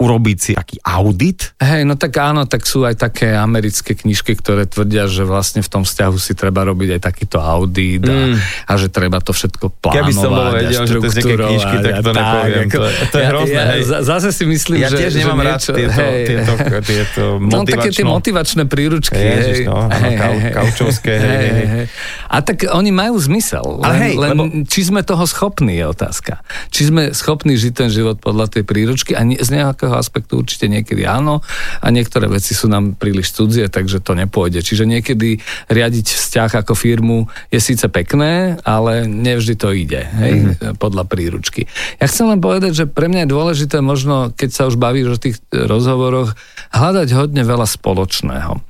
urobiť 0.00 0.38
si 0.40 0.52
aký 0.56 0.80
audit? 0.80 1.52
Hej, 1.60 1.84
no 1.84 1.92
tak 2.00 2.16
áno, 2.16 2.48
tak 2.48 2.64
sú 2.64 2.88
aj 2.88 2.96
také 2.96 3.36
americké 3.36 3.92
knižky, 3.92 4.32
ktoré 4.32 4.64
tvrdia, 4.64 5.04
že 5.04 5.28
vlastne 5.28 5.60
v 5.60 5.68
tom 5.68 5.84
vzťahu 5.84 6.16
si 6.16 6.32
treba 6.32 6.64
robiť 6.64 6.96
aj 6.96 7.00
takýto 7.04 7.36
audit 7.36 8.00
a, 8.08 8.32
mm. 8.32 8.36
a 8.64 8.72
že 8.80 8.88
treba 8.88 9.20
to 9.20 9.36
všetko 9.36 9.68
plánovať 9.84 10.00
Keby 10.00 10.12
som 10.16 10.30
bol 10.32 10.48
vedel, 10.56 10.82
že 10.88 10.96
to 10.96 11.06
je 11.06 11.12
z 11.12 11.18
knižky, 11.20 11.76
tak 11.84 11.92
to 12.00 12.10
nepoviem. 12.16 12.64
Ako, 12.64 12.78
to, 12.80 13.04
to 13.12 13.16
je 13.20 13.26
hrozné, 13.28 13.60
ja, 13.60 13.74
ja, 13.76 13.98
Zase 14.00 14.28
si 14.32 14.44
myslím, 14.48 14.78
ja 14.80 14.88
že... 14.88 14.96
Ja 14.96 15.00
tiež 15.04 15.14
nemám 15.20 15.40
rád 15.44 15.60
tieto, 15.60 16.00
hej, 16.00 16.18
tieto, 16.24 16.52
tieto 16.80 17.22
motivačno... 17.44 17.60
No 17.60 17.68
také 17.68 17.88
tie 17.92 18.04
motivačné 18.08 18.62
príručky. 18.64 19.20
Ježiš, 19.20 19.58
no, 19.68 19.84
hej, 19.92 20.14
kau, 20.16 20.34
kaučovské. 20.64 21.12
Hej, 21.12 21.36
hej, 21.44 21.66
hej. 21.68 21.86
A 22.32 22.36
tak 22.40 22.64
oni 22.64 22.88
majú 22.88 23.20
zmysel. 23.20 23.84
Ale 23.84 23.94
hej, 24.00 24.14
len, 24.16 24.30
lebo... 24.32 24.42
či 24.64 24.80
sme 24.88 25.04
toho 25.04 25.28
schopní, 25.28 25.76
je 25.76 25.84
otázka. 25.84 26.40
Či 26.72 26.88
sme 26.88 27.02
schopní 27.12 27.60
žiť 27.60 27.72
ten 27.76 27.90
život 27.92 28.16
podľa 28.16 28.48
tej 28.48 28.62
príručky 28.64 29.12
a 29.12 29.22
z 29.26 29.50
nejakého 29.50 29.89
aspektu 29.96 30.42
určite 30.42 30.70
niekedy 30.70 31.02
áno 31.08 31.42
a 31.80 31.86
niektoré 31.90 32.30
veci 32.30 32.54
sú 32.54 32.70
nám 32.70 32.94
príliš 32.94 33.34
cudzie, 33.34 33.66
takže 33.66 34.02
to 34.02 34.14
nepôjde. 34.14 34.62
Čiže 34.62 34.86
niekedy 34.86 35.42
riadiť 35.68 36.06
vzťah 36.06 36.50
ako 36.64 36.74
firmu 36.78 37.26
je 37.50 37.58
síce 37.58 37.86
pekné, 37.90 38.60
ale 38.62 39.06
nevždy 39.10 39.54
to 39.58 39.74
ide, 39.74 40.02
hej, 40.06 40.34
mm-hmm. 40.38 40.78
podľa 40.78 41.04
príručky. 41.06 41.66
Ja 41.98 42.06
chcem 42.06 42.30
len 42.30 42.38
povedať, 42.38 42.72
že 42.74 42.84
pre 42.86 43.10
mňa 43.10 43.26
je 43.26 43.34
dôležité 43.34 43.76
možno, 43.82 44.30
keď 44.34 44.50
sa 44.50 44.62
už 44.70 44.78
bavíš 44.78 45.06
o 45.14 45.20
tých 45.20 45.36
rozhovoroch, 45.50 46.34
hľadať 46.70 47.08
hodne 47.18 47.42
veľa 47.42 47.66
spoločného. 47.66 48.62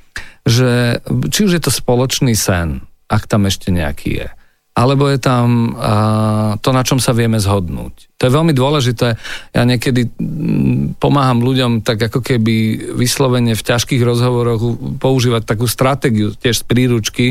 Že, 0.48 1.04
či 1.28 1.40
už 1.44 1.52
je 1.61 1.62
to 1.62 1.72
spoločný 1.72 2.33
sen, 2.33 2.80
ak 3.12 3.28
tam 3.28 3.44
ešte 3.44 3.68
nejaký 3.68 4.11
je 4.24 4.28
alebo 4.81 5.12
je 5.12 5.21
tam 5.21 5.77
to, 6.64 6.71
na 6.73 6.81
čom 6.81 6.97
sa 6.97 7.12
vieme 7.12 7.37
zhodnúť. 7.37 8.09
To 8.16 8.29
je 8.29 8.37
veľmi 8.37 8.53
dôležité. 8.53 9.16
Ja 9.53 9.62
niekedy 9.64 10.09
pomáham 10.97 11.40
ľuďom 11.40 11.85
tak 11.85 12.01
ako 12.01 12.21
keby 12.21 12.88
vyslovene 12.97 13.57
v 13.57 13.66
ťažkých 13.66 14.01
rozhovoroch 14.01 14.61
používať 15.01 15.45
takú 15.45 15.69
stratégiu 15.69 16.33
tiež 16.37 16.61
z 16.61 16.64
príručky. 16.64 17.27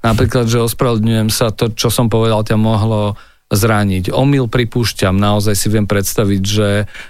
Napríklad, 0.00 0.48
že 0.48 0.64
ospravedlňujem 0.64 1.28
sa, 1.28 1.52
to, 1.52 1.72
čo 1.72 1.92
som 1.92 2.08
povedal, 2.08 2.44
ťa 2.44 2.56
mohlo 2.56 3.20
zraniť. 3.50 4.14
Omyl 4.14 4.46
pripúšťam, 4.46 5.18
naozaj 5.18 5.58
si 5.58 5.66
viem 5.66 5.82
predstaviť, 5.82 6.42
že 6.46 6.68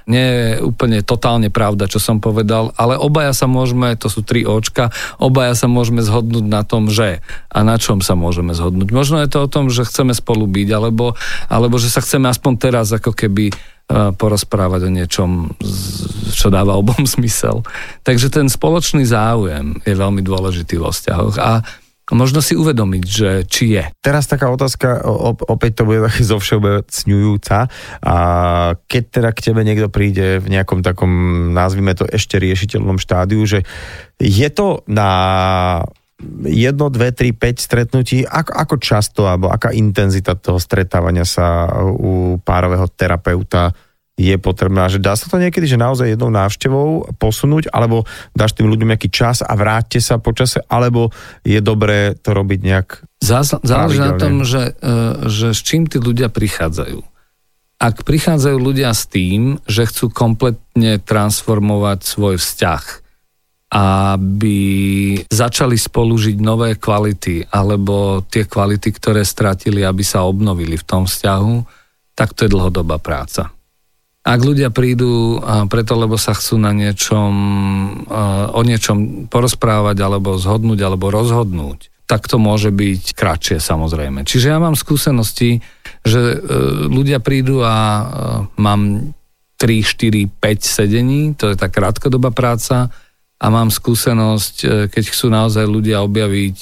nie 0.09 0.25
je 0.25 0.49
úplne 0.65 1.05
totálne 1.05 1.53
pravda, 1.53 1.85
čo 1.85 2.01
som 2.01 2.17
povedal, 2.17 2.73
ale 2.81 2.97
obaja 2.97 3.37
sa 3.37 3.45
môžeme, 3.45 3.93
to 4.01 4.09
sú 4.09 4.25
tri 4.25 4.49
očka, 4.49 4.89
obaja 5.21 5.53
sa 5.53 5.69
môžeme 5.69 6.01
zhodnúť 6.01 6.45
na 6.49 6.65
tom, 6.65 6.89
že 6.89 7.21
a 7.53 7.61
na 7.61 7.77
čom 7.77 8.01
sa 8.01 8.17
môžeme 8.17 8.57
zhodnúť. 8.57 8.89
Možno 8.89 9.21
je 9.21 9.29
to 9.29 9.45
o 9.45 9.53
tom, 9.53 9.69
že 9.69 9.85
chceme 9.85 10.17
spolu 10.17 10.49
byť, 10.49 10.69
alebo, 10.73 11.13
alebo 11.53 11.77
že 11.77 11.93
sa 11.93 12.01
chceme 12.01 12.33
aspoň 12.33 12.53
teraz 12.57 12.89
ako 12.89 13.13
keby 13.13 13.53
e, 13.53 13.55
porozprávať 14.17 14.89
o 14.89 14.91
niečom, 14.97 15.31
čo 16.33 16.49
dáva 16.49 16.81
obom 16.81 17.05
zmysel. 17.21 17.69
Takže 18.01 18.33
ten 18.33 18.49
spoločný 18.49 19.05
záujem 19.05 19.77
je 19.85 19.93
veľmi 19.93 20.25
dôležitý 20.25 20.81
vo 20.81 20.89
vzťahoch 20.89 21.37
a 21.37 21.61
možno 22.11 22.43
si 22.43 22.59
uvedomiť, 22.59 23.05
že 23.07 23.31
či 23.47 23.79
je. 23.79 23.85
Teraz 24.03 24.27
taká 24.27 24.51
otázka, 24.51 25.03
opäť 25.47 25.83
to 25.83 25.89
bude 25.89 26.07
také 26.07 26.23
zovšeobecňujúca. 26.33 27.59
A 28.05 28.17
keď 28.87 29.03
teda 29.09 29.31
k 29.35 29.43
tebe 29.51 29.61
niekto 29.63 29.89
príde 29.89 30.43
v 30.43 30.47
nejakom 30.51 30.83
takom, 30.83 31.11
nazvime 31.55 31.95
to 31.95 32.07
ešte 32.07 32.39
riešiteľnom 32.39 32.99
štádiu, 32.99 33.43
že 33.47 33.63
je 34.21 34.49
to 34.53 34.85
na 34.91 35.11
jedno, 36.45 36.93
dve, 36.93 37.17
tri, 37.17 37.33
päť 37.33 37.65
stretnutí, 37.65 38.29
ako, 38.29 38.53
ako 38.53 38.75
často, 38.77 39.25
alebo 39.25 39.49
aká 39.49 39.73
intenzita 39.73 40.37
toho 40.37 40.61
stretávania 40.61 41.25
sa 41.25 41.73
u 41.89 42.37
párového 42.45 42.85
terapeuta 42.93 43.73
je 44.21 44.37
potrebná, 44.37 44.93
že 44.93 45.01
dá 45.01 45.17
sa 45.17 45.33
to 45.33 45.41
niekedy, 45.41 45.65
že 45.65 45.81
naozaj 45.81 46.13
jednou 46.13 46.29
návštevou 46.29 47.17
posunúť, 47.17 47.73
alebo 47.73 48.05
dáš 48.37 48.53
tým 48.53 48.69
ľuďom 48.69 48.93
nejaký 48.93 49.09
čas 49.09 49.41
a 49.41 49.53
vráťte 49.57 49.97
sa 50.05 50.21
počase, 50.21 50.61
alebo 50.69 51.09
je 51.41 51.57
dobré 51.65 52.13
to 52.21 52.37
robiť 52.37 52.61
nejak 52.61 52.89
Záleží 53.21 54.01
na 54.01 54.17
tom, 54.17 54.45
že, 54.45 54.77
e, 54.81 55.29
že 55.29 55.57
s 55.57 55.61
čím 55.61 55.89
tí 55.89 56.01
ľudia 56.01 56.29
prichádzajú. 56.33 57.01
Ak 57.81 58.05
prichádzajú 58.05 58.57
ľudia 58.61 58.93
s 58.93 59.09
tým, 59.09 59.57
že 59.65 59.89
chcú 59.89 60.13
kompletne 60.13 61.01
transformovať 61.01 62.05
svoj 62.05 62.37
vzťah, 62.37 62.85
aby 63.71 64.61
začali 65.31 65.79
spolu 65.79 66.19
žiť 66.19 66.37
nové 66.43 66.77
kvality, 66.77 67.49
alebo 67.49 68.21
tie 68.27 68.45
kvality, 68.45 68.89
ktoré 68.93 69.25
stratili, 69.25 69.87
aby 69.87 70.05
sa 70.05 70.27
obnovili 70.27 70.77
v 70.77 70.85
tom 70.85 71.09
vzťahu, 71.09 71.55
tak 72.13 72.37
to 72.37 72.45
je 72.45 72.53
dlhodobá 72.53 73.01
práca. 73.01 73.49
Ak 74.21 74.45
ľudia 74.45 74.69
prídu 74.69 75.41
preto, 75.73 75.97
lebo 75.97 76.21
sa 76.21 76.37
chcú 76.37 76.61
na 76.61 76.77
niečom, 76.77 77.33
o 78.53 78.61
niečom 78.61 79.27
porozprávať, 79.33 79.97
alebo 79.97 80.37
zhodnúť, 80.37 80.81
alebo 80.85 81.09
rozhodnúť, 81.09 81.89
tak 82.05 82.29
to 82.29 82.37
môže 82.37 82.69
byť 82.69 83.17
kratšie 83.17 83.57
samozrejme. 83.63 84.29
Čiže 84.29 84.53
ja 84.53 84.59
mám 84.59 84.75
skúsenosti, 84.75 85.63
že 86.03 86.19
e, 86.19 86.37
ľudia 86.91 87.23
prídu 87.23 87.63
a 87.63 87.77
e, 87.79 88.05
mám 88.59 89.15
3, 89.63 89.87
4, 89.87 90.27
5 90.27 90.59
sedení, 90.59 91.39
to 91.39 91.55
je 91.55 91.57
tá 91.57 91.71
krátkodobá 91.71 92.35
práca 92.35 92.91
a 93.41 93.47
mám 93.47 93.71
skúsenosť, 93.71 94.89
keď 94.93 95.05
chcú 95.07 95.27
naozaj 95.33 95.65
ľudia 95.65 96.05
objaviť 96.05 96.59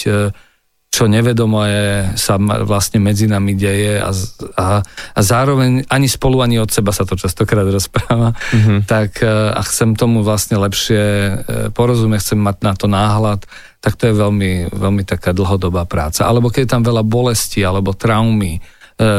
čo 0.88 1.04
nevedomo 1.06 1.62
je, 1.68 2.16
sa 2.16 2.40
vlastne 2.40 2.98
medzi 2.98 3.28
nami 3.28 3.52
deje 3.54 4.00
a, 4.00 4.10
a, 4.56 4.66
a 5.14 5.20
zároveň 5.20 5.84
ani 5.86 6.08
spolu, 6.08 6.40
ani 6.40 6.56
od 6.58 6.72
seba 6.72 6.96
sa 6.96 7.04
to 7.04 7.14
častokrát 7.14 7.68
rozpráva, 7.68 8.32
mm-hmm. 8.32 8.88
tak 8.88 9.20
e, 9.20 9.28
a 9.28 9.60
chcem 9.68 9.92
tomu 9.94 10.24
vlastne 10.24 10.56
lepšie 10.56 11.04
e, 11.04 11.32
porozumieť, 11.76 12.32
chcem 12.32 12.40
mať 12.40 12.56
na 12.64 12.72
to 12.72 12.86
náhľad, 12.88 13.44
tak 13.78 13.94
to 13.94 14.10
je 14.10 14.14
veľmi, 14.16 14.72
veľmi 14.74 15.04
taká 15.04 15.36
dlhodobá 15.36 15.84
práca. 15.84 16.24
Alebo 16.24 16.50
keď 16.50 16.66
je 16.66 16.72
tam 16.72 16.82
veľa 16.82 17.04
bolesti 17.04 17.60
alebo 17.62 17.92
traumy, 17.92 18.58
e, 18.58 18.60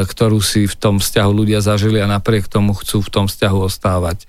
ktorú 0.09 0.41
si 0.41 0.65
v 0.65 0.75
tom 0.75 0.97
vzťahu 0.97 1.31
ľudia 1.31 1.61
zažili 1.61 2.01
a 2.01 2.09
napriek 2.09 2.49
tomu 2.49 2.73
chcú 2.75 3.05
v 3.05 3.13
tom 3.13 3.25
vzťahu 3.29 3.69
ostávať 3.69 4.25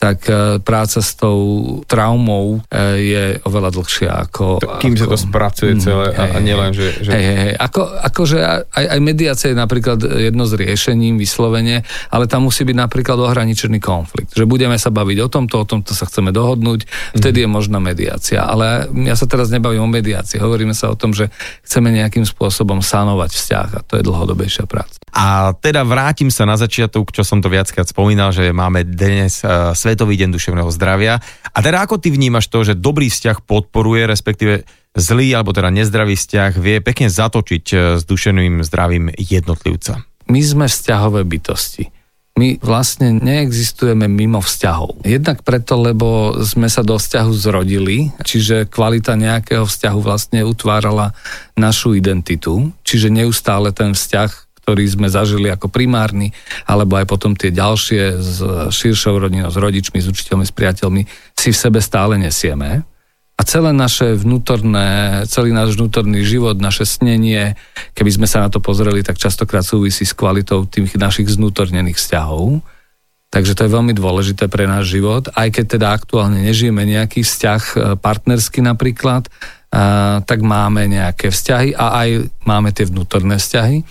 tak 0.00 0.24
e, 0.32 0.56
práca 0.64 1.04
s 1.04 1.12
tou 1.12 1.38
traumou 1.84 2.64
e, 2.72 3.04
je 3.04 3.24
oveľa 3.44 3.68
dlhšia 3.68 4.10
ako... 4.32 4.56
Kým 4.80 4.96
ako, 4.96 5.00
sa 5.04 5.06
to 5.12 5.18
spracuje 5.20 5.76
mm, 5.76 5.80
celé 5.84 6.06
hej, 6.16 6.32
a, 6.32 6.40
nielen, 6.40 6.72
že... 6.72 7.04
že... 7.04 7.10
Hej, 7.12 7.24
hej, 7.36 7.52
ako, 7.60 7.80
akože 8.08 8.38
aj, 8.64 8.84
aj 8.96 9.00
mediácia 9.04 9.52
je 9.52 9.60
napríklad 9.60 10.00
jedno 10.00 10.48
z 10.48 10.56
riešením 10.56 11.20
vyslovene, 11.20 11.84
ale 12.08 12.24
tam 12.24 12.48
musí 12.48 12.64
byť 12.64 12.76
napríklad 12.80 13.20
ohraničený 13.20 13.76
konflikt. 13.76 14.32
Že 14.32 14.48
budeme 14.48 14.80
sa 14.80 14.88
baviť 14.88 15.20
o 15.20 15.28
tomto, 15.28 15.60
o 15.60 15.68
tomto 15.68 15.92
sa 15.92 16.08
chceme 16.08 16.32
dohodnúť, 16.32 16.88
vtedy 17.20 17.44
mm. 17.44 17.44
je 17.44 17.48
možná 17.52 17.76
mediácia. 17.76 18.40
Ale 18.40 18.88
ja 19.04 19.12
sa 19.12 19.28
teraz 19.28 19.52
nebavím 19.52 19.84
o 19.84 19.90
mediácii, 19.92 20.40
hovoríme 20.40 20.72
sa 20.72 20.88
o 20.88 20.96
tom, 20.96 21.12
že 21.12 21.28
chceme 21.68 21.92
nejakým 21.92 22.24
spôsobom 22.24 22.80
sanovať 22.80 23.36
vzťah 23.36 23.68
a 23.76 23.80
to 23.84 24.00
je 24.00 24.02
dlhodobejšia 24.08 24.64
práca. 24.64 24.96
A 25.12 25.52
teda 25.58 25.82
vrátim 25.84 26.32
sa 26.32 26.46
na 26.46 26.54
začiatok, 26.56 27.12
čo 27.12 27.20
som 27.26 27.42
to 27.42 27.50
viackrát 27.50 27.84
spomínal, 27.84 28.30
že 28.30 28.54
máme 28.54 28.86
dnes 28.86 29.42
uh, 29.42 29.74
Svetový 29.90 30.14
deň 30.22 30.30
duševného 30.30 30.70
zdravia. 30.70 31.18
A 31.50 31.58
teda 31.58 31.82
ako 31.82 31.98
ty 31.98 32.14
vnímaš 32.14 32.46
to, 32.46 32.62
že 32.62 32.78
dobrý 32.78 33.10
vzťah 33.10 33.42
podporuje, 33.42 34.06
respektíve 34.06 34.62
zlý 34.94 35.34
alebo 35.34 35.50
teda 35.50 35.66
nezdravý 35.66 36.14
vzťah 36.14 36.54
vie 36.62 36.78
pekne 36.78 37.10
zatočiť 37.10 37.64
uh, 37.74 37.78
s 37.98 38.06
duševným 38.06 38.62
zdravím 38.62 39.10
jednotlivca? 39.18 40.06
My 40.30 40.38
sme 40.46 40.70
vzťahové 40.70 41.26
bytosti. 41.26 41.90
My 42.38 42.62
vlastne 42.62 43.18
neexistujeme 43.18 44.06
mimo 44.06 44.38
vzťahov. 44.38 45.02
Jednak 45.02 45.42
preto, 45.42 45.74
lebo 45.74 46.38
sme 46.38 46.70
sa 46.70 46.86
do 46.86 46.94
vzťahu 46.94 47.32
zrodili, 47.34 48.14
čiže 48.22 48.70
kvalita 48.70 49.18
nejakého 49.18 49.66
vzťahu 49.66 49.98
vlastne 49.98 50.46
utvárala 50.46 51.18
našu 51.58 51.98
identitu, 51.98 52.70
čiže 52.86 53.10
neustále 53.10 53.74
ten 53.74 53.98
vzťah 53.98 54.49
ktorý 54.70 54.86
sme 54.86 55.10
zažili 55.10 55.50
ako 55.50 55.66
primárny, 55.66 56.30
alebo 56.62 56.94
aj 56.94 57.10
potom 57.10 57.34
tie 57.34 57.50
ďalšie 57.50 58.22
s 58.22 58.38
širšou 58.70 59.18
rodinou, 59.18 59.50
s 59.50 59.58
rodičmi, 59.58 59.98
s 59.98 60.06
učiteľmi, 60.06 60.46
s 60.46 60.54
priateľmi, 60.54 61.02
si 61.34 61.50
v 61.50 61.58
sebe 61.58 61.82
stále 61.82 62.14
nesieme. 62.14 62.86
A 63.34 63.42
celé 63.42 63.74
naše 63.74 64.14
vnútorné, 64.14 65.26
celý 65.26 65.50
náš 65.50 65.74
vnútorný 65.74 66.22
život, 66.22 66.54
naše 66.62 66.86
snenie, 66.86 67.58
keby 67.98 68.14
sme 68.14 68.30
sa 68.30 68.46
na 68.46 68.48
to 68.52 68.62
pozreli, 68.62 69.02
tak 69.02 69.18
častokrát 69.18 69.66
súvisí 69.66 70.06
s 70.06 70.14
kvalitou 70.14 70.70
tých 70.70 70.94
našich 70.94 71.26
znútornených 71.26 71.98
vzťahov. 71.98 72.62
Takže 73.34 73.58
to 73.58 73.66
je 73.66 73.74
veľmi 73.74 73.90
dôležité 73.90 74.46
pre 74.46 74.70
náš 74.70 74.94
život. 74.94 75.34
Aj 75.34 75.50
keď 75.50 75.66
teda 75.66 75.90
aktuálne 75.90 76.46
nežijeme 76.46 76.86
nejaký 76.86 77.26
vzťah 77.26 77.62
e, 77.62 77.76
partnerský 77.98 78.62
napríklad, 78.62 79.26
tak 80.26 80.42
máme 80.42 80.90
nejaké 80.90 81.30
vzťahy 81.30 81.78
a 81.78 82.02
aj 82.02 82.08
máme 82.42 82.74
tie 82.74 82.90
vnútorné 82.90 83.38
vzťahy 83.38 83.86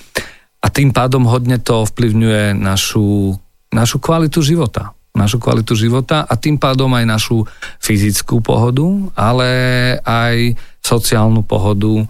a 0.59 0.67
tým 0.67 0.91
pádom 0.91 1.23
hodne 1.23 1.55
to 1.59 1.87
ovplyvňuje 1.87 2.55
našu, 2.59 3.35
našu 3.71 3.97
kvalitu 4.03 4.43
života. 4.43 4.91
Našu 5.15 5.41
kvalitu 5.41 5.73
života 5.73 6.27
a 6.27 6.33
tým 6.37 6.59
pádom 6.61 6.91
aj 6.93 7.05
našu 7.07 7.37
fyzickú 7.81 8.43
pohodu, 8.43 8.85
ale 9.17 9.49
aj 10.05 10.53
sociálnu 10.83 11.43
pohodu, 11.43 12.05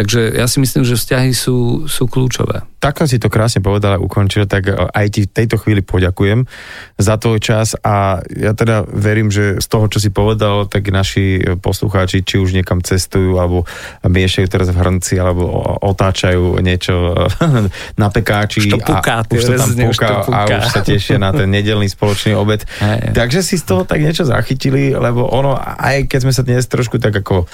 Takže 0.00 0.32
ja 0.32 0.48
si 0.48 0.64
myslím, 0.64 0.80
že 0.80 0.96
vzťahy 0.96 1.36
sú, 1.36 1.84
sú 1.84 2.08
kľúčové. 2.08 2.64
Tak 2.80 3.04
si 3.04 3.20
to 3.20 3.28
krásne 3.28 3.60
povedal 3.60 4.00
a 4.00 4.00
ukončil, 4.00 4.48
tak 4.48 4.72
aj 4.72 5.06
ti 5.12 5.28
v 5.28 5.32
tejto 5.36 5.60
chvíli 5.60 5.84
poďakujem 5.84 6.48
za 6.96 7.20
tvoj 7.20 7.36
čas 7.36 7.76
a 7.84 8.24
ja 8.32 8.56
teda 8.56 8.88
verím, 8.88 9.28
že 9.28 9.60
z 9.60 9.66
toho, 9.68 9.92
čo 9.92 10.00
si 10.00 10.08
povedal, 10.08 10.64
tak 10.64 10.88
naši 10.88 11.44
poslucháči, 11.60 12.24
či 12.24 12.40
už 12.40 12.56
niekam 12.56 12.80
cestujú, 12.80 13.36
alebo 13.36 13.68
miešajú 14.00 14.48
teraz 14.48 14.72
v 14.72 14.80
hrnci, 14.80 15.20
alebo 15.20 15.52
otáčajú 15.84 16.56
niečo 16.64 17.12
na 18.00 18.08
pekáči 18.08 18.72
puká, 18.72 19.20
a 19.20 19.28
už 19.28 19.42
to 19.44 19.52
tam 19.60 19.70
puká, 19.76 20.08
a 20.24 20.40
už 20.64 20.66
sa 20.72 20.80
tešia 20.80 21.20
na 21.20 21.36
ten 21.36 21.52
nedelný 21.52 21.92
spoločný 21.92 22.32
obed. 22.32 22.64
Hey. 22.80 23.12
Takže 23.12 23.44
si 23.44 23.60
z 23.60 23.68
toho 23.68 23.84
tak 23.84 24.00
niečo 24.00 24.24
zachytili, 24.24 24.96
lebo 24.96 25.28
ono, 25.28 25.60
aj 25.60 26.08
keď 26.08 26.18
sme 26.24 26.32
sa 26.32 26.40
dnes 26.40 26.64
trošku 26.64 26.96
tak 26.96 27.12
ako 27.20 27.44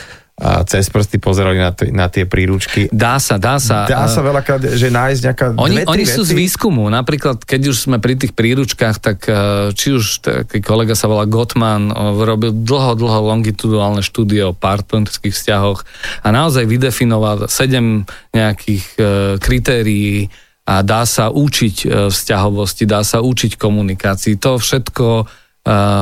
cez 0.68 0.92
prsty 0.92 1.16
pozerali 1.16 1.56
na, 1.56 1.72
t- 1.72 1.88
na 1.88 2.12
tie 2.12 2.28
príručky. 2.28 2.92
Dá 2.92 3.16
sa, 3.16 3.40
dá 3.40 3.56
sa. 3.56 3.88
Dá 3.88 4.04
sa 4.04 4.20
veľakrát, 4.20 4.60
že 4.76 4.92
nájsť 4.92 5.20
nejaká 5.24 5.46
Oni, 5.56 5.80
dve, 5.80 5.88
oni 5.88 6.04
sú 6.04 6.28
z 6.28 6.36
výskumu. 6.36 6.92
Napríklad, 6.92 7.40
keď 7.40 7.72
už 7.72 7.88
sme 7.88 7.96
pri 7.96 8.20
tých 8.20 8.36
príručkách, 8.36 9.00
tak 9.00 9.24
e, 9.24 9.72
či 9.72 9.96
už 9.96 10.20
taký 10.20 10.60
kolega 10.60 10.92
sa 10.92 11.08
volá 11.08 11.24
Gottman, 11.24 11.88
robil 12.20 12.52
dlho, 12.52 13.00
dlho 13.00 13.20
longitudinálne 13.32 14.04
štúdie 14.04 14.44
o 14.44 14.52
partnerských 14.52 15.32
vzťahoch 15.32 15.88
a 16.20 16.28
naozaj 16.28 16.68
vydefinoval 16.68 17.48
sedem 17.48 18.04
nejakých 18.36 18.84
kritérií 19.40 20.28
a 20.68 20.84
dá 20.84 21.08
sa 21.08 21.32
učiť 21.32 21.88
vzťahovosti, 22.12 22.84
dá 22.84 23.00
sa 23.06 23.24
učiť 23.24 23.56
komunikácii. 23.56 24.36
To 24.42 24.60
všetko 24.60 25.24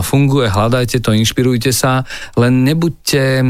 funguje, 0.05 0.53
hľadajte 0.53 1.01
to, 1.01 1.17
inšpirujte 1.17 1.73
sa, 1.73 2.05
len 2.37 2.69
nebuďte 2.69 3.41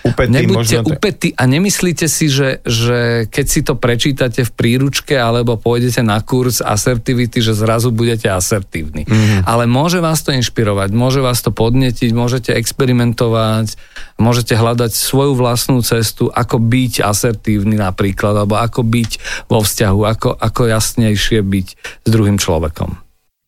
upety, 0.00 0.32
nebuďte 0.32 0.78
upety 0.80 1.28
a 1.36 1.44
nemyslíte 1.44 2.08
si, 2.08 2.32
že, 2.32 2.64
že 2.64 3.28
keď 3.28 3.46
si 3.46 3.60
to 3.60 3.76
prečítate 3.76 4.48
v 4.48 4.52
príručke 4.56 5.12
alebo 5.12 5.60
pôjdete 5.60 6.00
na 6.00 6.24
kurz 6.24 6.64
asertivity, 6.64 7.44
že 7.44 7.52
zrazu 7.52 7.92
budete 7.92 8.32
asertívni. 8.32 9.04
Mm-hmm. 9.04 9.44
Ale 9.44 9.68
môže 9.68 10.00
vás 10.00 10.24
to 10.24 10.32
inšpirovať, 10.32 10.96
môže 10.96 11.20
vás 11.20 11.44
to 11.44 11.52
podnetiť, 11.52 12.10
môžete 12.16 12.56
experimentovať, 12.56 13.76
môžete 14.16 14.56
hľadať 14.56 14.96
svoju 14.96 15.36
vlastnú 15.36 15.84
cestu, 15.84 16.32
ako 16.32 16.56
byť 16.56 17.04
asertívny 17.04 17.76
napríklad, 17.76 18.40
alebo 18.40 18.56
ako 18.56 18.80
byť 18.80 19.10
vo 19.52 19.60
vzťahu, 19.60 20.00
ako, 20.00 20.28
ako 20.40 20.62
jasnejšie 20.72 21.44
byť 21.44 21.66
s 21.76 22.08
druhým 22.08 22.40
človekom. 22.40 22.96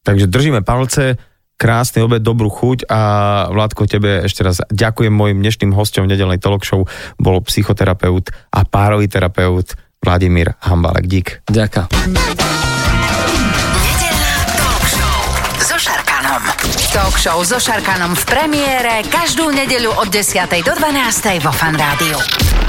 Takže 0.05 0.31
držíme 0.31 0.63
palce, 0.63 1.19
krásny 1.57 2.05
obed, 2.05 2.21
dobrú 2.21 2.53
chuť 2.53 2.89
a 2.89 3.01
Vládko, 3.51 3.89
tebe 3.89 4.23
ešte 4.25 4.45
raz 4.45 4.61
ďakujem 4.69 5.13
mojim 5.13 5.41
dnešným 5.41 5.73
hostom 5.73 6.05
v 6.05 6.13
nedelnej 6.15 6.41
talk 6.41 6.63
show 6.63 6.85
bol 7.17 7.41
psychoterapeut 7.45 8.31
a 8.53 8.65
párový 8.65 9.09
terapeut 9.09 9.73
Vladimír 10.05 10.55
Hambalek. 10.63 11.09
Dík. 11.09 11.29
Ďakujem. 11.49 11.89
Talk 16.97 17.21
show 17.21 17.45
so 17.45 17.61
Šarkanom 17.61 18.17
v 18.17 18.25
premiére 18.25 19.05
každú 19.13 19.53
nedeľu 19.53 20.01
od 20.01 20.09
10. 20.09 20.49
do 20.65 20.73
12. 20.73 21.45
vo 21.45 21.53
Fan 21.53 21.77
Rádiu. 21.77 22.66